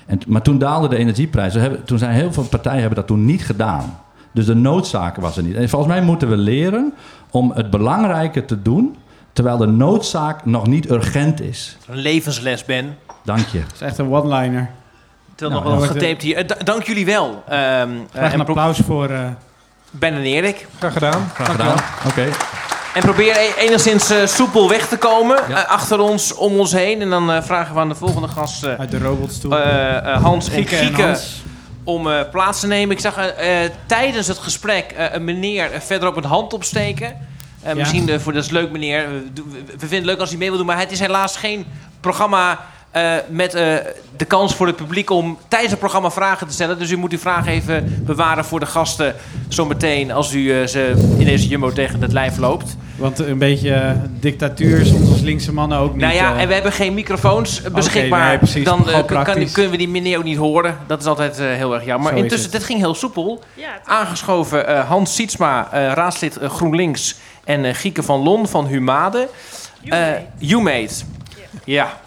En, 0.06 0.20
maar 0.28 0.42
toen 0.42 0.58
daalde 0.58 0.88
de 0.88 0.96
energieprijs. 0.98 1.54
Toen 1.86 1.98
zijn 1.98 2.12
heel 2.14 2.34
veel 2.34 2.44
partijen 2.44 2.80
hebben 2.80 2.98
dat 2.98 3.08
toen 3.08 3.26
niet 3.26 3.46
gedaan. 3.46 4.00
Dus 4.32 4.46
de 4.46 4.56
noodzaak 4.56 5.16
was 5.16 5.38
er 5.38 5.44
niet. 5.44 5.56
En 5.56 5.70
volgens 5.70 5.92
mij 5.94 6.02
moeten 6.02 6.30
we 6.30 6.38
leren 6.38 6.94
om 7.36 7.52
het 7.56 7.70
belangrijke 7.70 8.46
te 8.46 8.62
doen... 8.62 8.96
terwijl 9.34 9.58
de 9.58 9.66
noodzaak 9.68 10.46
nog 10.46 10.68
niet 10.68 10.90
urgent 10.92 11.42
is. 11.42 11.78
Een 11.88 11.98
levensles, 11.98 12.66
Ben. 12.66 12.98
Dank 13.24 13.48
je. 13.48 13.60
Dat 13.60 13.74
is 13.74 13.82
echt 13.82 13.98
een 13.98 14.10
one-liner. 14.12 14.70
Terwijl 15.36 15.60
Nou, 15.62 15.72
nog 15.76 15.86
wel 15.88 15.94
ja. 15.96 16.00
getaped 16.00 16.22
hier. 16.22 16.36
Eh, 16.38 16.48
da- 16.48 16.56
dank 16.64 16.84
jullie 16.84 17.06
wel. 17.06 17.44
Ehm, 17.48 17.60
eh, 17.62 17.86
Graag 18.14 18.34
en 18.34 18.40
een 18.40 18.46
pro- 18.46 18.54
applaus 18.54 18.80
voor... 18.86 19.10
eh, 19.10 19.20
Ben 19.92 20.14
en 20.14 20.22
Erik. 20.22 20.68
Graag 20.78 20.94
gedaan. 20.94 21.30
Graag 21.34 21.52
gedaan. 21.52 21.76
Oké. 22.08 22.26
En 22.94 23.02
probeer 23.02 23.36
e- 23.38 23.54
enigszins 23.66 24.14
soepel 24.26 24.70
weg 24.70 24.88
te 24.88 24.98
komen. 24.98 25.40
Ja. 25.50 25.62
achter 25.62 26.00
ons, 26.00 26.34
om 26.36 26.60
ons 26.60 26.72
heen. 26.72 27.02
En 27.02 27.10
dan 27.10 27.32
eh, 27.32 27.42
vragen 27.42 27.74
we 27.74 27.80
aan 27.80 27.90
de 27.90 27.96
volgende 27.96 28.28
gasten... 28.28 28.78
uit 28.78 28.92
de 28.92 28.98
robotstoel. 29.00 29.58
eh, 29.60 29.98
eh, 30.14 30.22
Hans 30.24 30.50
en 30.50 30.54
Gieke 30.68 30.76
en 30.76 30.94
Hans. 31.06 31.44
Om 31.86 32.12
eh, 32.12 32.30
plaats 32.32 32.60
te 32.60 32.68
nemen. 32.68 32.96
Ik 32.96 33.02
zag 33.02 33.18
eh, 33.18 33.64
eh, 33.64 33.72
tijdens 33.86 34.28
het 34.28 34.38
gesprek 34.38 34.94
een 35.12 35.24
meneer 35.24 35.72
eh, 35.72 35.80
verderop 35.80 36.16
een 36.16 36.24
hand 36.24 36.54
opsteken. 36.54 37.28
Ja. 37.64 37.74
Misschien 37.74 38.20
voor 38.20 38.34
dat 38.34 38.44
is 38.44 38.50
leuk 38.50 38.72
meneer. 38.72 39.08
We 39.66 39.78
vinden 39.78 39.98
het 39.98 40.06
leuk 40.06 40.20
als 40.20 40.30
hij 40.30 40.38
mee 40.38 40.50
wil 40.50 40.58
doen, 40.58 40.68
maar 40.68 40.80
het 40.80 40.92
is 40.92 41.00
helaas 41.00 41.38
geen 41.38 41.66
programma 42.00 42.66
eh, 42.96 43.14
met 43.30 43.54
eh, 43.54 43.76
de 44.18 44.26
kans 44.26 44.56
voor 44.56 44.68
het 44.68 44.76
publiek 44.76 45.10
om 45.10 45.38
tijdens 45.48 45.72
het 45.72 45.80
programma 45.80 46.12
vragen 46.12 46.48
te 46.48 46.54
stellen. 46.54 46.80
Dus 46.80 46.92
u 46.92 46.98
moet 46.98 47.12
uw 47.12 47.18
vragen 47.18 47.52
even 47.52 48.04
bewaren 48.06 48.46
voor 48.46 48.60
de 48.60 48.66
gasten 48.66 49.16
zometeen 49.48 50.12
als 50.12 50.34
u 50.34 50.62
eh, 50.62 50.68
ze 50.68 50.94
in 51.18 51.26
deze 51.26 51.48
jumbo 51.48 51.72
tegen 51.72 52.02
het 52.02 52.12
lijf 52.14 52.38
loopt. 52.38 52.76
Want 52.96 53.20
een 53.20 53.38
beetje 53.38 53.96
dictatuur 54.20 54.80
is 54.80 54.92
ons 54.92 55.10
als 55.10 55.22
linkse 55.22 55.54
mannen 55.54 55.78
ook 55.78 55.92
niet. 55.92 56.02
nou 56.02 56.14
ja, 56.14 56.38
en 56.38 56.48
we 56.48 56.54
hebben 56.54 56.72
geen 56.72 56.94
microfoons 56.94 57.62
beschikbaar. 57.62 58.28
nee, 58.28 58.38
precies. 58.38 58.64
Dan 58.66 58.84
kan- 59.06 59.24
kan, 59.24 59.52
kunnen 59.52 59.72
we 59.72 59.78
die 59.78 59.90
meneer 59.90 60.18
ook 60.18 60.24
niet 60.24 60.38
horen. 60.38 60.78
Dat 60.88 61.00
is 61.00 61.06
altijd 61.06 61.40
eh, 61.40 61.46
heel 61.48 61.74
erg 61.74 61.86
jammer. 61.86 62.08
Zo 62.08 62.14
Maar 62.14 62.24
intussen, 62.24 62.52
dit 62.52 62.64
ging 62.64 62.80
heel 62.80 62.96
soepel. 62.96 63.44
Ja, 63.54 63.68
Aangeschoven 63.86 64.68
eh, 64.68 64.88
Hans 64.90 65.16
Sietsma, 65.16 65.68
eh, 65.72 65.92
raadslid 65.94 66.38
GroenLinks. 66.42 67.16
En 67.44 67.66
eh, 67.66 67.74
Gieke 67.74 68.04
van 68.04 68.20
Lon 68.24 68.48
van 68.48 68.66
Humade. 68.68 69.28
Eh 69.90 70.08
YouMate. 70.38 70.94
Ja. 71.64 72.04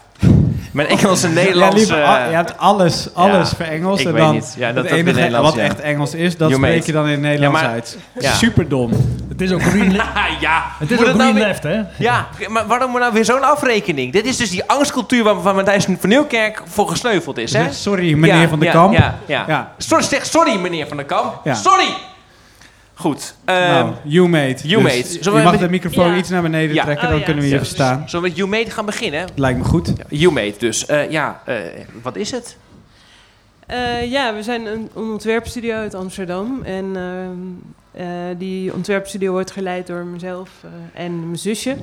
Mijn 0.71 0.87
Engels 0.87 1.23
en 1.23 1.33
Nederlands... 1.33 1.75
lieve, 1.75 1.95
eh, 1.95 2.29
je 2.29 2.35
hebt 2.35 2.57
alles, 2.57 3.09
alles 3.13 3.49
ja, 3.49 3.55
verengeld. 3.55 3.99
en 3.99 4.13
weet 4.13 4.21
dan 4.23 4.33
niet. 4.33 4.53
Ja, 4.57 4.71
dat- 4.71 4.83
het 4.83 4.93
enige 4.93 5.41
wat 5.41 5.57
echt 5.57 5.79
Engels 5.79 6.13
is, 6.13 6.37
dat 6.37 6.51
spreek 6.51 6.73
mate. 6.75 6.85
je 6.85 6.91
dan 6.91 7.05
in 7.05 7.11
het 7.11 7.21
Nederlands 7.21 7.61
maar- 7.61 7.69
uit. 7.69 7.97
Super 8.19 8.69
dom. 8.69 8.91
Het 9.29 9.41
is 9.41 9.51
ook 9.51 9.61
green, 9.61 9.91
ja, 10.39 10.63
het 10.79 10.91
is 10.91 10.97
moet 10.97 11.07
ook 11.07 11.15
nou 11.15 11.29
green 11.31 11.47
left, 11.47 11.63
hè? 11.63 11.81
Ja, 11.97 12.27
maar 12.47 12.67
waarom 12.67 12.91
nou 12.99 13.13
weer 13.13 13.25
zo'n 13.25 13.43
afrekening? 13.43 14.13
Dit 14.13 14.25
is 14.25 14.37
dus 14.37 14.49
die 14.49 14.63
angstcultuur 14.69 15.23
waar, 15.23 15.41
waar 15.41 15.55
Matthijs 15.55 15.85
van 15.99 16.09
Nieuwkerk 16.09 16.61
voor 16.65 16.87
gesneuveld 16.89 17.37
is, 17.37 17.53
hè? 17.53 17.71
Sorry, 17.71 18.13
meneer 18.13 18.49
Van 18.49 18.59
der 18.59 18.71
Kamp. 18.71 18.97
Ja. 19.25 19.73
Sorry, 19.77 20.03
zeg 20.03 20.25
sorry, 20.25 20.55
meneer 20.59 20.87
Van 20.87 20.97
der 20.97 21.05
Kamp. 21.05 21.41
Sorry! 21.45 21.87
Goed. 22.99 23.35
ehm, 23.45 23.57
nou, 23.69 23.93
you 24.03 24.27
mate. 24.29 24.67
you 24.67 24.83
Dus 24.83 24.93
mate. 24.93 25.37
je 25.37 25.43
mag 25.43 25.51
met- 25.51 25.59
de 25.59 25.69
microfoon 25.69 26.11
Ja. 26.11 26.17
iets 26.17 26.29
naar 26.29 26.41
beneden 26.41 26.75
Ja. 26.75 26.83
trekken, 26.83 27.03
Oh, 27.05 27.09
dan 27.09 27.19
ja, 27.19 27.25
kunnen 27.25 27.43
we 27.43 27.49
je 27.49 27.55
zo. 27.57 27.63
verstaan. 27.63 28.09
Zullen 28.09 28.23
we 28.23 28.27
met 28.29 28.37
YouMate 28.37 28.71
gaan 28.71 28.85
beginnen? 28.85 29.27
Lijkt 29.35 29.57
me 29.59 29.63
goed. 29.65 29.93
YouMate 30.09 30.55
dus. 30.57 30.85
Eh, 30.85 31.09
ja, 31.11 31.41
eh, 31.45 31.55
wat 32.01 32.15
is 32.15 32.31
het? 32.31 32.57
Eh, 33.67 34.11
ja, 34.11 34.33
we 34.35 34.43
zijn 34.43 34.65
een, 34.65 34.89
een 34.95 35.03
ontwerpstudio 35.11 35.75
uit 35.75 35.93
Amsterdam. 35.95 36.61
En 36.63 36.85
ehm, 36.95 38.03
eh, 38.03 38.07
die 38.37 38.73
ontwerpstudio 38.73 39.31
wordt 39.31 39.51
geleid 39.51 39.87
door 39.87 40.05
mezelf 40.05 40.49
eh, 40.95 41.03
en 41.03 41.23
mijn 41.25 41.37
zusje. 41.39 41.75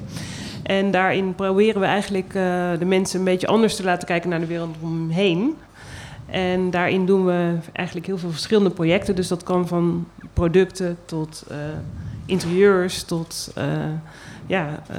En 0.63 0.91
daarin 0.91 1.35
proberen 1.35 1.81
we 1.81 1.87
eigenlijk 1.87 2.35
eh, 2.35 2.43
de 2.79 2.85
mensen 2.85 3.19
een 3.19 3.25
beetje 3.25 3.47
anders 3.47 3.77
te 3.77 3.85
laten 3.85 4.07
kijken 4.09 4.31
naar 4.31 4.41
de 4.41 4.47
wereld 4.47 4.77
omheen. 4.81 5.57
En 6.27 6.71
daarin 6.71 7.07
doen 7.07 7.25
we 7.25 7.55
eigenlijk 7.73 8.07
heel 8.07 8.19
veel 8.19 8.31
verschillende 8.31 8.71
projecten. 8.71 9.15
Dus 9.15 9.29
dat 9.29 9.43
kan 9.43 9.69
van 9.69 10.07
producten 10.33 10.99
tot 11.05 11.45
eh, 11.49 11.57
interieurs 12.27 13.03
tot... 13.03 13.51
eh, 13.55 13.65
ja, 14.47 14.83
eh, 14.89 14.99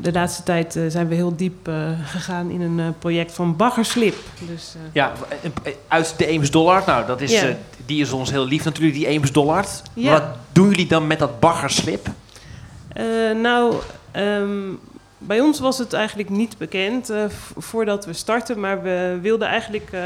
de 0.00 0.12
laatste 0.12 0.42
tijd 0.42 0.78
zijn 0.88 1.08
we 1.08 1.14
heel 1.14 1.36
diep 1.36 1.70
gegaan 2.04 2.50
in 2.50 2.60
een 2.60 2.94
project 2.98 3.32
van 3.32 3.56
baggerslip. 3.56 4.14
Dus, 4.48 4.74
Ja, 4.92 5.12
uit 5.88 6.14
de 6.16 6.26
Eems 6.26 6.50
Dollard. 6.50 6.86
Nou, 6.86 7.06
dat 7.06 7.20
is, 7.20 7.44
die 7.86 8.00
is 8.00 8.12
ons 8.12 8.30
heel 8.30 8.46
lief 8.46 8.64
natuurlijk, 8.64 8.94
die 8.94 9.06
Eems 9.06 9.32
Dollard. 9.32 9.82
Ja. 9.94 10.10
Wat 10.10 10.24
doen 10.52 10.68
jullie 10.68 10.86
dan 10.86 11.06
met 11.06 11.18
dat 11.18 11.40
baggerslip? 11.40 12.06
Nou, 13.42 13.74
ehm, 14.10 14.72
bij 15.18 15.40
ons 15.40 15.60
was 15.60 15.78
het 15.78 15.92
eigenlijk 15.92 16.30
niet 16.30 16.58
bekend 16.58 17.10
eh, 17.10 17.24
voordat 17.56 18.04
we 18.04 18.12
startten, 18.12 18.60
maar 18.60 18.82
we 18.82 19.18
wilden 19.22 19.48
eigenlijk, 19.48 19.90
eh, 19.92 20.00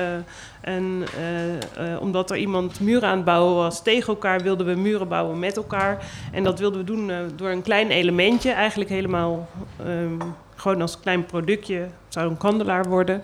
omdat 2.00 2.30
er 2.30 2.36
iemand 2.36 2.80
muren 2.80 3.08
aan 3.08 3.16
het 3.16 3.24
bouwen 3.24 3.54
was 3.54 3.82
tegen 3.82 4.08
elkaar, 4.08 4.40
wilden 4.40 4.66
we 4.66 4.74
muren 4.74 5.08
bouwen 5.08 5.38
met 5.38 5.56
elkaar. 5.56 6.04
En 6.32 6.44
dat 6.44 6.58
wilden 6.58 6.80
we 6.80 6.86
doen 6.86 7.10
door 7.36 7.50
een 7.50 7.62
klein 7.62 7.90
elementje, 7.90 8.50
eigenlijk 8.50 8.90
helemaal 8.90 9.48
ehm, 9.84 10.20
gewoon 10.56 10.80
als 10.80 11.00
klein 11.00 11.26
productje, 11.26 11.76
Het 11.76 11.90
zou 12.08 12.30
een 12.30 12.36
kandelaar 12.36 12.88
worden. 12.88 13.22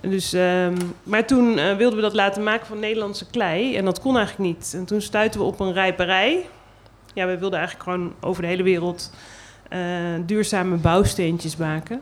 Dus, 0.00 0.32
ehm, 0.32 0.76
maar 1.02 1.26
toen 1.26 1.54
wilden 1.54 1.96
we 1.96 2.00
dat 2.00 2.14
laten 2.14 2.42
maken 2.42 2.66
van 2.66 2.78
Nederlandse 2.78 3.26
klei 3.26 3.76
en 3.76 3.84
dat 3.84 4.00
kon 4.00 4.16
eigenlijk 4.16 4.54
niet. 4.54 4.74
En 4.76 4.84
toen 4.84 5.00
stuitten 5.00 5.40
we 5.40 5.46
op 5.46 5.60
een 5.60 5.72
rijperij. 5.72 6.46
Ja, 7.14 7.26
we 7.26 7.38
wilden 7.38 7.58
eigenlijk 7.58 7.90
gewoon 7.90 8.12
over 8.20 8.42
de 8.42 8.48
hele 8.48 8.62
wereld 8.62 9.10
duurzame 10.26 10.76
bouwsteentjes 10.76 11.56
maken. 11.56 12.00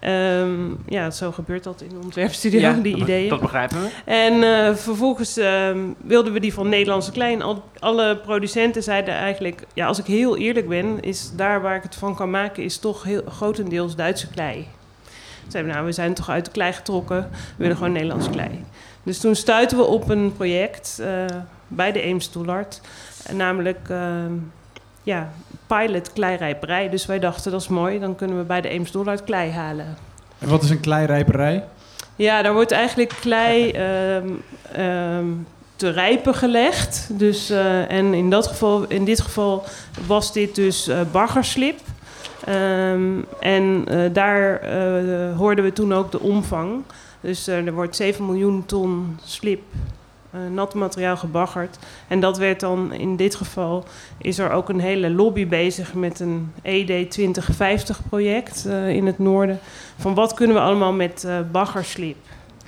Ehm, 0.00 0.50
ja, 0.86 1.10
zo 1.10 1.32
gebeurt 1.32 1.64
dat 1.64 1.80
in 1.82 1.88
de 1.88 1.98
ontwerpstudio, 2.04 2.60
Ja, 2.60 2.72
die 2.82 2.92
dat- 2.92 3.00
ideeën. 3.02 3.28
Dat 3.28 3.40
begrijpen 3.40 3.80
we. 3.80 3.88
En 4.04 4.42
eh, 4.42 4.74
vervolgens 4.74 5.36
ehm, 5.36 5.78
wilden 5.96 6.32
we 6.32 6.40
die 6.40 6.54
van 6.54 6.68
Nederlandse 6.68 7.12
Klein. 7.12 7.42
Al, 7.42 7.64
alle 7.78 8.16
producenten 8.16 8.82
zeiden 8.82 9.14
eigenlijk... 9.14 9.62
Ja, 9.74 9.86
als 9.86 9.98
ik 9.98 10.06
heel 10.06 10.36
eerlijk 10.36 10.68
ben, 10.68 11.02
is 11.02 11.30
daar 11.36 11.62
waar 11.62 11.76
ik 11.76 11.82
het 11.82 11.94
van 11.94 12.14
kan 12.14 12.30
maken... 12.30 12.62
is 12.62 12.78
toch 12.78 13.02
heel, 13.02 13.22
grotendeels 13.28 13.96
Duitse 13.96 14.28
klei. 14.28 14.66
Zeiden 15.48 15.70
we, 15.70 15.76
nou, 15.76 15.86
we 15.88 15.92
zijn 15.94 16.14
toch 16.14 16.28
uit 16.30 16.44
de 16.44 16.50
klei 16.50 16.72
getrokken. 16.72 17.28
We 17.30 17.36
willen 17.56 17.76
gewoon 17.76 17.92
Nederlandse 17.92 18.30
klei. 18.30 18.64
Dus 19.02 19.18
toen 19.20 19.34
stuiten 19.34 19.76
we 19.76 19.84
op 19.84 20.08
een 20.08 20.32
project 20.36 20.98
eh, 21.02 21.24
bij 21.68 21.92
de 21.92 22.00
Eems 22.00 22.28
Toelart. 22.28 22.80
Namelijk... 23.32 23.88
ehm, 23.88 24.32
ja, 25.02 25.32
pilot 25.76 26.12
kleirijperij. 26.12 26.88
Dus 26.88 27.06
wij 27.06 27.18
dachten, 27.18 27.50
dat 27.50 27.60
is 27.60 27.68
mooi. 27.68 27.98
Dan 27.98 28.14
kunnen 28.14 28.38
we 28.38 28.42
bij 28.42 28.60
de 28.60 28.68
Eems 28.68 28.92
klei 29.24 29.50
halen. 29.50 29.96
En 30.38 30.48
wat 30.48 30.62
is 30.62 30.70
een 30.70 30.80
kleirijperij? 30.80 31.64
Ja, 32.16 32.42
daar 32.42 32.52
wordt 32.52 32.72
eigenlijk 32.72 33.14
klei 33.20 33.70
ehm, 33.70 34.28
ehm, 34.72 35.26
te 35.76 35.90
rijpen 35.90 36.34
gelegd. 36.34 37.08
Dus, 37.12 37.50
eh, 37.50 37.90
en 37.90 38.14
in, 38.14 38.30
dat 38.30 38.46
geval, 38.46 38.84
in 38.88 39.04
dit 39.04 39.20
geval 39.20 39.64
was 40.06 40.32
dit 40.32 40.54
dus 40.54 40.88
eh 40.88 41.00
baggerslip. 41.12 41.80
Ehm, 42.44 43.18
en 43.40 43.84
eh, 43.86 43.98
daar 44.12 44.60
hoorden 45.36 45.64
we 45.64 45.72
toen 45.72 45.94
ook 45.94 46.10
de 46.10 46.20
omvang. 46.20 46.82
Dus 47.20 47.46
er 47.46 47.72
wordt 47.72 47.96
7 47.96 48.26
miljoen 48.26 48.66
ton 48.66 49.18
slip, 49.24 49.62
nat 50.50 50.74
materiaal 50.74 51.16
gebaggerd. 51.16 51.78
En 52.08 52.20
dat 52.20 52.38
werd 52.38 52.60
dan, 52.60 52.92
in 52.92 53.16
dit 53.16 53.34
geval, 53.34 53.84
is 54.18 54.38
er 54.38 54.50
ook 54.52 54.68
een 54.68 54.80
hele 54.80 55.10
lobby 55.10 55.46
bezig 55.46 55.94
met 55.94 56.20
een 56.20 56.52
ED 56.62 57.10
2050 57.10 58.00
project 58.08 58.64
eh, 58.66 58.88
in 58.88 59.06
het 59.06 59.18
noorden. 59.18 59.58
Van 59.98 60.14
wat 60.14 60.34
kunnen 60.34 60.56
we 60.56 60.62
allemaal 60.62 60.92
met 60.92 61.24
eh 61.24 61.36
baggerslip? 61.52 62.16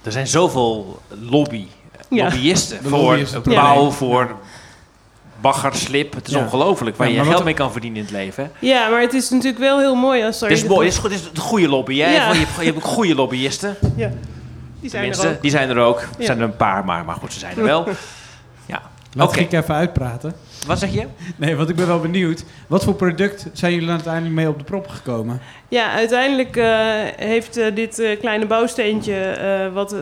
Er 0.03 0.12
zijn 0.12 0.27
zoveel 0.27 0.98
lobby, 1.20 1.66
Ja. 2.09 2.25
lobbyisten 2.25 2.83
De 2.83 2.88
voor 2.88 2.98
lobbyisten. 2.98 3.42
bouw, 3.42 3.85
Ja. 3.85 3.90
voor 3.90 4.37
baggerslip. 5.40 6.14
Het 6.14 6.27
is 6.29 6.33
Ja. 6.35 6.40
ongelooflijk 6.44 6.96
waar 6.96 7.11
Ja, 7.11 7.22
je 7.22 7.29
geld 7.31 7.44
mee 7.44 7.55
kan 7.55 7.72
verdienen 7.72 7.98
in 7.98 8.05
het 8.05 8.12
leven. 8.14 8.51
Ja, 8.59 8.88
maar 8.88 9.01
het 9.01 9.14
is 9.14 9.31
natuurlijk 9.31 9.59
wel 9.59 9.79
heel 9.79 9.94
mooi 9.94 10.25
als 10.25 10.42
er... 10.42 10.48
Dit 10.48 10.57
is 10.59 10.64
mooi, 10.64 10.85
dit 10.85 10.92
is, 10.92 10.98
goed, 10.98 11.11
dit 11.11 11.18
is 11.20 11.27
een 11.35 11.38
goede 11.40 11.68
lobby. 11.68 11.98
Hè? 11.98 12.14
Ja. 12.14 12.33
Je, 12.33 12.38
hebt, 12.38 12.57
je 12.59 12.64
hebt 12.64 12.77
ook 12.77 12.85
goede 12.85 13.14
lobbyisten. 13.14 13.77
Ja, 13.96 14.11
die 14.82 14.90
zijn 14.90 15.02
Tenminste, 15.02 15.26
er 15.28 15.34
ook. 15.34 15.42
die 15.42 15.50
zijn 15.50 15.70
er 15.70 15.78
ook. 15.78 16.00
Er 16.00 16.08
Ja. 16.18 16.24
zijn 16.24 16.38
er 16.38 16.44
een 16.44 16.56
paar, 16.56 16.84
maar, 16.84 17.04
maar 17.04 17.14
goed, 17.16 17.32
ze 17.32 17.38
zijn 17.38 17.56
er 17.56 17.62
wel. 17.64 17.86
Ja. 18.66 18.82
Laat 19.14 19.36
ik 19.36 19.52
even 19.52 19.74
uitpraten. 19.74 20.32
Wat 20.66 20.78
zeg 20.78 20.92
je? 20.92 21.06
Nee, 21.36 21.56
want 21.56 21.68
ik 21.68 21.76
ben 21.76 21.86
wel 21.86 22.00
benieuwd. 22.00 22.44
Wat 22.66 22.84
voor 22.84 22.94
product 22.94 23.46
zijn 23.52 23.72
jullie 23.74 23.88
uiteindelijk 23.90 24.34
mee 24.34 24.48
op 24.48 24.58
de 24.58 24.64
prop 24.64 24.88
gekomen? 24.88 25.40
Ja, 25.68 25.92
uiteindelijk 25.92 26.56
eh, 26.56 26.66
heeft 27.16 27.56
eh, 27.56 27.74
dit 27.74 27.98
eh, 27.98 28.18
kleine 28.18 28.46
bouwsteentje... 28.46 29.14
eh, 29.14 29.72
wat 29.72 29.94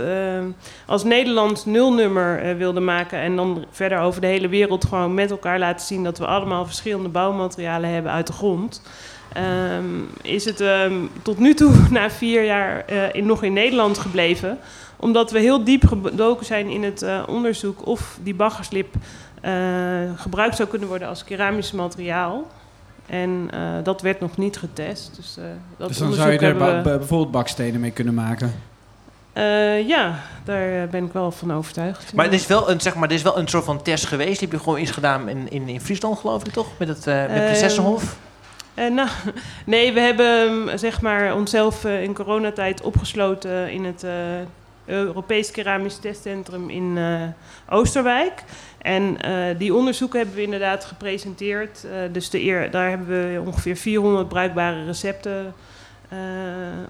als 0.87 1.05
Nederland 1.05 1.67
nulnummer 1.67 2.43
eh, 2.43 2.57
wilde 2.57 2.81
maken... 2.81 3.19
en 3.19 3.37
dan 3.37 3.65
verder 3.71 3.99
over 3.99 4.21
de 4.21 4.27
hele 4.27 4.49
wereld 4.49 4.85
gewoon 4.85 5.15
met 5.15 5.31
elkaar 5.31 5.59
laten 5.59 5.87
zien... 5.87 6.05
dat 6.05 6.19
we 6.19 6.27
allemaal 6.27 6.67
verschillende 6.67 7.09
bouwmaterialen 7.09 7.91
hebben 7.91 8.13
uit 8.13 8.27
de 8.27 8.33
grond... 8.33 8.83
ehm, 9.33 9.85
is 10.23 10.45
het 10.45 10.61
ehm, 10.61 10.95
tot 11.23 11.39
nu 11.39 11.55
toe, 11.55 11.73
na 11.91 12.11
vier 12.11 12.45
jaar, 12.45 12.85
eh, 12.87 13.15
in, 13.15 13.27
nog 13.27 13.43
in 13.43 13.53
Nederland 13.53 13.99
gebleven... 13.99 14.59
omdat 14.97 15.31
we 15.31 15.39
heel 15.39 15.65
diep 15.65 15.87
gedoken 15.87 16.47
zijn 16.47 16.69
in 16.69 16.83
het 16.83 17.03
eh, 17.03 17.23
onderzoek... 17.27 17.87
of 17.87 18.19
die 18.23 18.35
baggerslip 18.35 18.95
eh, 19.41 19.53
gebruikt 20.17 20.57
zou 20.57 20.69
kunnen 20.69 20.89
worden 20.89 21.09
als 21.09 21.25
keramisch 21.25 21.73
materiaal... 21.73 22.47
En 23.07 23.49
eh, 23.51 23.61
dat 23.83 24.01
werd 24.03 24.21
nog 24.21 24.37
niet 24.37 24.57
getest. 24.59 25.11
Dus, 25.17 25.37
eh, 25.39 25.45
dat 25.77 25.89
dus 25.89 25.97
dan 25.99 26.13
zou 26.13 26.31
je 26.33 26.39
er 26.39 26.57
ba- 26.57 26.83
ba- 26.83 26.99
bijvoorbeeld 26.99 27.31
bakstenen 27.31 27.81
mee 27.81 27.91
kunnen 27.91 28.15
maken. 28.15 28.55
Eh, 29.33 29.89
ja, 29.89 30.19
daar 30.45 30.89
ben 30.89 31.05
ik 31.05 31.13
wel 31.13 31.31
van 31.31 31.53
overtuigd. 31.53 32.15
Maar 32.15 32.27
er 32.27 32.33
is 32.33 32.47
wel 32.47 32.71
een, 32.71 32.81
zeg 32.81 32.95
maar, 32.95 33.09
er 33.09 33.15
is 33.15 33.23
wel 33.23 33.39
een 33.39 33.49
soort 33.49 33.65
van 33.65 33.83
test 33.83 34.07
geweest. 34.07 34.39
Die 34.39 34.49
heb 34.49 34.59
je 34.59 34.63
gewoon 34.65 34.79
eens 34.79 34.91
gedaan 34.91 35.29
in, 35.29 35.51
in, 35.51 35.69
in 35.69 35.81
Friesland, 35.81 36.19
geloof 36.19 36.45
ik, 36.45 36.53
toch? 36.53 36.67
Met 36.79 36.89
het 36.89 37.07
uh, 37.07 37.15
met 37.15 37.29
Ehm, 37.31 37.45
Prinsessenhof. 37.45 38.17
Eh, 38.81 38.91
nou, 38.91 39.09
nee, 39.67 39.93
we 39.93 40.01
hebben 40.01 40.53
mm, 40.59 40.79
zeg 40.79 41.01
maar 41.01 41.35
onszelf 41.35 41.85
eh, 41.85 42.03
in 42.03 42.15
coronatijd 42.15 42.81
opgesloten 42.81 43.71
in 43.71 43.85
het 43.85 44.03
eh, 44.03 44.13
Europees 44.85 45.51
Keramisch 45.51 45.97
Testcentrum 45.97 46.71
in 46.71 46.99
Oosterwijk. 47.69 48.45
En 48.79 49.17
die 49.59 49.75
onderzoeken 49.75 50.19
hebben 50.19 50.37
we 50.37 50.43
inderdaad 50.43 50.85
gepresenteerd. 50.85 51.87
Dus 52.13 52.31
de 52.31 52.43
eer, 52.43 52.71
daar 52.71 52.89
hebben 52.89 53.07
we 53.33 53.41
ongeveer 53.41 53.77
400 53.77 54.29
bruikbare 54.29 54.85
recepten 54.85 55.55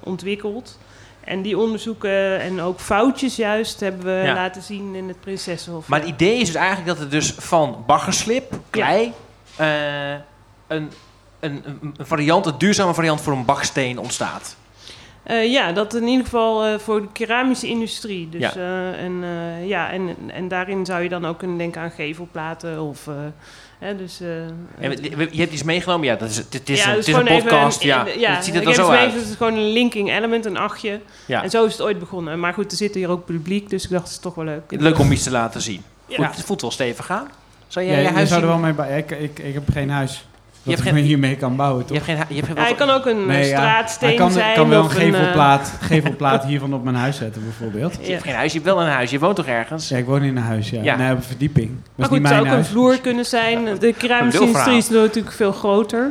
ontwikkeld. 0.01 0.79
En 1.21 1.43
die 1.43 1.59
onderzoeken 1.59 2.41
en 2.41 2.61
ook 2.61 2.81
foutjes 2.81 3.37
juist 3.37 3.81
hebben 3.81 4.05
we 4.05 4.27
Ja. 4.27 4.35
laten 4.35 4.63
zien 4.63 4.95
in 4.95 5.09
het 5.09 5.21
Prinsessenhof. 5.21 5.89
Maar 5.89 6.01
het 6.01 6.09
idee 6.09 6.39
is 6.41 6.47
dus 6.47 6.55
eigenlijk 6.55 6.87
dat 6.87 6.99
er 6.99 7.11
dus 7.11 7.31
van 7.31 7.85
baggerslip, 7.87 8.59
klei, 8.71 9.13
een, 10.67 10.91
een, 11.41 11.63
een 11.65 11.95
een 11.97 12.07
variant, 12.07 12.47
een 12.47 12.59
duurzame 12.59 12.95
variant 12.95 13.21
voor 13.21 13.33
een 13.33 13.45
baksteen 13.45 13.99
ontstaat. 13.99 14.57
Eh, 15.23 15.51
ja, 15.53 15.73
dat 15.73 15.95
in 15.95 16.07
ieder 16.07 16.25
geval 16.25 16.65
eh, 16.65 16.79
voor 16.79 17.01
de 17.01 17.09
keramische 17.13 17.67
industrie. 17.67 18.29
Dus, 18.29 18.41
Ja. 18.41 18.53
eh, 18.55 19.05
en, 19.05 19.19
eh, 19.23 19.69
ja, 19.69 19.91
en, 19.91 20.17
en 20.27 20.49
daarin 20.49 20.87
zou 20.87 21.03
je 21.03 21.09
dan 21.09 21.27
ook 21.27 21.39
kunnen 21.39 21.59
denken 21.59 21.81
aan 21.81 21.91
gevelplaten 21.91 22.81
of... 22.83 23.07
eh, 23.07 23.15
hè, 23.79 23.97
dus, 23.97 24.21
eh, 24.21 24.29
En 24.81 25.03
je 25.31 25.41
hebt 25.41 25.53
iets 25.53 25.63
meegenomen? 25.63 26.07
Ja, 26.07 26.15
dat 26.17 26.29
is, 26.31 26.37
het 26.37 26.69
is, 26.69 26.79
ja, 26.85 26.91
een, 26.91 26.97
het 26.97 27.09
is 27.09 27.15
een 27.15 27.25
podcast. 27.25 27.83
ja, 27.83 28.07
ja, 28.19 28.35
het 28.35 28.45
ziet 28.45 28.55
er 28.55 28.61
ik 28.61 28.67
dan 28.67 28.75
heb 28.77 28.85
zo 28.85 28.91
uit. 28.91 29.13
Het 29.15 29.23
is 29.29 29.35
gewoon 29.37 29.55
een 29.55 29.73
linking 29.73 30.11
element, 30.13 30.45
een 30.45 30.57
achtje. 30.57 31.01
Ja. 31.27 31.43
En 31.43 31.51
zo 31.51 31.65
is 31.65 31.73
het 31.73 31.83
ooit 31.83 31.99
begonnen. 31.99 32.41
Maar 32.41 32.53
goed, 32.55 32.71
er 32.71 32.77
zit 32.77 32.95
hier 32.95 33.09
ook 33.09 33.25
publiek, 33.25 33.71
dus 33.71 33.85
ik 33.85 33.91
dacht, 33.91 34.03
het 34.05 34.13
is 34.13 34.19
toch 34.19 34.35
wel 34.35 34.45
leuk. 34.45 34.63
Leuk 34.69 34.99
om 34.99 35.13
iets 35.13 35.23
te 35.23 35.31
laten 35.31 35.61
zien. 35.61 35.83
Ja. 36.07 36.17
Goed, 36.27 36.37
het 36.37 36.45
voelt 36.45 36.61
wel 36.61 36.71
stevig 36.71 37.11
aan. 37.11 37.29
Zou 37.69 37.87
jij 37.87 37.97
je 37.97 38.03
je 38.03 38.09
huis 38.09 38.29
zou 38.29 38.41
er 38.43 38.47
wel 38.49 38.59
mee 38.59 38.73
bij. 38.73 38.99
Ik, 38.99 39.11
ik, 39.11 39.39
ik 39.39 39.55
heb 39.55 39.71
geen 39.73 39.91
huis. 39.91 40.25
Dat 40.63 40.75
hebt 40.75 40.79
ik 40.87 40.93
geen- 40.93 41.03
me 41.03 41.09
hiermee 41.09 41.37
kan 41.37 41.57
bouwen, 41.57 41.79
Je 41.87 41.95
toch? 41.95 42.07
hebt 42.07 42.19
geen, 42.19 42.27
je 42.29 42.35
hebt 42.35 42.47
geen 42.47 42.57
Ja, 42.57 42.63
hij 42.63 42.75
kan 42.75 42.91
ook 42.91 43.07
een 43.07 43.27
Nee, 43.27 43.43
eh, 43.43 43.49
ja. 43.51 43.57
straatsteen 43.57 44.09
Hij 44.09 44.19
kan, 44.19 44.31
zijn. 44.31 44.55
kan 44.55 44.69
wel 44.69 44.79
een 44.81 44.85
of 44.87 44.95
een, 44.95 45.01
eh, 45.01 45.07
gevelplaat, 45.19 45.73
gevelplaat 45.81 46.45
hiervan 46.51 46.75
op 46.75 46.85
mijn 46.85 46.97
huis 46.97 47.17
zetten, 47.17 47.43
bijvoorbeeld. 47.45 47.99
Je 48.03 48.11
hebt 48.13 48.23
geen 48.25 48.35
huis, 48.35 48.53
je 48.53 48.59
hebt 48.59 48.71
wel 48.75 48.83
een 48.83 48.89
huis. 48.91 49.11
Je 49.11 49.19
woont 49.19 49.37
toch 49.37 49.47
ergens? 49.47 49.89
Ja, 49.89 49.97
ik 49.97 50.05
woon 50.07 50.23
in 50.23 50.37
een 50.37 50.43
huis, 50.43 50.71
ja. 50.71 50.83
Ja. 50.83 50.97
Nee, 50.97 51.11
op 51.11 51.17
een 51.17 51.23
verdieping. 51.23 51.69
Dat 51.69 51.77
Maar 51.97 52.07
goed, 52.09 52.19
niet 52.19 52.27
het 52.29 52.37
zou 52.37 52.49
ook 52.49 52.55
een 52.57 52.65
vloer 52.65 53.01
kunnen 53.01 53.25
zijn. 53.25 53.65
De 53.81 53.93
keramische 53.99 54.41
Een 54.41 54.47
industrie 54.47 54.77
is 54.77 54.89
natuurlijk 54.89 55.35
veel 55.35 55.53
groter. 55.53 56.11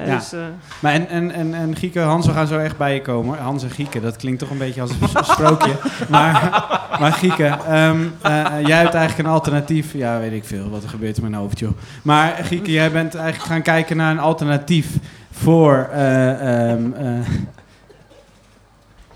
Eh, 0.00 0.06
Ja. 0.06 0.16
dus, 0.16 0.32
eh, 0.32 0.40
Maar 0.80 0.92
en, 0.92 1.08
en, 1.08 1.30
en, 1.32 1.54
en 1.54 1.76
Gieke, 1.76 2.00
Hans, 2.00 2.26
we 2.26 2.32
gaan 2.32 2.46
zo 2.46 2.58
echt 2.58 2.76
bij 2.76 2.94
je 2.94 3.02
komen. 3.02 3.38
Hans 3.38 3.62
en 3.62 3.70
Gieke, 3.70 4.00
dat 4.00 4.16
klinkt 4.16 4.38
toch 4.38 4.50
een 4.50 4.58
beetje 4.58 4.80
als 4.80 4.90
een 4.90 5.24
sprookje. 5.34 5.72
Maar, 6.08 6.64
maar 7.00 7.12
Gieke, 7.12 7.44
ehm, 7.46 8.00
eh, 8.22 8.46
jij 8.66 8.78
hebt 8.78 8.94
eigenlijk 8.94 9.18
een 9.28 9.34
alternatief. 9.34 9.92
Ja, 9.92 10.18
weet 10.18 10.32
ik 10.32 10.44
veel, 10.44 10.70
wat 10.70 10.82
er 10.82 10.88
gebeurt 10.88 11.16
in 11.16 11.22
mijn 11.22 11.34
hoofd, 11.34 11.58
joh. 11.58 11.70
Maar 12.02 12.38
Gieke, 12.42 12.70
jij 12.72 12.90
bent 12.92 13.14
eigenlijk 13.14 13.46
gaan 13.52 13.62
kijken 13.62 13.96
naar 13.96 14.10
een 14.10 14.18
alternatief 14.18 14.86
voor 15.30 15.88
eh, 15.92 16.70
ehm, 16.70 16.92
eh, 16.92 17.06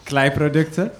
kleiproducten. 0.02 0.90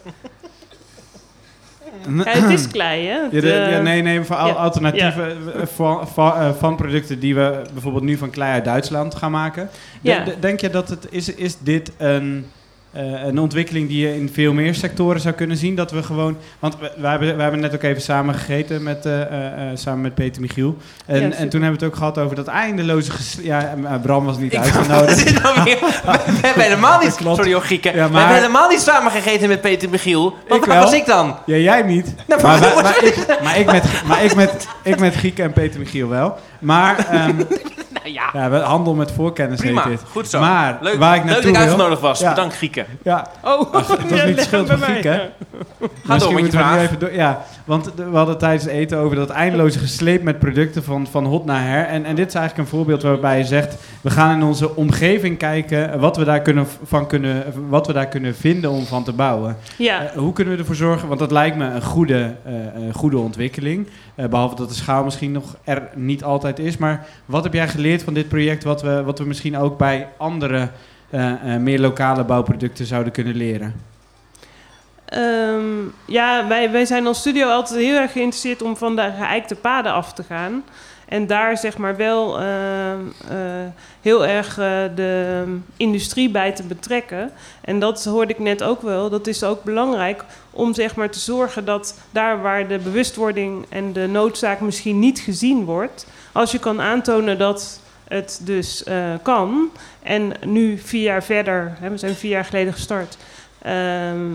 Ja, 2.17 2.23
het 2.25 2.51
is 2.51 2.69
klei, 2.77 3.07
hè? 3.07 3.23
Het, 3.23 3.33
Ja, 3.33 3.41
de- 3.41 3.47
ja, 3.47 3.69
eh, 3.71 3.83
nee, 3.83 4.03
nee, 4.03 4.23
voor 4.23 4.37
alternatieven 4.37 5.37
eh, 5.55 5.67
van, 5.75 6.09
van, 6.09 6.35
eh, 6.35 6.51
van 6.59 6.77
producten 6.77 7.19
die 7.19 7.35
we 7.35 7.63
bijvoorbeeld 7.73 8.05
nu 8.05 8.17
van 8.17 8.31
klei 8.31 8.53
uit 8.53 8.65
Duitsland 8.65 9.15
gaan 9.15 9.31
maken. 9.31 9.69
De- 10.01 10.11
Ja. 10.11 10.25
de- 10.25 10.39
denk 10.41 10.61
je 10.61 10.71
dat 10.71 10.89
het 10.89 11.07
is, 11.11 11.35
is 11.35 11.57
dit 11.59 11.93
een, 11.99 12.47
eh, 12.95 13.25
een 13.27 13.39
ontwikkeling 13.39 13.89
die 13.89 14.09
je 14.09 14.17
in 14.17 14.31
veel 14.33 14.53
meer 14.53 14.75
sectoren 14.75 15.21
zou 15.21 15.35
kunnen 15.35 15.57
zien? 15.57 15.75
Dat 15.75 15.91
we 15.91 16.03
gewoon, 16.03 16.37
want 16.59 16.77
we, 16.81 16.91
we 16.97 17.07
hebben, 17.07 17.37
we 17.37 17.43
hebben 17.43 17.61
net 17.61 17.75
ook 17.75 17.83
even 17.83 18.03
samen 18.03 18.35
gegeten 18.35 18.83
met, 18.83 19.07
eh, 19.07 19.23
eh, 19.23 19.77
samen 19.77 20.01
met 20.01 20.15
Peter 20.15 20.41
Michiel. 20.41 20.77
En, 21.07 21.21
Ja, 21.21 21.31
en 21.31 21.49
toen 21.49 21.63
hebben 21.63 21.81
we 21.81 21.85
het 21.85 21.95
ook 21.95 21.97
gehad 21.99 22.19
over 22.19 22.37
dat 22.37 22.47
eindeloze 22.47 23.13
Ja, 23.43 23.75
Bram 24.03 24.25
was 24.25 24.39
niet 24.39 24.53
Ik- 24.53 24.59
uitgenodigd. 24.59 25.43
Nou 25.43 25.63
weer? 25.65 25.79
We 25.81 26.39
hebben 26.43 26.63
helemaal 26.71 27.01
niet... 27.01 27.13
Sorry, 27.23 27.49
joh, 27.49 27.63
Gieke. 27.63 27.89
Ja, 27.95 28.07
We 28.07 28.13
maar- 28.13 28.19
hebben 28.21 28.37
helemaal 28.41 28.69
niet 28.69 28.81
samen 28.81 29.11
gegeten 29.13 29.49
met 29.49 29.61
Peter 29.61 29.91
Michiel. 29.91 30.35
Ik 30.49 30.65
waar 30.65 30.81
was 30.83 30.93
ik 30.93 31.07
dan? 31.07 31.37
Ja, 31.47 31.57
jij 31.57 31.83
niet. 31.83 32.15
Nou, 32.29 32.43
maar, 32.43 32.61
maar- 32.61 32.75
maar, 32.75 32.83
maar 32.83 33.05
ik, 33.05 33.27
maar, 33.43 33.59
ik 33.59 33.67
met, 33.67 33.85
maar 34.07 34.25
ik 34.25 34.35
met, 34.35 34.67
ik 34.83 34.99
met 34.99 35.15
Gieke 35.17 35.43
en 35.43 35.53
Peter 35.53 35.79
Michiel 35.81 36.09
wel. 36.09 36.39
Maar, 36.59 37.07
ehm, 37.11 37.35
ja, 38.19 38.31
Ja, 38.33 38.51
we- 38.51 38.57
handel 38.59 38.95
met 38.95 39.13
voorkennis 39.13 39.61
prima. 39.61 39.83
heet 39.83 39.91
dit. 39.99 40.09
Goed 40.11 40.29
zo. 40.29 40.41
Maar 40.41 40.79
leuk, 40.81 40.99
waar 40.99 41.17
ik 41.17 41.25
leuk 41.25 41.33
dat 41.33 41.33
naartoe 41.35 41.51
ik 41.51 41.57
uitgenodigd 41.57 42.01
was. 42.01 42.19
Ja. 42.21 42.29
Bedankt, 42.29 42.57
Grieken. 42.57 42.87
Ja, 43.03 43.27
Oh, 43.43 43.73
het 43.75 43.87
was 43.89 43.99
niet 44.27 44.37
de 44.37 44.43
schuld 44.43 44.69
van 44.69 44.79
bij 44.79 44.89
Griek, 44.91 45.03
hè? 45.05 45.11
mij. 45.11 45.31
Ga 46.05 46.19
door 46.19 46.29
je 46.29 46.35
we 46.35 46.41
nu 46.43 46.51
vraag. 46.51 46.81
even 46.81 46.99
door. 46.99 47.13
Ja, 47.13 47.45
want 47.65 47.95
we 47.95 48.03
hadden 48.17 48.39
tijdens 48.39 48.65
het 48.65 48.73
eten 48.73 48.99
over 48.99 49.17
dat 49.17 49.31
eindeloze 49.31 49.79
gesleep 49.79 50.23
met 50.23 50.39
producten 50.39 50.85
van, 50.85 51.07
van 51.07 51.25
hot 51.25 51.45
naar 51.45 51.67
her. 51.67 51.87
En, 51.87 52.05
en 52.05 52.15
dit 52.15 52.29
is 52.29 52.35
eigenlijk 52.35 52.69
een 52.69 52.77
voorbeeld 52.77 53.03
waarbij 53.03 53.39
je 53.39 53.45
zegt: 53.45 53.77
we 54.01 54.11
gaan 54.11 54.37
in 54.37 54.43
onze 54.43 54.77
omgeving 54.77 55.39
kijken 55.39 56.01
wat 56.01 56.17
we 56.17 56.25
daar 56.25 56.41
kunnen, 56.41 56.67
van 56.83 57.07
kunnen, 57.07 57.45
wat 57.69 57.87
we 57.87 57.93
daar 57.93 58.09
kunnen 58.09 58.35
vinden 58.35 58.71
om 58.71 58.85
van 58.85 59.05
te 59.05 59.13
bouwen. 59.13 59.57
Ja, 59.79 60.03
Eh, 60.05 60.17
hoe 60.19 60.33
kunnen 60.33 60.55
we 60.55 60.59
ervoor 60.61 60.75
zorgen? 60.75 61.09
Want 61.09 61.21
dat 61.21 61.31
lijkt 61.31 61.57
me 61.57 61.65
een 61.67 61.83
goede, 61.83 62.35
eh, 62.45 62.53
een 62.75 62.95
goede 62.95 63.19
ontwikkeling. 63.19 63.89
Eh, 64.15 64.27
behalve 64.27 64.57
dat 64.57 64.69
de 64.69 64.75
schaal 64.75 65.05
misschien 65.05 65.33
nog 65.33 65.57
er 65.65 65.83
niet 65.95 66.25
altijd 66.25 66.59
is. 66.59 66.77
Maar 66.77 67.07
wat 67.25 67.45
heb 67.45 67.53
jij 67.53 67.69
geleerd 67.69 68.03
van 68.03 68.15
dit 68.15 68.29
project 68.29 68.65
wat 68.65 68.83
we, 68.83 69.03
wat 69.03 69.19
we 69.19 69.25
misschien 69.25 69.57
ook 69.57 69.79
bij 69.79 70.09
andere 70.17 70.69
eh, 71.11 71.55
eh, 71.55 71.61
meer 71.61 71.81
lokale 71.81 72.25
bouwproducten 72.25 72.87
zouden 72.87 73.13
kunnen 73.13 73.35
leren? 73.35 73.75
Ehm, 75.05 75.85
ja 76.05 76.49
wij, 76.49 76.71
wij 76.71 76.85
zijn 76.85 77.07
als 77.07 77.19
studio 77.19 77.49
altijd 77.49 77.81
heel 77.81 77.97
erg 77.97 78.13
geïnteresseerd 78.13 78.63
om 78.63 78.77
van 78.77 78.97
de 78.97 79.13
geëikte 79.19 79.55
paden 79.55 79.93
af 79.93 80.13
te 80.13 80.23
gaan. 80.23 80.65
En 81.09 81.27
daar 81.27 81.59
zeg 81.59 81.79
maar 81.79 81.97
wel 81.97 82.39
ehm, 82.41 83.01
eh, 83.29 83.37
heel 84.01 84.27
erg 84.27 84.59
eh, 84.59 84.83
de 84.95 85.45
industrie 85.77 86.31
bij 86.31 86.53
te 86.53 86.63
betrekken. 86.63 87.31
En 87.61 87.79
dat 87.79 88.05
hoorde 88.05 88.33
ik 88.33 88.39
net 88.39 88.63
ook 88.63 88.83
wel. 88.83 89.11
Dat 89.11 89.27
is 89.27 89.43
ook 89.43 89.63
belangrijk 89.63 90.25
om 90.51 90.75
zeg 90.75 90.97
maar 90.97 91.11
te 91.11 91.19
zorgen 91.19 91.65
dat 91.65 91.99
daar 92.11 92.43
waar 92.43 92.69
de 92.69 92.79
bewustwording 92.79 93.67
en 93.69 93.93
de 93.93 94.07
noodzaak 94.07 94.61
misschien 94.61 94.99
niet 94.99 95.19
gezien 95.19 95.65
wordt, 95.65 96.07
als 96.33 96.53
je 96.53 96.59
kan 96.59 96.81
aantonen 96.81 97.39
dat 97.39 97.81
het 98.05 98.41
dus 98.43 98.85
eh, 98.85 99.13
kan. 99.23 99.71
En 100.03 100.33
nu 100.45 100.79
vier 100.79 101.03
jaar 101.03 101.25
verder, 101.25 101.77
hè, 101.81 101.91
we 101.91 101.97
zijn 101.97 102.15
vier 102.15 102.31
jaar 102.31 102.45
geleden 102.45 102.73
gestart. 102.73 103.17
ehm, 103.63 104.33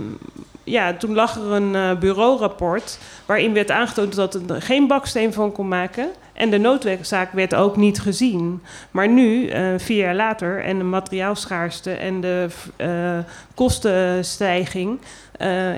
ja, 0.69 0.93
toen 0.93 1.13
lag 1.13 1.35
er 1.35 1.51
een 1.51 1.75
eh, 1.75 1.97
bureaurapport 1.97 2.99
waarin 3.25 3.53
werd 3.53 3.71
aangetoond 3.71 4.15
dat 4.15 4.33
het 4.33 4.49
er 4.49 4.61
geen 4.61 4.87
baksteen 4.87 5.33
van 5.33 5.51
kon 5.51 5.67
maken. 5.67 6.09
En 6.33 6.49
de 6.49 6.57
noodzaak 6.57 7.31
werd 7.31 7.55
ook 7.55 7.77
niet 7.77 7.99
gezien. 7.99 8.61
Maar 8.91 9.09
nu, 9.09 9.47
eh, 9.47 9.63
vier 9.77 9.97
jaar 9.97 10.15
later, 10.15 10.63
en 10.63 10.77
de 10.77 10.83
materiaalschaarste 10.83 11.91
en 11.91 12.21
de 12.21 12.47
eh, 12.75 13.17
kostenstijging, 13.55 14.99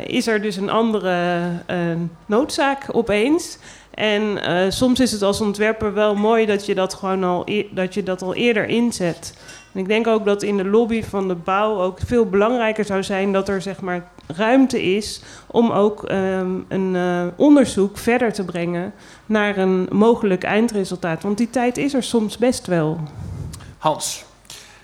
is 0.05 0.27
er 0.27 0.41
dus 0.41 0.55
een 0.55 0.69
andere 0.69 1.47
noodzaak 2.25 2.85
opeens. 2.91 3.57
En 3.93 4.39
soms 4.73 4.99
is 4.99 5.11
het 5.11 5.21
als 5.21 5.41
ontwerper 5.41 5.93
wel 5.93 6.15
mooi 6.15 6.45
dat 6.45 6.65
je 6.65 6.75
dat 6.75 6.93
gewoon 6.93 7.23
al, 7.23 7.41
e- 7.45 7.67
dat 7.71 7.93
je 7.93 8.03
dat 8.03 8.21
al 8.21 8.35
eerder 8.35 8.67
inzet. 8.67 9.33
En 9.73 9.79
ik 9.79 9.87
denk 9.87 10.07
ook 10.07 10.25
dat 10.25 10.43
in 10.43 10.57
de 10.57 10.65
lobby 10.65 11.03
van 11.03 11.27
de 11.27 11.35
bouw 11.35 11.81
ook 11.81 11.99
veel 12.05 12.25
belangrijker 12.25 12.85
zou 12.85 13.03
zijn 13.03 13.31
dat 13.31 13.49
er 13.49 13.61
zeg 13.61 13.81
maar 13.81 14.03
ruimte 14.27 14.83
is 14.95 15.21
om 15.47 15.71
ook 15.71 16.03
ehm, 16.03 16.49
een 16.67 16.95
eh, 16.95 17.23
onderzoek 17.35 17.97
verder 17.97 18.33
te 18.33 18.45
brengen 18.45 18.93
naar 19.25 19.57
een 19.57 19.87
mogelijk 19.91 20.43
eindresultaat. 20.43 21.23
Want 21.23 21.37
die 21.37 21.49
tijd 21.49 21.77
is 21.77 21.93
er 21.93 22.03
soms 22.03 22.37
best 22.37 22.67
wel. 22.67 22.99
Hans. 23.77 24.23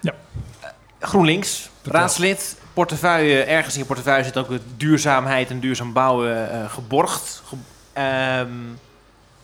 Ja. 0.02 0.14
Eh, 0.60 0.70
GroenLinks, 1.00 1.70
raadslid, 1.84 2.58
portefeuille, 2.74 3.44
ergens 3.44 3.74
in 3.74 3.80
je 3.80 3.86
portefeuille 3.88 4.24
zit 4.24 4.38
ook 4.38 4.50
de 4.50 4.60
duurzaamheid 4.78 5.50
en 5.50 5.60
duurzaam 5.60 5.94
bouwen 5.94 6.52
eh, 6.52 6.70
geborgd. 6.72 7.42
Ge- 7.46 7.56
ehm, 7.94 8.48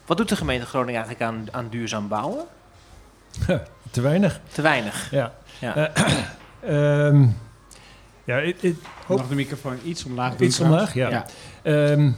wat 0.05 0.17
doet 0.17 0.29
de 0.29 0.35
gemeente 0.35 0.65
Groningen 0.65 1.03
eigenlijk 1.03 1.31
aan, 1.31 1.47
aan 1.51 1.67
duurzaam 1.69 2.07
bouwen? 2.07 2.45
Te 3.91 4.01
weinig. 4.01 4.39
Te 4.51 4.61
weinig. 4.61 5.11
Ja. 5.11 5.33
Ja. 5.59 5.75
Eh, 5.75 6.13
ehm, 7.07 7.21
ja, 8.23 8.37
het- 8.37 8.61
het- 8.61 8.75
Mag 9.07 9.27
de 9.27 9.35
microfoon 9.35 9.75
iets 9.85 10.05
omlaag 10.05 10.35
doen? 10.35 10.47
Iets 10.47 10.59
omlaag, 10.59 10.93
ja. 10.93 11.09
Ja. 11.09 11.25
Ehm, 11.61 12.09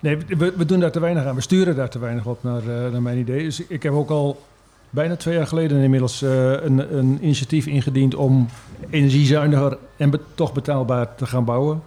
nee, 0.00 0.18
we, 0.28 0.52
we 0.56 0.64
doen 0.64 0.80
daar 0.80 0.90
te 0.90 1.00
weinig 1.00 1.24
aan. 1.24 1.34
We 1.34 1.40
sturen 1.40 1.76
daar 1.76 1.88
te 1.88 1.98
weinig 1.98 2.26
op, 2.26 2.42
naar, 2.42 2.60
eh, 2.60 2.90
naar 2.92 3.02
mijn 3.02 3.18
idee. 3.18 3.42
Dus 3.42 3.66
ik 3.66 3.82
heb 3.82 3.92
ook 3.92 4.10
al 4.10 4.42
bijna 4.90 5.16
twee 5.16 5.34
jaar 5.36 5.46
geleden 5.46 5.82
inmiddels 5.82 6.22
eh, 6.22 6.50
een, 6.52 6.96
een 6.98 7.18
initiatief 7.22 7.66
ingediend 7.66 8.14
om 8.14 8.48
energiezuiniger 8.90 9.78
en 9.96 10.10
be- 10.10 10.20
toch 10.34 10.52
betaalbaar 10.52 11.14
te 11.14 11.26
gaan 11.26 11.44
bouwen. 11.44 11.82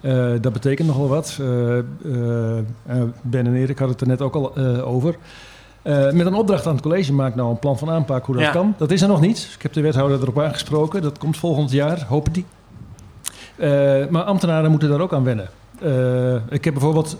Eh, 0.00 0.32
dat 0.40 0.52
betekent 0.52 0.88
nogal 0.88 1.08
wat. 1.08 1.38
Eh, 1.40 1.78
eh, 1.78 2.58
eh, 2.58 2.64
ben 3.22 3.46
en 3.46 3.54
Erik 3.54 3.78
hadden 3.78 3.88
het 3.96 4.00
er 4.00 4.06
net 4.06 4.20
ook 4.22 4.34
al 4.34 4.56
eh, 4.56 4.86
over. 4.88 5.14
Eh, 5.84 6.10
met 6.12 6.26
een 6.26 6.34
opdracht 6.34 6.66
aan 6.66 6.72
het 6.74 6.82
college 6.82 7.12
maak 7.12 7.34
nou 7.34 7.50
een 7.50 7.58
plan 7.58 7.78
van 7.78 7.90
aanpak 7.90 8.26
hoe 8.26 8.34
dat 8.34 8.44
Ja. 8.44 8.50
kan. 8.50 8.74
Dat 8.78 8.90
is 8.90 9.02
er 9.02 9.08
nog 9.08 9.20
niet. 9.20 9.50
Ik 9.56 9.62
heb 9.62 9.72
de 9.72 9.80
wethouder 9.80 10.20
erop 10.20 10.40
aangesproken. 10.40 11.02
Dat 11.02 11.18
komt 11.18 11.36
volgend 11.36 11.70
jaar, 11.70 12.04
hopen 12.08 12.32
die. 12.32 12.44
Eh, 13.56 13.70
maar 14.10 14.22
ambtenaren 14.22 14.70
moeten 14.70 14.88
daar 14.88 15.00
ook 15.00 15.12
aan 15.12 15.24
wennen. 15.24 15.48
Eh, 15.80 16.34
ik 16.34 16.64
heb 16.64 16.72
bijvoorbeeld, 16.74 17.16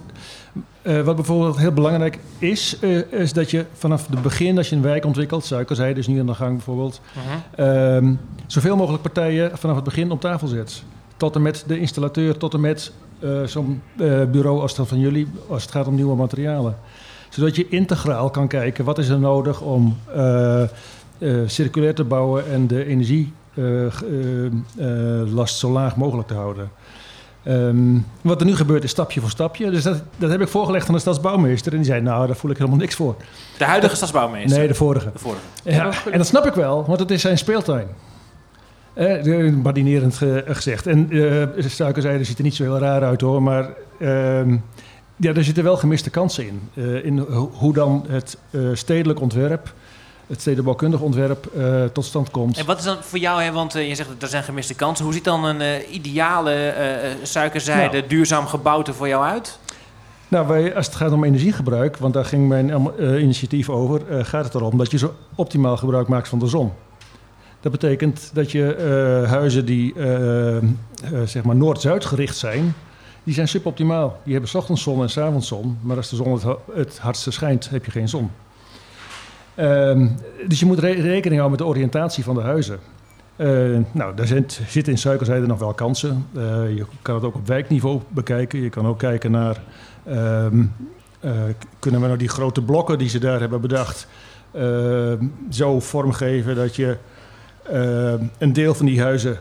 wat 1.05 1.17
bijvoorbeeld 1.17 1.59
heel 1.59 1.73
belangrijk 1.73 2.19
is, 2.39 2.79
is 3.11 3.33
dat 3.33 3.51
je 3.51 3.65
vanaf 3.73 4.07
het 4.11 4.23
begin, 4.23 4.57
als 4.59 4.69
je 4.69 4.77
een 4.77 4.83
wijk 4.83 5.05
ontwikkelt, 5.05 5.45
Suikerzijde 5.45 6.01
is 6.01 6.07
nu 6.07 6.21
aan 6.21 6.27
de 6.27 6.35
gang 6.35 6.51
bijvoorbeeld, 6.53 7.01
Mhm. 7.15 7.63
ehm, 7.69 8.13
zoveel 8.47 8.77
mogelijk 8.77 9.03
partijen 9.03 9.51
vanaf 9.59 9.75
het 9.77 9.85
begin 9.85 10.11
op 10.11 10.21
tafel 10.21 10.47
zet. 10.47 10.83
Tot 11.17 11.35
en 11.35 11.43
met 11.43 11.65
de 11.67 11.79
installateur, 11.79 12.37
tot 12.37 12.55
en 12.55 12.61
met 12.61 12.93
zo'n 13.45 13.83
bureau 14.31 14.61
als 14.61 14.75
dat 14.75 14.89
van 14.89 14.99
jullie, 14.99 15.27
als 15.49 15.63
het 15.63 15.71
gaat 15.73 15.87
om 15.87 15.95
nieuwe 15.95 16.17
materialen. 16.17 16.77
Zodat 17.35 17.57
je 17.57 17.69
integraal 17.69 18.31
kan 18.31 18.49
kijken 18.49 18.85
wat 18.85 18.99
is 18.99 19.09
er 19.09 19.19
nodig 19.19 19.61
om 19.61 19.97
eh, 20.15 20.63
eh, 20.63 20.69
circulair 21.47 21.95
te 21.95 22.05
bouwen 22.05 22.51
en 22.51 22.67
de 22.67 22.87
energielast 22.87 25.59
zo 25.59 25.71
laag 25.71 25.97
mogelijk 25.97 26.29
te 26.29 26.35
houden. 26.35 26.71
Ehm, 27.43 27.99
wat 28.21 28.41
er 28.41 28.47
nu 28.47 28.57
gebeurt 28.57 28.85
is 28.85 28.91
stapje 28.91 29.21
voor 29.21 29.31
stapje. 29.31 29.71
Dus 29.71 29.83
dat, 29.83 30.03
dat 30.17 30.31
heb 30.31 30.41
ik 30.41 30.49
voorgelegd 30.49 30.89
aan 30.89 30.95
de 30.95 31.01
stadsbouwmeester. 31.01 31.73
En 31.73 31.79
die 31.79 31.87
zei, 31.87 32.01
nou, 32.01 32.27
daar 32.27 32.37
voel 32.37 32.51
ik 32.51 32.57
helemaal 32.59 32.79
niks 32.79 32.95
voor. 32.95 33.15
De 33.59 33.65
huidige 33.65 33.97
stadsbouwmeester. 33.97 34.59
Nee, 34.59 34.69
de 34.69 34.75
vorige. 34.75 35.11
De 35.13 35.19
vorige. 35.19 35.41
Ja, 35.63 35.91
en 36.11 36.19
dat 36.19 36.27
snap 36.27 36.47
ik 36.47 36.55
wel, 36.55 36.85
want 36.87 37.01
het 37.01 37.11
is 37.11 37.21
zijn 37.21 37.39
speeltuin. 37.39 37.87
Eh, 38.95 39.23
de- 39.23 39.59
badinerend 39.63 40.17
ge- 40.17 40.45
gezegd. 40.47 40.87
En 40.87 41.11
eh 41.11 41.47
suikerzijde 41.69 42.25
ziet 42.25 42.39
er 42.39 42.45
niet 42.45 42.55
zo 42.55 42.63
heel 42.63 42.79
raar 42.79 43.03
uit 43.03 43.21
hoor, 43.21 43.43
maar 43.43 43.69
ehm, 44.01 44.57
ja, 45.17 45.33
er 45.35 45.45
zitten 45.45 45.65
wel 45.65 45.77
gemiste 45.77 46.11
kansen 46.11 46.47
in. 46.47 46.69
Eh, 46.75 47.05
in 47.05 47.19
ho- 47.19 47.51
hoe 47.55 47.73
dan 47.73 48.05
het 48.09 48.37
eh, 48.51 48.61
stedelijk 48.73 49.21
ontwerp, 49.21 49.73
het 50.27 50.41
stedenbouwkundig 50.41 51.01
ontwerp 51.01 51.47
eh, 51.57 51.85
tot 51.85 52.05
stand 52.05 52.31
komt. 52.31 52.59
En 52.59 52.67
wat 52.67 52.79
is 52.79 52.85
dan 52.85 52.97
voor 53.01 53.19
jou, 53.19 53.43
hè, 53.43 53.53
want 53.53 53.73
je 53.73 53.95
zegt 53.95 54.09
dat 54.09 54.23
er 54.23 54.29
zijn 54.29 54.43
gemiste 54.43 54.75
kansen. 54.75 55.05
Hoe 55.05 55.15
ziet 55.15 55.25
dan 55.25 55.45
een 55.45 55.83
ideale 55.95 56.73
suikerzijde 57.23 57.97
Nou. 57.97 58.09
duurzaam 58.09 58.47
gebouw 58.47 58.83
er 58.85 58.95
voor 58.95 59.09
jou 59.09 59.25
uit? 59.25 59.59
Nou, 60.29 60.47
wij, 60.47 60.75
als 60.77 60.87
het 60.87 60.95
gaat 60.95 61.13
om 61.13 61.25
energiegebruik, 61.25 61.97
want 61.97 62.15
daar 62.15 62.25
ging 62.25 62.49
mijn 62.49 62.73
initiatief 63.21 63.69
over, 63.71 64.01
gaat 64.25 64.45
het 64.45 64.55
erom 64.55 64.79
dat 64.79 64.91
je 64.91 64.99
zo 64.99 65.15
optimaal 65.35 65.77
gebruik 65.77 66.09
maakt 66.09 66.29
van 66.29 66.39
de 66.39 66.47
zon. 66.47 66.73
Dat 67.61 67.73
betekent 67.73 68.31
dat 68.35 68.51
je 68.53 68.77
huizen 69.29 69.65
die 69.67 69.95
zeg 71.25 71.43
maar 71.43 71.57
noord-zuid 71.57 72.05
gericht 72.05 72.37
zijn, 72.37 72.75
die 73.25 73.35
zijn 73.35 73.49
suboptimaal. 73.49 74.21
Die 74.23 74.33
hebben 74.33 74.51
's 74.51 74.55
ochtends 74.55 74.83
zon 74.83 75.03
en 75.03 75.11
's 75.11 75.19
avonds 75.19 75.49
zon, 75.49 75.79
maar 75.81 75.97
als 75.97 76.09
de 76.09 76.17
zon 76.17 76.33
het, 76.33 76.45
het 76.75 76.99
hardste 76.99 77.31
schijnt, 77.31 77.71
heb 77.71 77.85
je 77.85 77.91
geen 77.91 78.09
zon. 78.09 78.31
Ehm, 79.55 80.09
dus 80.49 80.61
je 80.61 80.67
moet 80.67 80.79
re- 80.79 80.91
rekening 80.91 81.41
houden 81.41 81.51
met 81.51 81.59
de 81.59 81.67
oriëntatie 81.67 82.25
van 82.25 82.35
de 82.35 82.41
huizen. 82.41 82.79
Eh, 83.37 83.49
nou, 83.93 84.15
daar 84.15 84.27
zijn, 84.27 84.47
zitten 84.67 84.93
in 84.93 84.99
suikerzijde 84.99 85.47
nog 85.47 85.59
wel 85.59 85.75
kansen. 85.75 86.27
Eh, 86.35 86.43
je 86.77 86.87
kan 87.03 87.15
het 87.15 87.25
ook 87.25 87.35
op 87.35 87.47
wijkniveau 87.47 88.01
bekijken. 88.09 88.61
Je 88.63 88.69
kan 88.71 88.87
ook 88.87 88.99
kijken 88.99 89.31
naar... 89.31 89.63
ehm, 90.05 90.65
eh, 91.21 91.33
kunnen 91.79 92.01
we 92.01 92.07
nou 92.07 92.19
die 92.19 92.29
grote 92.29 92.63
blokken 92.63 92.99
die 92.99 93.09
ze 93.09 93.19
daar 93.19 93.41
hebben 93.41 93.61
bedacht... 93.61 94.07
zo 95.51 95.81
vormgeven 95.81 96.57
dat 96.57 96.77
je 96.77 96.97
een 98.39 98.53
deel 98.53 98.75
van 98.75 98.87
die 98.87 99.01
huizen... 99.01 99.39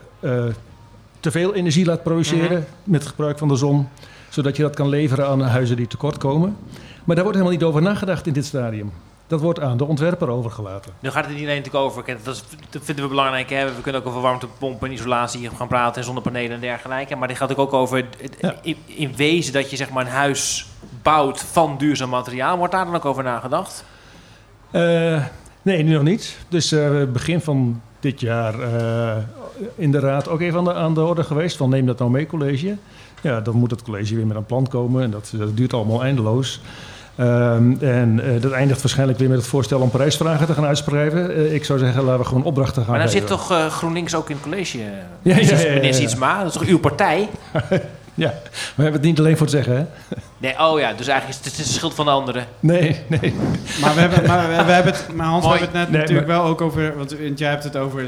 te 1.24 1.32
veel 1.32 1.54
energie 1.56 1.86
laat 1.86 2.04
produceren 2.04 2.66
met 2.84 3.00
het 3.02 3.10
gebruik 3.10 3.38
van 3.38 3.48
de 3.48 3.56
zon... 3.56 3.88
zodat 4.30 4.56
je 4.56 4.62
dat 4.64 4.76
kan 4.76 4.90
leveren 4.90 5.28
aan 5.28 5.42
huizen 5.42 5.76
die 5.76 5.88
tekort 5.88 6.18
komen. 6.18 6.58
Maar 7.04 7.16
daar 7.16 7.24
wordt 7.26 7.40
helemaal 7.40 7.58
niet 7.60 7.68
over 7.68 7.82
nagedacht 7.82 8.28
in 8.28 8.34
dit 8.34 8.46
stadium. 8.46 8.92
Dat 9.28 9.42
wordt 9.42 9.60
aan 9.60 9.78
de 9.78 9.86
ontwerper 9.86 10.28
overgelaten. 10.30 10.92
Nu 11.00 11.10
gaat 11.10 11.26
het 11.26 11.34
niet 11.34 11.44
alleen 11.44 11.58
natuurlijk 11.58 11.84
over, 11.86 12.04
dat, 12.24 12.36
is- 12.36 12.44
dat 12.70 12.82
vinden 12.84 13.04
we 13.04 13.10
belangrijk. 13.10 13.50
Hè? 13.50 13.66
We 13.66 13.82
kunnen 13.82 14.02
ook 14.02 14.08
over 14.08 14.22
warmtepompen 14.22 14.88
en 14.88 14.94
isolatie 14.94 15.50
gaan 15.56 15.68
praten 15.68 15.96
en 15.98 16.04
zonnepanelen 16.04 16.52
en 16.52 16.60
dergelijke. 16.60 17.16
Maar 17.16 17.28
dit 17.28 17.38
gaat 17.38 17.56
ook 17.58 17.74
over 17.74 17.98
het- 17.98 18.36
Ja. 18.40 18.56
in, 18.62 18.76
in 18.86 19.16
wezen 19.16 19.54
dat 19.54 19.70
je 19.70 19.76
zeg 19.76 19.90
maar 19.90 20.06
een 20.06 20.12
huis 20.12 20.66
bouwt 21.02 21.42
van 21.42 21.78
duurzaam 21.78 22.10
materiaal. 22.10 22.58
Wordt 22.58 22.74
daar 22.74 22.86
dan 22.86 22.96
ook 22.96 23.06
over 23.06 23.24
nagedacht? 23.24 23.86
Eh, 24.72 25.24
nee, 25.62 25.84
nu 25.84 25.94
nog 25.94 26.04
niet. 26.04 26.38
Dus 26.48 26.72
eh, 26.72 27.04
begin 27.14 27.42
van 27.42 27.82
dit 28.00 28.20
jaar 28.20 28.60
eh, 28.60 29.18
in 29.76 29.92
de 29.92 30.00
raad 30.00 30.30
ook 30.30 30.42
even 30.42 30.58
aan 30.58 30.64
de, 30.64 30.74
aan 30.74 30.94
de 30.94 31.02
orde 31.02 31.24
geweest 31.24 31.58
van 31.58 31.70
neem 31.70 31.86
dat 31.86 32.00
nou 32.00 32.12
mee 32.12 32.26
college. 32.26 32.76
Ja, 33.22 33.42
dan 33.42 33.56
moet 33.56 33.72
het 33.72 33.82
college 33.84 34.16
weer 34.16 34.28
met 34.28 34.38
een 34.38 34.46
plan 34.46 34.68
komen 34.68 35.04
en 35.04 35.12
dat, 35.12 35.34
dat 35.38 35.58
duurt 35.58 35.74
allemaal 35.74 36.04
eindeloos. 36.04 36.62
Ehm, 37.16 37.74
en 37.80 38.20
eh, 38.24 38.42
dat 38.42 38.52
eindigt 38.52 38.82
waarschijnlijk 38.82 39.20
weer 39.20 39.30
met 39.30 39.38
het 39.38 39.48
voorstel 39.48 39.80
om 39.80 39.90
prijsvragen 39.90 40.48
te 40.48 40.54
gaan 40.54 40.66
uitschrijven. 40.66 41.36
Eh, 41.36 41.54
ik 41.54 41.66
zou 41.66 41.80
zeggen, 41.80 42.04
laten 42.04 42.20
we 42.20 42.26
gewoon 42.28 42.44
opdrachten 42.44 42.82
gaan 42.84 42.92
Maar 42.92 43.00
dan 43.00 43.10
geven. 43.10 43.28
zit 43.28 43.38
toch 43.38 43.52
eh, 43.52 43.66
GroenLinks 43.66 44.16
ook 44.16 44.30
in 44.30 44.36
het 44.36 44.44
college? 44.44 44.78
Ja, 44.78 44.86
ja, 45.22 45.36
ja, 45.38 45.58
ja, 45.58 45.58
Meneer 45.58 45.84
ja. 45.84 45.92
Sietsma, 45.92 46.38
dat 46.38 46.48
is 46.48 46.54
toch 46.54 46.68
uw 46.68 46.80
partij? 46.80 47.30
Ja, 48.16 48.34
we 48.76 48.84
hebben 48.84 49.02
het 49.02 49.10
niet 49.10 49.20
alleen 49.20 49.38
voor 49.38 49.48
te 49.48 49.52
zeggen, 49.52 49.76
hè? 49.76 49.86
Nee, 50.38 50.60
oh 50.60 50.80
ja, 50.80 50.94
dus 50.94 51.08
eigenlijk 51.08 51.30
is 51.30 51.36
het, 51.36 51.46
het 51.46 51.66
is 51.66 51.68
de 51.68 51.74
schuld 51.74 51.94
van 51.94 52.06
de 52.06 52.12
anderen. 52.12 52.46
Nee, 52.60 53.00
nee. 53.08 53.34
Maar, 53.82 53.94
we 53.94 54.00
hebben, 54.00 54.28
maar, 54.28 54.50
we, 54.50 54.64
we 54.64 54.72
hebben 54.72 54.94
het, 54.94 55.08
maar 55.16 55.28
Hans, 55.28 55.46
Mooi. 55.46 55.60
we 55.60 55.64
hebben 55.64 55.80
het 55.80 55.90
net 55.90 55.90
Nee, 55.90 56.02
natuurlijk 56.02 56.28
wel 56.28 56.44
ook 56.44 56.62
over... 56.62 56.98
Want 56.98 57.16
jij 57.36 57.50
hebt 57.50 57.64
het 57.64 57.78
over 57.78 58.06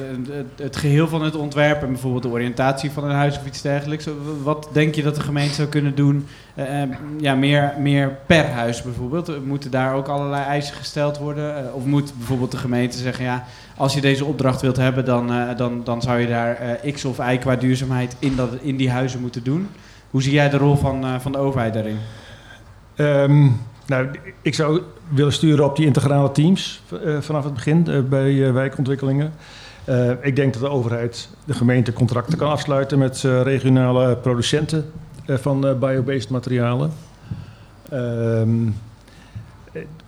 het, 0.55 0.75
geheel 0.75 1.07
van 1.07 1.23
het 1.23 1.35
ontwerp... 1.35 1.81
en 1.81 1.91
bijvoorbeeld 1.91 2.23
de 2.23 2.29
oriëntatie 2.29 2.91
van 2.91 3.03
een 3.03 3.15
huis 3.15 3.37
of 3.37 3.45
iets 3.45 3.61
dergelijks. 3.61 4.07
Wat 4.43 4.69
denk 4.71 4.95
je 4.95 5.03
dat 5.03 5.15
de 5.15 5.21
gemeente 5.21 5.53
zou 5.53 5.67
kunnen 5.67 5.95
doen? 5.95 6.27
Eh, 6.55 6.81
eh, 6.81 6.89
ja, 7.19 7.35
meer, 7.35 7.73
meer 7.79 8.17
per 8.25 8.45
huis 8.45 8.81
bijvoorbeeld. 8.81 9.45
Moeten 9.45 9.71
daar 9.71 9.93
ook 9.93 10.07
allerlei 10.07 10.43
eisen 10.43 10.75
gesteld 10.75 11.17
worden? 11.17 11.57
Eh, 11.57 11.75
of 11.75 11.85
moet 11.85 12.17
bijvoorbeeld 12.17 12.51
de 12.51 12.57
gemeente 12.57 12.97
zeggen... 12.97 13.25
ja, 13.25 13.45
als 13.77 13.93
je 13.93 14.01
deze 14.01 14.25
opdracht 14.25 14.61
wilt 14.61 14.77
hebben... 14.77 15.05
dan, 15.05 15.31
eh, 15.31 15.57
dan, 15.57 15.83
dan 15.83 16.01
zou 16.01 16.19
je 16.19 16.27
daar 16.27 16.55
eh, 16.55 16.93
x 16.93 17.05
of 17.05 17.19
y 17.31 17.37
qua 17.37 17.55
duurzaamheid 17.55 18.15
in, 18.19 18.35
dat, 18.35 18.49
in 18.61 18.77
die 18.77 18.89
huizen 18.89 19.21
moeten 19.21 19.43
doen. 19.43 19.69
Hoe 20.15 20.23
zie 20.23 20.33
jij 20.33 20.49
de 20.49 20.57
rol 20.57 20.75
van, 20.75 21.03
eh, 21.03 21.19
van 21.19 21.31
de 21.31 21.37
overheid 21.37 21.73
daarin? 21.73 21.97
Ehm, 22.95 23.49
nou, 23.87 24.07
ik 24.41 24.53
zou 24.55 24.81
willen 25.09 25.33
sturen 25.33 25.65
op 25.65 25.75
die 25.75 25.85
integrale 25.85 26.31
teams 26.31 26.81
eh, 27.03 27.17
vanaf 27.19 27.43
het 27.43 27.53
begin 27.53 27.87
eh, 27.87 28.01
bij 28.01 28.53
wijkontwikkelingen. 28.53 29.33
Ik 30.21 30.35
denk 30.35 30.53
dat 30.53 30.61
de 30.61 30.69
overheid, 30.69 31.29
de 31.45 31.53
gemeente, 31.53 31.93
contracten 31.93 32.37
kan 32.37 32.49
afsluiten 32.49 32.97
met 32.97 33.21
regionale 33.21 34.17
producenten 34.17 34.91
van 35.27 35.79
biobased 35.79 36.29
materialen. 36.29 36.91
Ehm, 37.89 38.67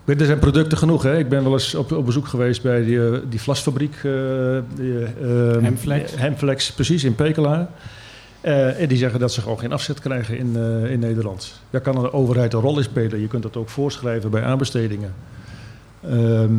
eh, 0.06 0.20
er 0.20 0.26
zijn 0.26 0.40
producten 0.40 0.78
genoeg. 0.78 1.04
Hè? 1.04 1.18
Ik 1.18 1.30
ben 1.30 1.44
wel 1.44 1.54
eens 1.54 1.76
op, 1.76 1.92
op 1.92 2.06
bezoek 2.06 2.28
geweest 2.28 2.62
bij 2.62 2.84
die, 2.84 3.28
die 3.30 3.42
vlasfabriek. 3.42 4.02
die, 4.76 5.04
eh, 5.04 5.62
Hemflex. 5.62 6.16
Hemflex, 6.16 6.72
precies, 6.72 7.04
in 7.04 7.16
Pekela. 7.16 7.70
Eh, 8.42 8.82
en 8.82 8.88
die 8.88 8.98
zeggen 8.98 9.20
dat 9.20 9.32
ze 9.32 9.42
gewoon 9.42 9.60
geen 9.60 9.72
afzet 9.72 10.00
krijgen 10.00 10.38
in, 10.38 10.56
eh, 10.56 10.92
in 10.92 11.00
Nederland. 11.00 11.62
Daar 11.70 11.82
kan 11.82 11.96
de 11.96 12.14
overheid 12.14 12.54
een 12.54 12.60
rol 12.60 12.78
in 12.78 12.84
spelen. 12.84 13.20
Je 13.20 13.28
kunt 13.28 13.44
dat 13.44 13.58
ook 13.58 13.70
voorschrijven 13.70 14.30
bij 14.30 14.44
aanbestedingen. 14.44 15.14
Ehm, 16.04 16.52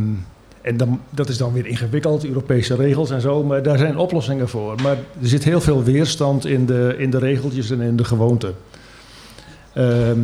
en 0.62 0.76
dan, 0.76 1.00
dat 1.10 1.28
is 1.28 1.36
dan 1.38 1.52
weer 1.52 1.66
ingewikkeld, 1.66 2.24
Europese 2.24 2.74
regels 2.74 3.10
en 3.10 3.20
zo, 3.20 3.44
maar 3.44 3.62
daar 3.62 3.78
zijn 3.78 3.96
oplossingen 3.96 4.48
voor. 4.48 4.74
Maar 4.82 4.96
er 5.20 5.28
zit 5.28 5.44
heel 5.44 5.60
veel 5.60 5.82
weerstand 5.82 6.46
in 6.46 6.66
de, 6.66 6.94
in 6.98 7.10
de 7.10 7.18
regeltjes 7.18 7.70
en 7.70 7.80
in 7.80 7.96
de 7.96 8.04
gewoonten. 8.04 8.54
Ehm, 9.72 10.20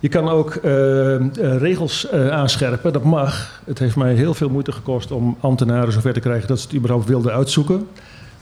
je 0.00 0.08
kan 0.08 0.28
ook 0.28 0.54
eh, 0.54 1.14
eh, 1.14 1.22
regels 1.58 2.10
aanscherpen, 2.10 2.92
dat 2.92 3.04
mag. 3.04 3.60
Het 3.64 3.78
heeft 3.78 3.96
mij 3.96 4.14
heel 4.14 4.34
veel 4.34 4.48
moeite 4.48 4.72
gekost 4.72 5.10
om 5.10 5.36
ambtenaren 5.40 5.92
zover 5.92 6.12
te 6.12 6.20
krijgen 6.20 6.48
dat 6.48 6.58
ze 6.58 6.66
het 6.66 6.76
überhaupt 6.76 7.08
wilden 7.08 7.32
uitzoeken. 7.32 7.86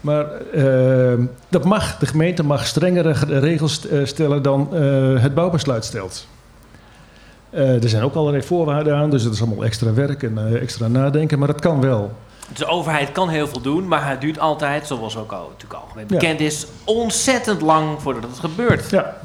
Maar 0.04 0.26
eh, 0.52 1.18
dat 1.48 1.64
mag. 1.64 1.98
De 1.98 2.06
gemeente 2.06 2.42
mag 2.44 2.66
strengere 2.66 3.14
ge- 3.14 3.38
regels 3.38 3.88
eh, 3.88 4.04
stellen 4.04 4.42
dan 4.42 4.68
eh, 4.74 5.22
het 5.22 5.34
bouwbesluit 5.34 5.84
stelt. 5.84 6.26
Eh, 7.50 7.82
er 7.82 7.88
zijn 7.88 8.02
ook 8.02 8.14
allerlei 8.14 8.42
voorwaarden 8.42 8.96
aan, 8.96 9.10
dus 9.10 9.22
dat 9.22 9.32
is 9.32 9.42
allemaal 9.42 9.64
extra 9.64 9.92
werk 9.94 10.22
en 10.22 10.60
extra 10.60 10.88
nadenken, 10.88 11.38
maar 11.38 11.48
dat 11.48 11.60
kan 11.60 11.80
wel. 11.80 12.12
De 12.56 12.66
overheid 12.66 13.12
kan 13.12 13.28
heel 13.28 13.46
veel 13.48 13.60
doen, 13.60 13.88
maar 13.88 14.08
het 14.08 14.20
duurt 14.20 14.38
altijd, 14.38 14.86
zoals 14.86 15.16
ook 15.16 15.32
al 15.32 15.48
natuurlijk 15.52 15.80
algemeen 15.82 16.04
Ja. 16.08 16.14
bekend 16.18 16.40
is, 16.40 16.66
ontzettend 16.84 17.60
lang 17.60 18.02
voordat 18.02 18.22
het 18.30 18.38
gebeurt. 18.38 18.90
Ja. 18.90 19.16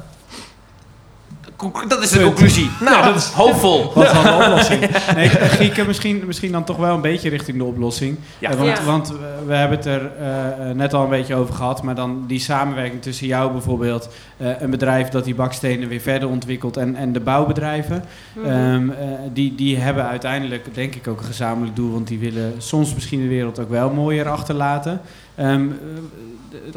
Dat 1.88 2.02
is 2.02 2.10
de 2.10 2.22
conclusie. 2.22 2.70
Nou, 2.80 3.04
dat 3.04 3.16
is 3.16 3.26
hoopvol. 3.26 3.90
Wat 3.94 4.04
is 4.06 4.12
dan 4.12 4.22
de 4.24 4.30
oplossing? 4.46 4.80
Nee, 5.14 5.28
Gieke, 5.28 5.84
misschien, 5.86 6.22
misschien 6.26 6.52
dan 6.52 6.64
toch 6.64 6.76
wel 6.76 6.94
een 6.94 7.00
beetje 7.00 7.28
richting 7.28 7.58
de 7.58 7.64
oplossing. 7.64 8.16
Ja. 8.38 8.50
Eh, 8.50 8.56
want, 8.56 8.78
Ja. 8.78 8.84
want 8.84 9.08
we- 9.08 9.16
we 9.46 9.54
hebben 9.54 9.76
het 9.76 9.86
er 9.86 10.10
eh, 10.20 10.68
eh, 10.70 10.76
net 10.76 10.94
al 10.94 11.02
een 11.04 11.08
beetje 11.10 11.34
over 11.34 11.54
gehad. 11.54 11.82
Maar 11.82 11.94
dan 11.94 12.24
die 12.26 12.38
samenwerking 12.40 13.02
tussen 13.02 13.26
jou 13.26 13.52
bijvoorbeeld, 13.52 14.08
eh, 14.36 14.48
een 14.60 14.70
bedrijf 14.70 15.08
dat 15.08 15.24
die 15.24 15.34
bakstenen 15.34 15.88
weer 15.88 16.00
verder 16.00 16.28
ontwikkelt 16.28 16.76
en, 16.76 16.96
en 16.96 17.12
de 17.12 17.20
bouwbedrijven. 17.20 18.04
Mhm. 18.32 18.46
Ehm, 18.46 18.90
eh, 18.90 18.96
die, 19.32 19.54
die 19.54 19.76
hebben 19.78 20.06
uiteindelijk 20.08 20.74
denk 20.74 20.94
ik 20.94 21.08
ook 21.08 21.18
een 21.18 21.24
gezamenlijk 21.24 21.76
doel. 21.76 21.92
Want 21.92 22.08
die 22.08 22.18
willen 22.18 22.54
soms 22.58 22.94
misschien 22.94 23.20
de 23.20 23.28
wereld 23.28 23.58
ook 23.60 23.70
wel 23.70 23.90
mooier 23.90 24.28
achterlaten. 24.28 25.00
Ehm, 25.34 25.50
eh, 25.50 25.76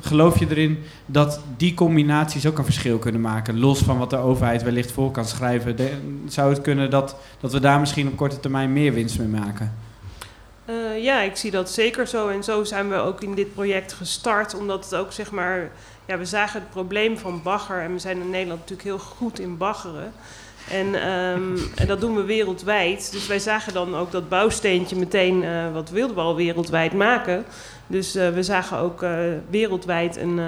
geloof 0.01 0.39
je 0.39 0.45
erin 0.49 0.83
dat 1.05 1.39
die 1.57 1.73
combinaties 1.73 2.45
ook 2.47 2.57
een 2.57 2.63
verschil 2.63 2.97
kunnen 2.97 3.21
maken? 3.21 3.59
Los 3.59 3.79
van 3.79 3.97
wat 3.97 4.09
de 4.09 4.17
overheid 4.17 4.63
wellicht 4.63 4.91
voor 4.91 5.11
kan 5.11 5.25
schrijven. 5.25 5.75
De- 5.75 6.21
zou 6.27 6.49
het 6.53 6.61
kunnen 6.61 6.89
dat, 6.89 7.15
dat 7.39 7.51
we 7.53 7.59
daar 7.59 7.79
misschien 7.79 8.07
op 8.07 8.15
korte 8.15 8.39
termijn 8.39 8.73
meer 8.73 8.93
winst 8.93 9.19
mee 9.19 9.27
maken? 9.27 9.73
Eh, 10.65 11.03
ja, 11.03 11.21
ik 11.21 11.35
zie 11.35 11.51
dat 11.51 11.71
zeker 11.71 12.07
zo. 12.07 12.27
En 12.27 12.43
zo 12.43 12.63
zijn 12.63 12.89
we 12.89 12.95
ook 12.95 13.21
in 13.21 13.33
dit 13.35 13.53
project 13.53 13.93
gestart. 13.93 14.55
Omdat 14.55 14.83
het 14.83 14.95
ook, 14.95 15.11
zeg 15.11 15.31
maar... 15.31 15.71
Ja, 16.05 16.17
we 16.17 16.25
zagen 16.25 16.59
het 16.59 16.69
probleem 16.69 17.17
van 17.17 17.41
bagger. 17.43 17.81
En 17.81 17.93
we 17.93 17.99
zijn 17.99 18.21
in 18.21 18.29
Nederland 18.29 18.59
natuurlijk 18.59 18.87
heel 18.87 18.99
goed 18.99 19.39
in 19.39 19.57
baggeren. 19.57 20.13
En, 20.69 20.95
ehm, 20.95 21.57
en 21.81 21.87
dat 21.87 21.99
doen 22.01 22.15
we 22.15 22.23
wereldwijd. 22.23 23.11
Dus 23.11 23.27
wij 23.27 23.39
zagen 23.39 23.73
dan 23.73 23.95
ook 23.95 24.11
dat 24.11 24.29
bouwsteentje 24.29 24.95
meteen... 24.95 25.43
eh, 25.43 25.73
wat 25.73 25.89
wilden 25.89 26.15
we 26.15 26.21
al 26.21 26.35
wereldwijd 26.35 26.93
maken. 26.93 27.45
Dus 27.93 28.15
eh, 28.15 28.29
we 28.29 28.43
zagen 28.43 28.77
ook 28.77 29.03
eh, 29.03 29.11
wereldwijd 29.49 30.17
een... 30.17 30.39
eh, 30.39 30.45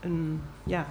een 0.00 0.40
ja, 0.64 0.86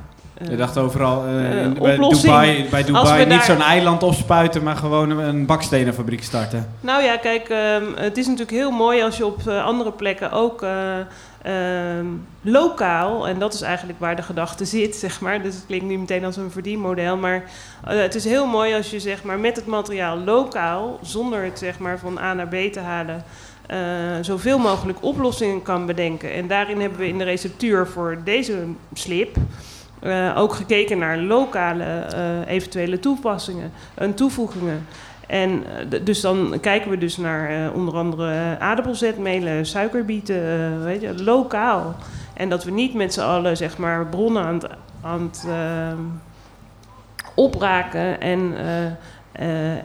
Je 0.50 0.56
dacht 0.56 0.78
overal 0.78 1.26
in- 1.26 1.74
bij 1.74 1.94
oplossing. 1.94 2.22
Dubai, 2.34 2.70
bij 2.70 2.84
Dubai 2.84 3.20
niet 3.20 3.30
daar- 3.30 3.44
zo'n 3.44 3.62
eiland 3.62 4.04
opspuiten, 4.04 4.64
maar 4.64 4.76
gewoon 4.76 5.10
een- 5.10 5.46
bakstenenfabriek 5.46 6.24
starten. 6.24 6.70
Nou 6.82 7.04
ja, 7.04 7.18
kijk, 7.18 7.50
ehm, 7.50 7.84
het 7.96 8.18
is 8.18 8.26
natuurlijk 8.26 8.58
heel 8.58 8.72
mooi 8.72 9.04
als 9.04 9.18
je 9.18 9.26
op 9.26 9.48
andere 9.48 9.92
plekken 9.92 10.32
ook 10.32 10.62
eh, 10.62 10.98
ehm, 11.42 12.06
lokaal, 12.42 13.28
en 13.28 13.40
dat 13.40 13.54
is 13.54 13.62
eigenlijk 13.62 14.00
waar 14.00 14.16
de 14.16 14.22
gedachte 14.22 14.66
zit, 14.66 14.96
zeg 15.06 15.22
maar. 15.22 15.42
Dus 15.42 15.56
het 15.56 15.66
klinkt 15.68 15.86
nu 15.86 15.98
meteen 15.98 16.26
als 16.26 16.38
een 16.38 16.52
verdienmodel, 16.52 17.18
maar 17.18 17.44
het 17.86 18.16
is 18.16 18.24
heel 18.26 18.46
mooi 18.46 18.76
als 18.76 18.90
je 18.92 19.00
zeg 19.00 19.24
maar 19.24 19.40
met 19.40 19.56
het 19.56 19.66
materiaal 19.66 20.18
lokaal, 20.18 21.00
zonder 21.02 21.44
het 21.44 21.60
zeg 21.60 21.80
maar 21.80 22.00
van 22.00 22.18
A 22.20 22.34
naar 22.34 22.48
B 22.48 22.56
te 22.72 22.80
halen, 22.80 23.24
eh, 23.68 23.78
zoveel 24.22 24.58
mogelijk 24.58 24.98
oplossingen 25.02 25.62
kan 25.62 25.86
bedenken. 25.86 26.34
En 26.34 26.48
daarin 26.48 26.82
hebben 26.82 27.00
we 27.00 27.08
in 27.08 27.18
de 27.18 27.24
receptuur 27.24 27.88
voor 27.88 28.18
deze 28.24 28.64
slip 28.94 29.36
eh, 30.00 30.34
ook 30.38 30.54
gekeken 30.54 30.98
naar 30.98 31.18
lokale 31.18 31.84
eh, 31.84 32.48
eventuele 32.48 33.00
toepassingen 33.00 33.72
en 33.94 34.14
toevoegingen. 34.14 34.86
En 35.28 35.64
dus 36.04 36.22
dan 36.22 36.58
kijken 36.62 36.90
we 36.90 36.98
dus 36.98 37.18
naar 37.18 37.72
onder 37.74 37.94
andere 37.94 38.60
aardappelzetmelen, 38.60 39.66
suikerbieten, 39.66 40.84
weet 40.84 41.02
je, 41.02 41.24
lokaal. 41.24 41.96
En 42.34 42.50
dat 42.50 42.64
we 42.64 42.72
niet 42.72 42.94
met 42.94 43.14
z'n 43.14 43.22
allen 43.22 43.58
zeg 43.58 43.78
maar 43.78 44.06
bronnen 44.06 44.44
aan 44.44 44.54
het, 44.54 44.68
aan 45.02 45.22
het 45.32 45.48
opraken 47.36 48.22
en, 48.22 48.54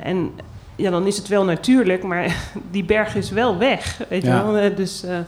en 0.02 0.32
ja, 0.80 0.90
dan 0.90 1.06
is 1.06 1.16
het 1.16 1.28
wel 1.28 1.44
natuurlijk, 1.44 2.02
maar 2.02 2.36
die 2.70 2.84
berg 2.84 3.14
is 3.16 3.30
wel 3.30 3.58
weg, 3.58 4.00
weet 4.08 4.22
Ja. 4.22 4.36
je 4.36 4.44
wel. 4.44 4.56
Eh, 4.56 4.76
Dus, 4.76 5.02
eh, 5.04 5.18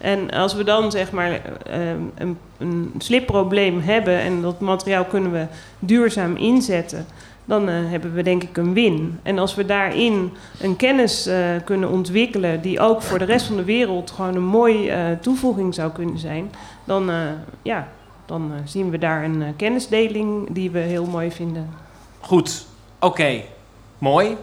en 0.00 0.30
als 0.30 0.54
we 0.54 0.64
dan 0.64 0.90
zeg 0.90 1.10
maar 1.12 1.30
eh, 1.66 1.88
een, 2.14 2.38
een 2.58 2.92
slipprobleem 2.98 3.80
hebben 3.80 4.18
en 4.18 4.40
dat 4.42 4.60
materiaal 4.60 5.04
kunnen 5.04 5.32
we 5.32 5.46
duurzaam 5.78 6.36
inzetten, 6.36 7.06
dan 7.46 7.66
hebben 7.68 8.14
we 8.14 8.22
denk 8.22 8.42
ik 8.42 8.56
een 8.56 8.72
win. 8.74 9.18
En 9.22 9.38
als 9.38 9.54
we 9.54 9.66
daarin 9.66 10.32
een 10.60 10.76
kennis 10.76 11.26
eh, 11.26 11.36
kunnen 11.64 11.88
ontwikkelen 11.90 12.60
die 12.60 12.80
ook 12.80 13.02
voor 13.02 13.18
de 13.18 13.24
rest 13.24 13.46
van 13.46 13.56
de 13.56 13.64
wereld 13.64 14.10
gewoon 14.10 14.34
een 14.34 14.44
mooie 14.44 14.90
eh, 14.90 15.04
toevoeging 15.20 15.74
zou 15.74 15.90
kunnen 15.92 16.18
zijn, 16.18 16.50
dan, 16.84 17.10
eh, 17.10 17.16
ja, 17.62 17.88
dan 18.26 18.52
zien 18.64 18.90
we 18.90 18.98
daar 18.98 19.24
een 19.24 19.42
kennisdeling 19.56 20.46
die 20.50 20.70
we 20.70 20.78
heel 20.78 21.04
mooi 21.06 21.30
vinden. 21.30 21.68
Goed, 22.20 22.66
oké. 23.00 23.40
Mooi. 23.98 24.36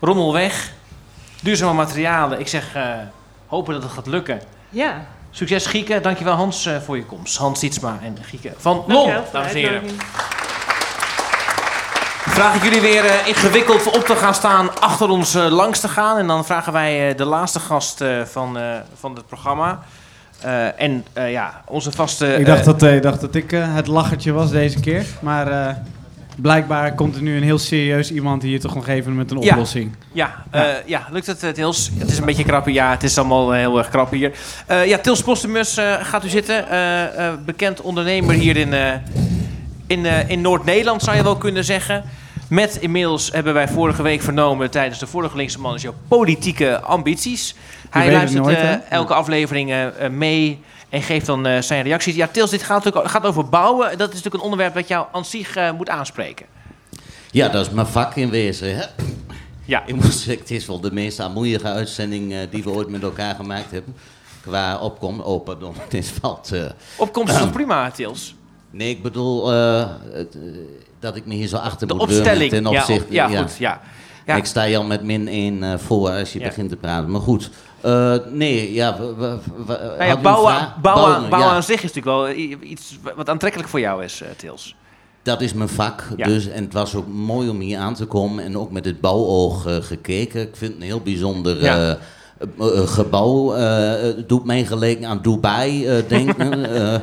Rommel 0.00 0.32
weg. 0.32 0.72
Duurzame 1.42 1.72
materialen. 1.72 2.40
Ik 2.40 2.48
zeg, 2.48 2.74
eh, 2.74 2.84
hopen 3.46 3.74
dat 3.74 3.82
het 3.82 3.92
gaat 3.92 4.06
lukken. 4.06 4.40
Ja, 4.68 5.06
Succes 5.30 5.66
Gieke. 5.66 6.00
Dankjewel 6.00 6.34
Hans 6.34 6.66
eh, 6.66 6.76
voor 6.76 6.96
je 6.96 7.04
komst. 7.06 7.36
Hans 7.36 7.58
Sietsma 7.58 7.98
en 8.02 8.16
Gieke 8.22 8.52
van 8.56 8.84
Lon, 8.86 9.12
dames 9.32 9.50
en 9.50 9.56
heren. 9.56 9.82
Vraag 12.30 12.54
ik 12.54 12.62
jullie 12.62 12.80
weer 12.80 13.04
eh, 13.04 13.26
ingewikkeld 13.26 13.86
op 13.86 14.04
te 14.04 14.16
gaan 14.16 14.34
staan, 14.34 14.80
achter 14.80 15.08
ons 15.08 15.34
eh, 15.34 15.46
langs 15.50 15.80
te 15.80 15.88
gaan. 15.88 16.18
En 16.18 16.26
dan 16.26 16.44
vragen 16.44 16.72
wij 16.72 17.10
eh, 17.10 17.16
de 17.16 17.24
laatste 17.24 17.60
gast 17.60 18.00
eh, 18.00 18.22
van, 18.24 18.58
eh, 18.58 18.64
van 18.98 19.14
het 19.14 19.26
programma. 19.26 19.78
Eh, 20.40 20.80
en 20.80 21.04
eh, 21.12 21.30
ja, 21.32 21.62
onze 21.66 21.92
vaste... 21.92 22.34
ik, 22.34 22.46
dacht 22.46 22.64
dat, 22.64 22.82
ik 22.82 23.02
dacht 23.02 23.20
dat 23.20 23.34
ik 23.34 23.52
eh, 23.52 23.74
het 23.74 23.86
lachertje 23.86 24.32
was 24.32 24.50
deze 24.50 24.80
keer. 24.80 25.06
Maar 25.20 25.66
eh, 25.68 25.74
blijkbaar 26.42 26.94
komt 26.94 27.16
er 27.16 27.22
nu 27.22 27.36
een 27.36 27.42
heel 27.42 27.58
serieus 27.58 28.12
iemand 28.12 28.42
hier 28.42 28.60
toch 28.60 28.74
nog 28.74 28.88
even 28.88 29.16
met 29.16 29.30
een 29.30 29.40
Ja. 29.40 29.50
oplossing. 29.50 29.94
Ja, 30.12 30.44
eh, 30.50 30.62
ja. 30.86 31.06
lukt 31.10 31.26
het, 31.26 31.42
eh, 31.42 31.50
Tils? 31.50 31.90
Het 31.98 32.10
is 32.10 32.18
een 32.18 32.24
beetje 32.24 32.44
krap. 32.44 32.68
Ja, 32.68 32.90
het 32.90 33.02
is 33.02 33.18
allemaal 33.18 33.52
eh, 33.52 33.58
heel 33.58 33.78
erg 33.78 33.88
krap 33.88 34.10
hier. 34.10 34.32
Eh, 34.66 34.86
ja, 34.86 34.98
Tils 34.98 35.22
Postumus, 35.22 35.78
gaat 36.00 36.24
u 36.24 36.28
zitten. 36.28 36.64
Bekend 37.44 37.80
ondernemer 37.80 38.34
hier 38.34 38.56
in, 38.56 38.74
in, 39.86 40.06
in 40.28 40.40
Noord-Nederland, 40.40 41.02
zou 41.02 41.16
je 41.16 41.22
wel 41.22 41.36
kunnen 41.36 41.64
zeggen. 41.64 42.04
Met 42.48 42.76
inmiddels 42.80 43.30
hebben 43.32 43.54
wij 43.54 43.68
vorige 43.68 44.02
week 44.02 44.22
vernomen 44.22 44.70
tijdens 44.70 44.98
de 44.98 45.06
vorige 45.06 45.36
linkse 45.36 45.60
man 45.60 45.74
is 45.74 45.82
jouw 45.82 45.94
politieke 46.08 46.80
ambities. 46.80 47.54
Hij 47.90 48.12
luistert 48.12 48.44
nooit, 48.44 48.58
elke 48.88 49.14
aflevering 49.14 49.74
mee 50.10 50.60
en 50.90 51.02
geeft 51.02 51.26
dan 51.26 51.46
eh, 51.46 51.60
zijn 51.62 51.82
reacties. 51.82 52.14
Ja, 52.14 52.26
Tils, 52.26 52.50
dit 52.50 52.62
gaat, 52.62 52.84
natuurlijk, 52.84 53.12
gaat 53.12 53.24
over 53.26 53.48
bouwen. 53.48 53.88
Dat 53.98 54.08
is 54.08 54.14
natuurlijk 54.14 54.34
een 54.34 54.40
onderwerp 54.50 54.74
dat 54.74 54.88
jou 54.88 55.06
aan 55.12 55.24
zich 55.24 55.56
eh, 55.56 55.72
moet 55.72 55.88
aanspreken. 55.88 56.46
Ja, 57.30 57.48
dat 57.48 57.66
is 57.66 57.72
mijn 57.72 57.86
vak 57.86 58.14
in 58.16 58.30
wezen. 58.30 58.76
Hè? 58.76 58.84
Ja. 59.64 59.82
Ik 59.86 59.94
moet 59.94 60.04
zeggen, 60.14 60.38
het 60.38 60.50
is 60.50 60.66
wel 60.66 60.80
de 60.80 60.92
meest 60.92 61.20
armoeige 61.20 61.66
uitzending 61.66 62.32
eh, 62.32 62.38
die 62.50 62.62
we 62.62 62.70
ooit 62.70 62.88
met 62.88 63.02
elkaar 63.02 63.34
gemaakt 63.34 63.70
hebben. 63.70 63.94
Qua 64.40 64.78
opkom. 64.78 65.20
Oh, 65.20 65.44
pardon. 65.44 65.74
Het 65.84 65.94
is 65.94 66.08
valt. 66.20 66.50
Opkomst 66.96 67.36
is 67.38 67.50
prima, 67.58 67.90
Tils? 67.90 68.34
Nee, 68.70 68.90
ik 68.90 69.02
bedoel 69.02 69.48
het, 69.48 70.36
dat 71.00 71.16
ik 71.16 71.26
me 71.26 71.34
hier 71.34 71.48
zo 71.48 71.56
achter 71.56 71.86
De 71.86 71.92
moet 71.94 72.02
opstelling. 72.02 72.50
ten 72.50 72.62
Ja, 72.62 72.68
opzichte. 72.80 73.04
op- 73.04 73.10
ja, 73.10 73.26
goed, 73.26 73.56
ja. 73.58 73.80
Ja. 74.26 74.36
Ik 74.36 74.44
sta 74.44 74.62
je 74.62 74.76
al 74.76 74.84
met 74.84 75.02
min 75.02 75.28
1 75.28 75.80
voor 75.80 76.10
als 76.10 76.32
je 76.32 76.38
begint 76.38 76.68
te 76.68 76.76
praten. 76.76 77.10
Maar 77.10 77.20
goed. 77.20 77.50
Eh, 77.80 78.14
nee, 78.30 78.72
ja. 78.72 78.96
we- 78.98 79.38
u 79.58 79.64
Nou 79.66 80.04
ja, 80.04 80.16
bouwen, 80.20 80.52
vraag? 80.54 80.76
bouwen, 80.80 81.04
Bouwen, 81.04 81.30
bouwen 81.30 81.50
ja. 81.50 81.56
aan 81.56 81.62
zich 81.62 81.82
is 81.82 81.92
natuurlijk 81.94 82.06
wel 82.16 82.30
iets 82.70 82.98
wat 83.16 83.28
aantrekkelijk 83.28 83.68
voor 83.68 83.80
jou 83.80 84.04
is, 84.04 84.20
eh, 84.22 84.28
Tils. 84.36 84.76
Dat 85.22 85.40
is 85.40 85.52
mijn 85.52 85.68
vak. 85.68 86.04
Ja. 86.16 86.26
Dus, 86.26 86.48
en 86.48 86.64
het 86.64 86.72
was 86.72 86.94
ook 86.94 87.06
mooi 87.08 87.48
om 87.48 87.60
hier 87.60 87.78
aan 87.78 87.94
te 87.94 88.06
komen 88.06 88.44
en 88.44 88.58
ook 88.58 88.70
met 88.70 88.84
het 88.84 89.00
bouwoog 89.00 89.66
eh, 89.66 89.76
gekeken. 89.80 90.40
Ik 90.40 90.56
vind 90.56 90.72
het 90.72 90.80
een 90.80 90.86
heel 90.86 91.00
bijzonder 91.00 91.62
Ja. 91.62 91.76
eh, 91.76 91.90
eh, 91.90 92.78
eh, 92.78 92.86
gebouw. 92.88 93.54
eh, 93.54 94.02
het 94.02 94.28
doet 94.28 94.44
mij 94.44 94.64
gelijk 94.64 95.04
aan 95.04 95.18
Dubai 95.22 95.86
eh, 95.86 96.08
denken. 96.08 96.60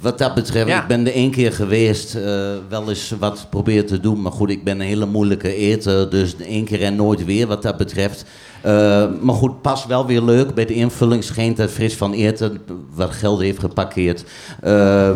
Wat 0.00 0.18
dat 0.18 0.34
betreft, 0.34 0.68
Ja. 0.68 0.80
ik 0.82 0.86
ben 0.88 1.06
er 1.06 1.12
één 1.12 1.30
keer 1.30 1.52
geweest, 1.52 2.14
eh, 2.14 2.22
wel 2.68 2.88
eens 2.88 3.12
wat 3.18 3.46
proberen 3.50 3.86
te 3.86 4.00
doen. 4.00 4.22
Maar 4.22 4.32
goed, 4.32 4.50
ik 4.50 4.64
ben 4.64 4.80
een 4.80 4.86
hele 4.86 5.06
moeilijke 5.06 5.54
eter, 5.54 6.10
dus 6.10 6.36
één 6.36 6.64
keer 6.64 6.82
en 6.82 6.96
nooit 6.96 7.24
weer 7.24 7.46
wat 7.46 7.62
dat 7.62 7.76
betreft. 7.76 8.24
Eh, 8.62 9.04
maar 9.20 9.34
goed, 9.34 9.62
pas 9.62 9.86
wel 9.86 10.06
weer 10.06 10.20
leuk. 10.22 10.54
Bij 10.54 10.64
de 10.66 10.74
invulling 10.74 11.24
schijnt 11.24 11.56
dat 11.56 11.70
Frits 11.70 11.94
van 11.94 12.12
Eerten 12.12 12.60
wat 12.94 13.10
geld 13.10 13.40
heeft 13.40 13.58
geparkeerd. 13.58 14.24
Eh, 14.62 15.10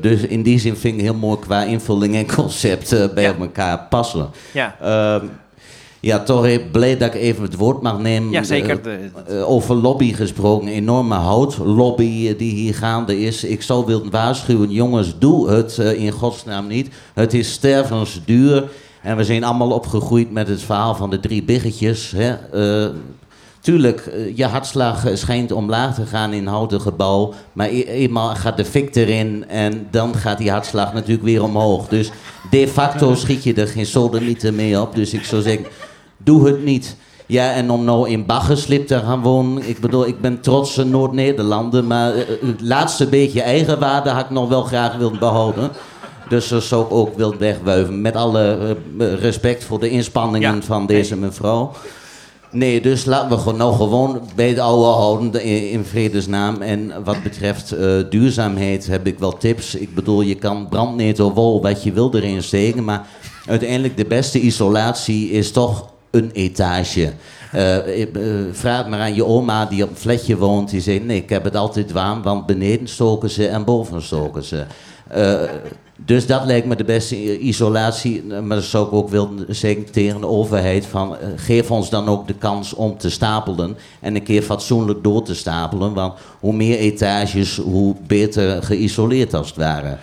dus 0.00 0.20
in 0.20 0.42
die 0.42 0.58
zin 0.58 0.76
vind 0.76 0.94
ik 0.94 1.00
heel 1.00 1.14
mooi 1.14 1.38
qua 1.38 1.62
invulling 1.62 2.14
en 2.14 2.34
concept 2.34 3.14
bij 3.14 3.34
elkaar 3.38 3.86
passen. 3.88 4.28
Ja. 4.52 4.76
Ja, 6.06 6.18
toch 6.22 6.44
heel 6.44 6.60
blij 6.72 6.96
dat 6.96 7.14
ik 7.14 7.20
even 7.20 7.42
het 7.42 7.56
woord 7.56 7.82
mag 7.82 7.98
nemen. 7.98 8.30
Ja, 8.30 8.42
zeker. 8.42 8.76
Eh, 8.78 8.82
De- 8.82 9.34
eh, 9.38 9.50
over 9.50 9.74
lobby 9.74 10.12
gesproken, 10.12 10.68
enorme 10.68 11.14
houtlobby 11.14 12.26
eh, 12.28 12.38
die 12.38 12.54
hier 12.54 12.74
gaande 12.74 13.20
is. 13.20 13.44
Ik 13.44 13.62
zou 13.62 13.86
willen 13.86 14.10
waarschuwen, 14.10 14.70
jongens, 14.70 15.14
doe 15.18 15.50
het 15.50 15.78
in 15.78 16.10
godsnaam 16.12 16.66
niet. 16.66 16.88
Het 17.14 17.34
is 17.34 17.52
stervensduur. 17.52 18.68
En 19.02 19.16
we 19.16 19.24
zijn 19.24 19.44
allemaal 19.44 19.70
opgegroeid 19.70 20.32
met 20.32 20.48
het 20.48 20.62
verhaal 20.62 20.94
van 20.94 21.10
de 21.10 21.20
drie 21.20 21.42
biggetjes. 21.42 22.12
Hè? 22.16 22.34
Tuurlijk, 23.60 24.10
je 24.34 24.44
hartslag 24.44 25.04
schijnt 25.14 25.52
omlaag 25.52 25.94
te 25.94 26.06
gaan 26.06 26.32
in 26.32 26.46
houten 26.46 26.80
gebouw. 26.80 27.32
Maar 27.52 27.68
e- 27.68 27.80
eenmaal 27.82 28.34
gaat 28.34 28.56
de 28.56 28.64
fik 28.64 28.94
erin 28.96 29.44
en 29.48 29.86
dan 29.90 30.14
gaat 30.14 30.38
die 30.38 30.50
hartslag 30.50 30.92
natuurlijk 30.94 31.22
weer 31.24 31.42
omhoog. 31.42 31.88
Dus 31.88 32.10
de 32.50 32.68
facto 32.68 33.14
schiet 33.14 33.42
je 33.44 33.54
er 33.54 33.68
geen 33.68 33.86
sodemieter 33.86 34.54
mee 34.54 34.80
op. 34.80 34.94
Dus 34.94 35.12
ik 35.12 35.24
zou 35.24 35.42
zeggen, 35.42 35.66
doe 36.26 36.46
het 36.46 36.64
niet. 36.64 36.96
Ja, 37.26 37.52
en 37.52 37.70
om 37.70 37.84
nou 37.84 38.08
in 38.08 38.26
Baggerslip 38.26 38.86
te 38.86 38.98
gaan 38.98 39.22
wonen. 39.22 39.68
Ik 39.68 39.78
bedoel, 39.80 40.06
ik 40.06 40.20
ben 40.20 40.40
trotse 40.40 40.84
Noord-Nederlander. 40.84 41.84
Maar 41.84 42.14
eh, 42.14 42.24
het 42.46 42.60
laatste 42.60 43.06
beetje 43.06 43.42
eigenwaarde 43.42 44.10
had 44.10 44.24
ik 44.24 44.30
nog 44.30 44.48
wel 44.48 44.62
graag 44.62 44.96
willen 44.96 45.18
behouden. 45.18 45.70
Dus 46.28 46.48
dat 46.48 46.62
zou 46.62 46.84
ik 46.84 46.92
ook 46.92 47.16
willen 47.16 47.38
wegwuiven. 47.38 48.00
Met 48.00 48.16
alle 48.16 48.74
eh, 48.98 49.14
respect 49.14 49.64
voor 49.64 49.78
de 49.80 49.90
inspanningen 49.90 50.54
Ja, 50.54 50.62
van 50.62 50.86
deze 50.86 51.16
mevrouw. 51.16 51.72
Nee, 52.50 52.80
dus 52.80 53.04
laten 53.04 53.28
we 53.28 53.36
gewoon, 53.38 53.56
nou 53.56 53.74
gewoon 53.74 54.20
bij 54.34 54.48
het 54.48 54.58
oude 54.58 54.86
houden 54.98 55.30
de- 55.30 55.42
in, 55.44 55.70
in 55.70 55.84
vredesnaam. 55.84 56.62
En 56.62 56.92
wat 57.04 57.22
betreft 57.22 57.72
eh, 57.72 57.88
duurzaamheid 58.10 58.86
heb 58.86 59.06
ik 59.06 59.18
wel 59.18 59.36
tips. 59.36 59.74
Ik 59.74 59.94
bedoel, 59.94 60.20
je 60.20 60.34
kan 60.34 60.68
brandnetelwol 60.68 61.62
wat 61.62 61.82
je 61.82 61.92
wil 61.92 62.14
erin 62.14 62.42
steken. 62.42 62.84
Maar 62.84 63.06
uiteindelijk 63.46 63.96
de 63.96 64.04
beste 64.06 64.40
isolatie 64.40 65.30
is 65.30 65.50
toch 65.52 65.94
een 66.16 66.30
etage. 66.32 67.12
Eh, 67.52 68.02
eh, 68.02 68.08
vraag 68.52 68.88
maar 68.88 69.00
aan 69.00 69.14
je 69.14 69.24
oma 69.24 69.66
die 69.66 69.82
op 69.82 69.90
een 69.90 69.96
flatje 69.96 70.36
woont. 70.36 70.70
Die 70.70 70.80
zegt, 70.80 71.04
nee, 71.04 71.22
ik 71.22 71.28
heb 71.28 71.44
het 71.44 71.56
altijd 71.56 71.92
warm, 71.92 72.22
want 72.22 72.46
beneden 72.46 72.88
stoken 72.88 73.30
ze 73.30 73.48
en 73.48 73.64
boven 73.64 74.02
stoken 74.02 74.44
ze. 74.44 74.64
Eh, 75.08 75.42
dus 76.04 76.26
dat 76.26 76.44
lijkt 76.44 76.66
me 76.66 76.76
de 76.76 76.84
beste 76.84 77.38
isolatie. 77.38 78.24
Eh, 78.30 78.40
Maar 78.40 78.56
dat 78.56 78.66
zou 78.66 78.86
ik 78.86 78.92
ook 78.92 79.08
willen 79.08 79.44
zeggen 79.48 79.90
tegen 79.90 80.20
de 80.20 80.26
overheid. 80.26 80.86
Van, 80.86 81.18
eh, 81.18 81.28
geef 81.36 81.70
ons 81.70 81.90
dan 81.90 82.08
ook 82.08 82.26
de 82.26 82.34
kans 82.34 82.74
om 82.74 82.98
te 82.98 83.10
stapelen. 83.10 83.76
En 84.00 84.14
een 84.14 84.22
keer 84.22 84.42
fatsoenlijk 84.42 85.04
door 85.04 85.22
te 85.22 85.34
stapelen. 85.34 85.94
Want 85.94 86.14
hoe 86.40 86.52
meer 86.52 86.78
etages, 86.78 87.56
hoe 87.56 87.94
beter 88.06 88.62
geïsoleerd 88.62 89.34
als 89.34 89.46
het 89.48 89.56
ware. 89.56 89.96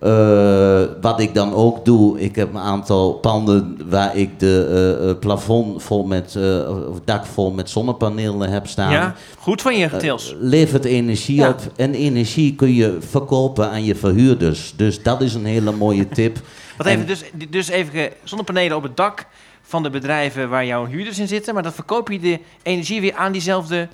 Eh, 0.00 0.82
wat 1.00 1.20
ik 1.20 1.34
dan 1.34 1.54
ook 1.54 1.84
doe, 1.84 2.20
ik 2.20 2.36
heb 2.36 2.54
een 2.54 2.60
aantal 2.60 3.12
panden 3.12 3.78
waar 3.88 4.16
ik 4.16 4.38
de 4.38 4.66
eh, 5.00 5.10
eh, 5.10 5.18
plafond 5.18 5.82
vol 5.82 6.04
met, 6.04 6.34
eh, 6.36 6.88
of 6.90 6.98
dak 7.04 7.26
vol 7.26 7.50
met 7.50 7.70
zonnepanelen 7.70 8.50
heb 8.50 8.66
staan. 8.66 8.90
Ja, 8.92 9.14
goed 9.38 9.62
van 9.62 9.76
je, 9.78 9.96
Tils. 9.96 10.34
Levert 10.38 10.84
energie 10.84 11.36
Ja. 11.36 11.48
op. 11.48 11.60
En 11.76 11.94
energie 11.94 12.54
kun 12.54 12.74
je 12.74 12.96
verkopen 13.00 13.70
aan 13.70 13.84
je 13.84 13.94
verhuurders. 13.94 14.72
Dus 14.76 15.02
dat 15.02 15.20
is 15.20 15.34
een 15.34 15.44
hele 15.46 15.72
mooie 15.72 16.08
tip. 16.08 16.38
Wat 16.78 16.86
En- 16.86 16.92
even, 16.92 17.06
dus, 17.06 17.22
dus 17.50 17.68
even 17.68 18.10
zonnepanelen 18.24 18.76
op 18.76 18.82
het 18.82 18.96
dak 18.96 19.26
van 19.62 19.82
de 19.82 19.90
bedrijven 19.90 20.48
waar 20.48 20.66
jouw 20.66 20.86
huurders 20.86 21.18
in 21.18 21.28
zitten. 21.28 21.54
Maar 21.54 21.62
dan 21.62 21.72
verkoop 21.72 22.10
je 22.10 22.20
de 22.20 22.40
energie 22.62 23.00
weer 23.00 23.14
aan 23.14 23.32
diezelfde 23.32 23.88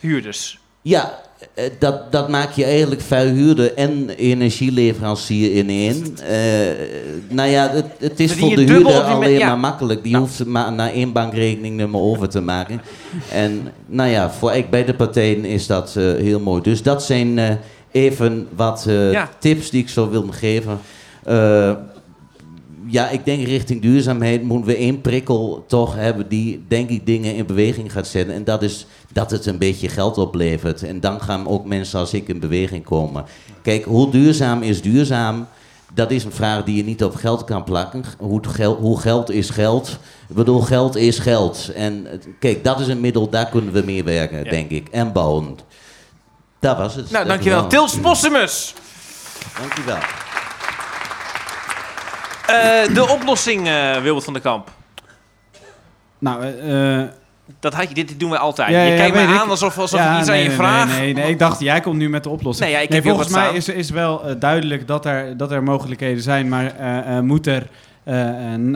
huurders. 0.00 0.58
Ja, 0.82 1.20
dat, 1.78 2.12
dat 2.12 2.28
maak 2.28 2.52
je 2.52 2.64
eigenlijk 2.64 3.00
verhuurder 3.00 3.74
en 3.74 4.08
energieleverancier 4.08 5.54
in 5.54 5.68
één. 5.68 6.18
Eh, 6.28 6.38
nou 7.28 7.48
ja, 7.48 7.70
het, 7.70 7.84
het 7.98 8.20
is 8.20 8.32
voor 8.32 8.54
de 8.54 8.62
huurder 8.62 9.00
alleen 9.02 9.38
ja. 9.38 9.46
maar 9.46 9.58
makkelijk. 9.58 10.02
Die 10.02 10.16
hoeft 10.16 10.44
maar 10.44 10.72
naar 10.72 10.92
één 10.92 11.12
bankrekeningnummer 11.12 12.00
over 12.00 12.28
te 12.28 12.40
maken. 12.40 12.80
En 13.32 13.72
nou 13.86 14.10
ja, 14.10 14.30
voor 14.30 14.52
ik 14.52 14.70
beide 14.70 14.94
partijen 14.94 15.44
is 15.44 15.66
dat 15.66 15.96
eh, 15.96 16.04
heel 16.04 16.40
mooi. 16.40 16.62
Dus 16.62 16.82
dat 16.82 17.02
zijn 17.02 17.38
eh, 17.38 17.50
even 17.90 18.48
wat 18.56 18.84
eh, 18.88 19.12
Ja. 19.12 19.28
tips 19.38 19.70
die 19.70 19.82
ik 19.82 19.88
zou 19.88 20.10
willen 20.10 20.32
geven. 20.32 20.80
Ja, 22.90 23.08
ik 23.08 23.24
denk 23.24 23.46
richting 23.46 23.82
duurzaamheid 23.82 24.42
moeten 24.42 24.68
we 24.68 24.76
één 24.76 25.00
prikkel 25.00 25.64
toch 25.66 25.94
hebben 25.94 26.28
die, 26.28 26.64
denk 26.68 26.90
ik, 26.90 27.06
dingen 27.06 27.34
in 27.34 27.46
beweging 27.46 27.92
gaat 27.92 28.06
zetten. 28.06 28.34
En 28.34 28.44
dat 28.44 28.62
is 28.62 28.86
dat 29.12 29.30
het 29.30 29.46
een 29.46 29.58
beetje 29.58 29.88
geld 29.88 30.18
oplevert. 30.18 30.82
En 30.82 31.00
dan 31.00 31.20
gaan 31.20 31.48
ook 31.48 31.64
mensen 31.66 31.98
als 31.98 32.14
ik 32.14 32.28
in 32.28 32.40
beweging 32.40 32.84
komen. 32.84 33.24
Kijk, 33.62 33.84
hoe 33.84 34.10
duurzaam 34.10 34.62
is 34.62 34.82
duurzaam? 34.82 35.46
Dat 35.94 36.10
is 36.10 36.24
een 36.24 36.32
vraag 36.32 36.64
die 36.64 36.76
je 36.76 36.84
niet 36.84 37.04
op 37.04 37.14
geld 37.14 37.44
kan 37.44 37.64
plakken. 37.64 38.04
Hoe, 38.18 38.40
hoe 38.78 39.00
geld 39.00 39.30
is 39.30 39.50
geld? 39.50 39.98
Ik 40.28 40.34
bedoel, 40.34 40.60
geld 40.60 40.96
is 40.96 41.18
geld. 41.18 41.72
En 41.74 42.06
kijk, 42.38 42.64
dat 42.64 42.80
is 42.80 42.88
een 42.88 43.00
middel, 43.00 43.28
daar 43.28 43.48
kunnen 43.48 43.72
we 43.72 43.82
mee 43.84 44.04
werken, 44.04 44.44
denk 44.44 44.70
ik. 44.70 44.88
En 44.88 45.12
bouwen. 45.12 45.58
Dat 46.58 46.76
was 46.76 46.94
het. 46.94 47.10
Nou, 47.10 47.26
dankjewel. 47.26 47.66
Tils 47.66 47.98
Possemus. 47.98 48.74
Dankjewel. 49.58 49.98
Eh, 52.48 52.94
de 52.94 53.08
oplossing, 53.08 53.68
eh 53.68 54.00
Wilbert 54.00 54.24
van 54.24 54.32
der 54.32 54.42
Kamp. 54.42 54.70
Nou, 56.18 56.44
eh, 56.44 57.02
Dat 57.60 57.74
had 57.74 57.88
je, 57.88 57.94
dit 57.94 58.20
doen 58.20 58.30
we 58.30 58.38
altijd. 58.38 58.70
Ja, 58.70 58.82
je 58.82 58.90
ja, 58.90 58.96
kijkt 58.96 59.14
me 59.14 59.38
aan 59.38 59.50
alsof, 59.50 59.78
alsof 59.78 60.00
Ja, 60.00 60.12
ik 60.12 60.18
iets 60.18 60.28
nee, 60.28 60.36
aan 60.36 60.42
je 60.42 60.48
nee, 60.48 60.56
vraag. 60.56 60.88
Nee, 60.88 61.00
nee, 61.00 61.14
nee, 61.14 61.30
ik 61.30 61.38
dacht, 61.38 61.60
jij 61.60 61.80
komt 61.80 61.96
nu 61.96 62.08
met 62.08 62.22
de 62.22 62.28
oplossing. 62.28 62.70
Nee, 62.70 62.82
ik 62.82 62.92
heb 62.92 63.04
volgens 63.04 63.28
mij 63.28 63.52
is, 63.52 63.68
is 63.68 63.90
wel 63.90 64.38
duidelijk 64.38 64.86
dat 64.86 65.06
er, 65.06 65.36
dat 65.36 65.52
er 65.52 65.62
mogelijkheden 65.62 66.22
zijn, 66.22 66.48
maar 66.48 66.72
moet 67.24 67.46
er 67.46 67.66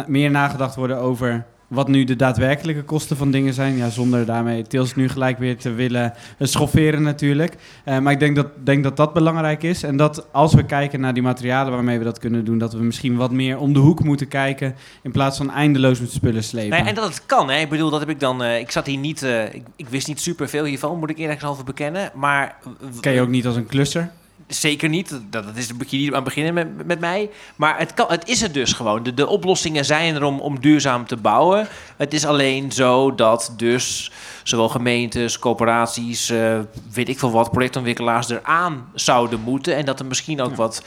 meer 0.06 0.30
nagedacht 0.30 0.74
worden 0.74 0.98
over 0.98 1.44
wat 1.72 1.88
nu 1.88 2.04
de 2.04 2.16
daadwerkelijke 2.16 2.82
kosten 2.82 3.16
van 3.16 3.30
dingen 3.30 3.54
zijn. 3.54 3.76
Ja, 3.76 3.88
zonder 3.88 4.26
daarmee 4.26 4.62
Tils 4.62 4.94
nu 4.94 5.08
gelijk 5.08 5.38
weer 5.38 5.56
te 5.56 5.72
willen 5.72 6.12
eh, 6.38 6.46
schofferen 6.46 7.02
natuurlijk. 7.02 7.54
Eh, 7.84 7.98
maar 7.98 8.12
ik 8.12 8.18
denk 8.20 8.36
dat, 8.36 8.46
denk 8.64 8.82
dat 8.82 8.96
dat 8.96 9.12
belangrijk 9.12 9.62
is. 9.62 9.82
En 9.82 9.96
dat 9.96 10.26
als 10.32 10.54
we 10.54 10.64
kijken 10.64 11.00
naar 11.00 11.14
die 11.14 11.22
materialen 11.22 11.72
waarmee 11.72 11.98
we 11.98 12.04
dat 12.04 12.18
kunnen 12.18 12.44
doen, 12.44 12.58
dat 12.58 12.72
we 12.72 12.82
misschien 12.82 13.16
wat 13.16 13.30
meer 13.30 13.58
om 13.58 13.72
de 13.72 13.78
hoek 13.78 14.04
moeten 14.04 14.28
kijken 14.28 14.74
in 15.02 15.12
plaats 15.12 15.36
van 15.36 15.50
eindeloos 15.50 16.00
met 16.00 16.10
spullen 16.10 16.44
slepen. 16.44 16.78
Nee, 16.78 16.88
en 16.88 16.94
dat 16.94 17.08
het 17.08 17.26
kan, 17.26 17.50
hè. 17.50 17.58
Ik 17.58 17.68
bedoel, 17.68 17.90
dat 17.90 18.00
heb 18.00 18.08
ik 18.08 18.20
dan... 18.20 18.42
eh, 18.42 18.58
ik 18.58 18.70
zat 18.70 18.86
hier 18.86 18.98
niet... 18.98 19.22
eh, 19.22 19.54
ik, 19.54 19.62
ik 19.76 19.88
wist 19.88 20.08
niet 20.08 20.20
superveel 20.20 20.64
hiervan, 20.64 20.98
moet 20.98 21.10
ik 21.10 21.18
eerlijk 21.18 21.40
halve 21.40 21.64
bekennen. 21.64 22.10
Maar... 22.14 22.56
Ken 23.00 23.12
je 23.12 23.20
ook 23.20 23.28
niet 23.28 23.46
als 23.46 23.56
een 23.56 23.66
klusser? 23.66 24.10
Zeker 24.54 24.88
niet. 24.88 25.10
Dat, 25.10 25.44
dat 25.44 25.56
is, 25.56 25.72
moet 25.72 25.90
je 25.90 25.96
niet 25.96 26.12
aan 26.12 26.24
beginnen 26.24 26.54
met, 26.54 26.86
met 26.86 27.00
mij. 27.00 27.30
Maar 27.56 27.78
het, 27.78 27.94
kan, 27.94 28.06
het 28.08 28.28
is 28.28 28.42
er 28.42 28.52
dus 28.52 28.72
gewoon. 28.72 29.02
De, 29.02 29.14
de 29.14 29.26
oplossingen 29.26 29.84
zijn 29.84 30.14
er 30.14 30.24
om, 30.24 30.40
om 30.40 30.60
duurzaam 30.60 31.06
te 31.06 31.16
bouwen. 31.16 31.68
Het 31.96 32.14
is 32.14 32.24
alleen 32.24 32.72
zo 32.72 33.14
dat 33.14 33.54
dus 33.56 34.12
zowel 34.42 34.68
gemeentes, 34.68 35.38
corporaties, 35.38 36.30
eh, 36.30 36.58
weet 36.92 37.08
ik 37.08 37.18
veel 37.18 37.30
wat, 37.30 37.50
projectontwikkelaars 37.50 38.28
eraan 38.28 38.88
zouden 38.94 39.40
moeten. 39.40 39.76
En 39.76 39.84
dat 39.84 40.00
er 40.00 40.06
misschien 40.06 40.40
ook 40.40 40.56
wat 40.56 40.82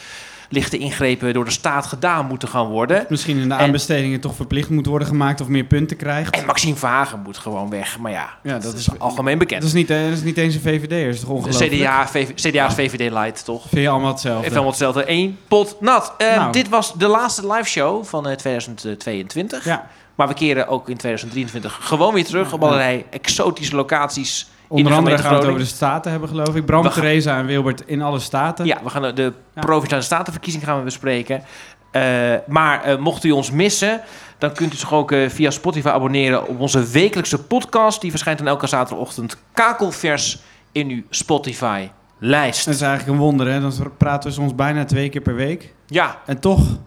lichte 0.49 0.77
ingrepen 0.77 1.33
door 1.33 1.45
de 1.45 1.51
staat 1.51 1.85
gedaan 1.85 2.25
moeten 2.25 2.47
gaan 2.47 2.65
worden. 2.67 3.05
Misschien 3.09 3.37
in 3.37 3.47
de 3.49 3.55
aanbestedingen 3.55 4.19
toch 4.19 4.35
verplicht 4.35 4.69
moet 4.69 4.85
worden 4.85 5.07
gemaakt 5.07 5.41
of 5.41 5.47
meer 5.47 5.63
punten 5.63 5.97
krijgt. 5.97 6.35
En 6.35 6.45
Maxime 6.45 6.75
Verhagen 6.75 7.19
moet 7.19 7.37
gewoon 7.37 7.69
weg. 7.69 7.99
Maar 7.99 8.11
ja, 8.11 8.29
Ja, 8.43 8.53
dat, 8.53 8.63
dat 8.63 8.73
is 8.73 8.87
algemeen 8.99 9.37
bekend. 9.37 9.59
Dat 9.61 9.69
is 9.69 9.75
niet, 9.75 9.89
eh, 9.89 10.03
dat 10.03 10.11
is 10.11 10.23
niet 10.23 10.37
eens 10.37 10.55
een 10.55 10.61
VVD, 10.61 10.91
is 10.91 11.19
toch 11.19 11.29
ongelooflijk? 11.29 11.71
CDA, 11.73 12.07
VV, 12.07 12.33
CDA 12.33 12.67
is 12.67 12.73
VVD 12.73 13.11
light, 13.11 13.45
toch? 13.45 13.61
Vind 13.69 13.81
je 13.81 13.89
allemaal 13.89 14.11
hetzelfde? 14.11 14.39
Even 14.41 14.51
allemaal 14.51 14.69
hetzelfde. 14.71 15.03
Eén 15.07 15.37
pot 15.47 15.77
nat. 15.81 16.13
Eh, 16.17 16.35
Nou. 16.35 16.51
Dit 16.51 16.69
was 16.69 16.93
de 16.93 17.07
laatste 17.07 17.47
live 17.53 17.69
show 17.69 18.03
van 18.05 18.27
eh, 18.27 18.35
2022. 18.35 19.65
Ja. 19.65 19.87
Maar 20.15 20.27
we 20.27 20.33
keren 20.33 20.67
ook 20.67 20.89
in 20.89 20.97
2023 20.97 21.77
gewoon 21.81 22.13
weer 22.13 22.25
terug 22.25 22.53
op 22.53 22.63
allerlei 22.63 23.05
exotische 23.09 23.75
locaties. 23.75 24.47
Onder 24.67 24.91
de 24.91 24.97
andere 24.97 25.17
gaan 25.17 25.31
we 25.31 25.37
het 25.37 25.47
over 25.47 25.59
de 25.59 25.65
staten 25.65 26.11
hebben, 26.11 26.29
geloof 26.29 26.55
ik. 26.55 26.65
Bram, 26.65 26.89
Theresa 26.89 27.37
en 27.37 27.45
Wilbert 27.45 27.83
in 27.85 28.01
alle 28.01 28.19
staten. 28.19 28.65
Ja, 28.65 28.79
we 28.83 28.89
gaan 28.89 29.01
de, 29.01 29.13
de 29.13 29.33
provinciale 29.53 30.03
statenverkiezing 30.03 30.63
gaan 30.63 30.77
we 30.77 30.83
bespreken. 30.83 31.43
Eh, 31.91 32.33
maar 32.47 32.83
eh, 32.83 32.97
mocht 32.97 33.23
u 33.23 33.31
ons 33.31 33.51
missen, 33.51 34.01
dan 34.37 34.53
kunt 34.53 34.73
u 34.73 34.77
zich 34.77 34.93
ook 34.93 35.11
eh, 35.11 35.29
via 35.29 35.49
Spotify 35.49 35.87
abonneren 35.87 36.47
op 36.47 36.59
onze 36.59 36.83
wekelijkse 36.83 37.43
podcast. 37.43 38.01
Die 38.01 38.09
verschijnt 38.09 38.37
dan 38.39 38.47
elke 38.47 38.67
zaterdagochtend 38.67 39.37
kakelvers 39.53 40.39
in 40.71 40.89
uw 40.89 41.01
Spotify-lijst. 41.09 42.65
Dat 42.65 42.73
is 42.73 42.81
eigenlijk 42.81 43.11
een 43.11 43.23
wonder, 43.23 43.47
hè? 43.47 43.61
Dan 43.61 43.73
praten 43.97 44.29
we 44.29 44.35
soms 44.35 44.55
bijna 44.55 44.85
twee 44.85 45.09
keer 45.09 45.21
per 45.21 45.35
week. 45.35 45.73
Ja. 45.85 46.19
En 46.25 46.39
toch 46.39 46.77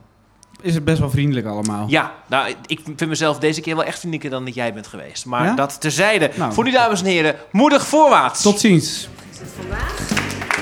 is 0.61 0.75
het 0.75 0.85
best 0.85 0.99
wel 0.99 1.11
vriendelijk 1.11 1.47
allemaal. 1.47 1.85
Ja, 1.89 2.13
nou, 2.27 2.55
ik 2.67 2.81
vind 2.85 3.07
mezelf 3.07 3.39
deze 3.39 3.61
keer 3.61 3.75
wel 3.77 3.85
echt 3.85 3.99
vriendelijker 3.99 4.31
dan 4.31 4.45
dat 4.45 4.55
jij 4.55 4.73
bent 4.75 4.87
geweest. 4.87 5.27
Maar 5.27 5.45
Ja? 5.45 5.55
dat 5.55 5.81
terzijde. 5.81 6.31
Nou. 6.35 6.53
Voor 6.53 6.65
die 6.65 6.73
dames 6.73 7.01
en 7.01 7.07
heren, 7.07 7.37
moedig 7.53 7.87
voorwaarts. 7.87 8.43
Tot 8.43 8.61
ziens. 8.61 9.09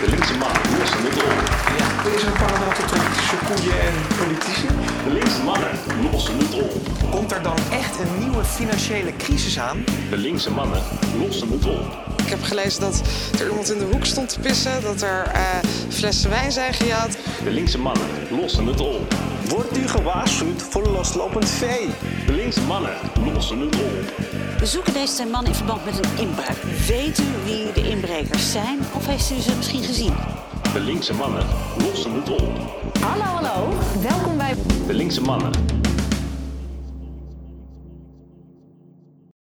De 0.01 0.11
linkse 0.11 0.37
mannen 0.39 0.61
lossen 0.79 1.03
het 1.03 1.17
op. 1.17 2.07
Er 2.07 2.15
is 2.15 2.23
een 2.23 2.33
paralleltotrectische 2.33 3.37
koeien 3.47 3.81
en 3.81 3.95
politici. 4.19 4.67
De 5.05 5.13
linkse 5.13 5.43
mannen 5.43 5.69
lossen 6.13 6.39
het 6.39 6.55
op. 6.55 6.96
Komt 7.11 7.33
er 7.33 7.43
dan 7.43 7.57
echt 7.73 7.99
een 7.99 8.19
nieuwe 8.19 8.45
financiële 8.45 9.17
crisis 9.17 9.59
aan? 9.59 9.85
De 10.11 10.17
linkse 10.17 10.51
mannen 10.51 10.83
lossen 11.19 11.51
het 11.51 11.67
op. 11.67 12.05
Ik 12.17 12.29
heb 12.29 12.43
gelezen 12.43 12.81
dat 12.81 13.03
er 13.41 13.49
iemand 13.49 13.73
in 13.73 13.79
de 13.79 13.85
hoek 13.93 14.05
stond 14.05 14.29
te 14.29 14.41
pissen, 14.41 14.83
dat 14.83 15.03
er 15.03 15.23
eh, 15.23 15.43
flessen 15.89 16.31
wijn 16.31 16.53
zijn 16.53 16.75
gejat. 16.75 17.19
De 17.45 17.51
linkse 17.51 17.79
mannen 17.79 18.07
lossen 18.31 18.67
het 18.67 18.81
op. 18.81 19.15
Wordt 19.49 19.77
u 19.79 19.89
gewaarschuwd 19.89 20.63
voor 20.63 20.87
loslopend 20.89 21.49
vee? 21.49 21.89
De 22.27 22.33
linkse 22.33 22.63
mannen 22.63 22.95
lossen 23.25 23.61
het 23.61 23.75
op. 23.75 24.25
We 24.59 24.67
zoeken 24.67 24.93
deze 24.93 25.15
twee 25.15 25.27
mannen 25.27 25.51
in 25.51 25.57
verband 25.57 25.85
met 25.85 25.99
een 25.99 26.19
inbraak. 26.19 26.57
Weet 26.87 27.19
u 27.19 27.25
wie 27.45 27.73
de 27.73 27.89
inbrekers 27.91 28.53
zijn 28.53 28.79
of 28.95 29.07
heeft 29.07 29.31
u 29.31 29.41
ze 29.41 29.57
misschien 29.57 29.83
gezien? 29.83 30.15
De 30.73 30.81
linkse 30.81 31.15
mannen 31.15 31.47
lossen 31.79 32.13
het 32.13 32.31
op. 32.31 32.51
Hallo, 33.01 33.25
hallo. 33.25 33.75
Welkom 34.01 34.37
bij 34.37 34.55
De 34.87 34.95
linkse 34.95 35.21
mannen 35.21 35.51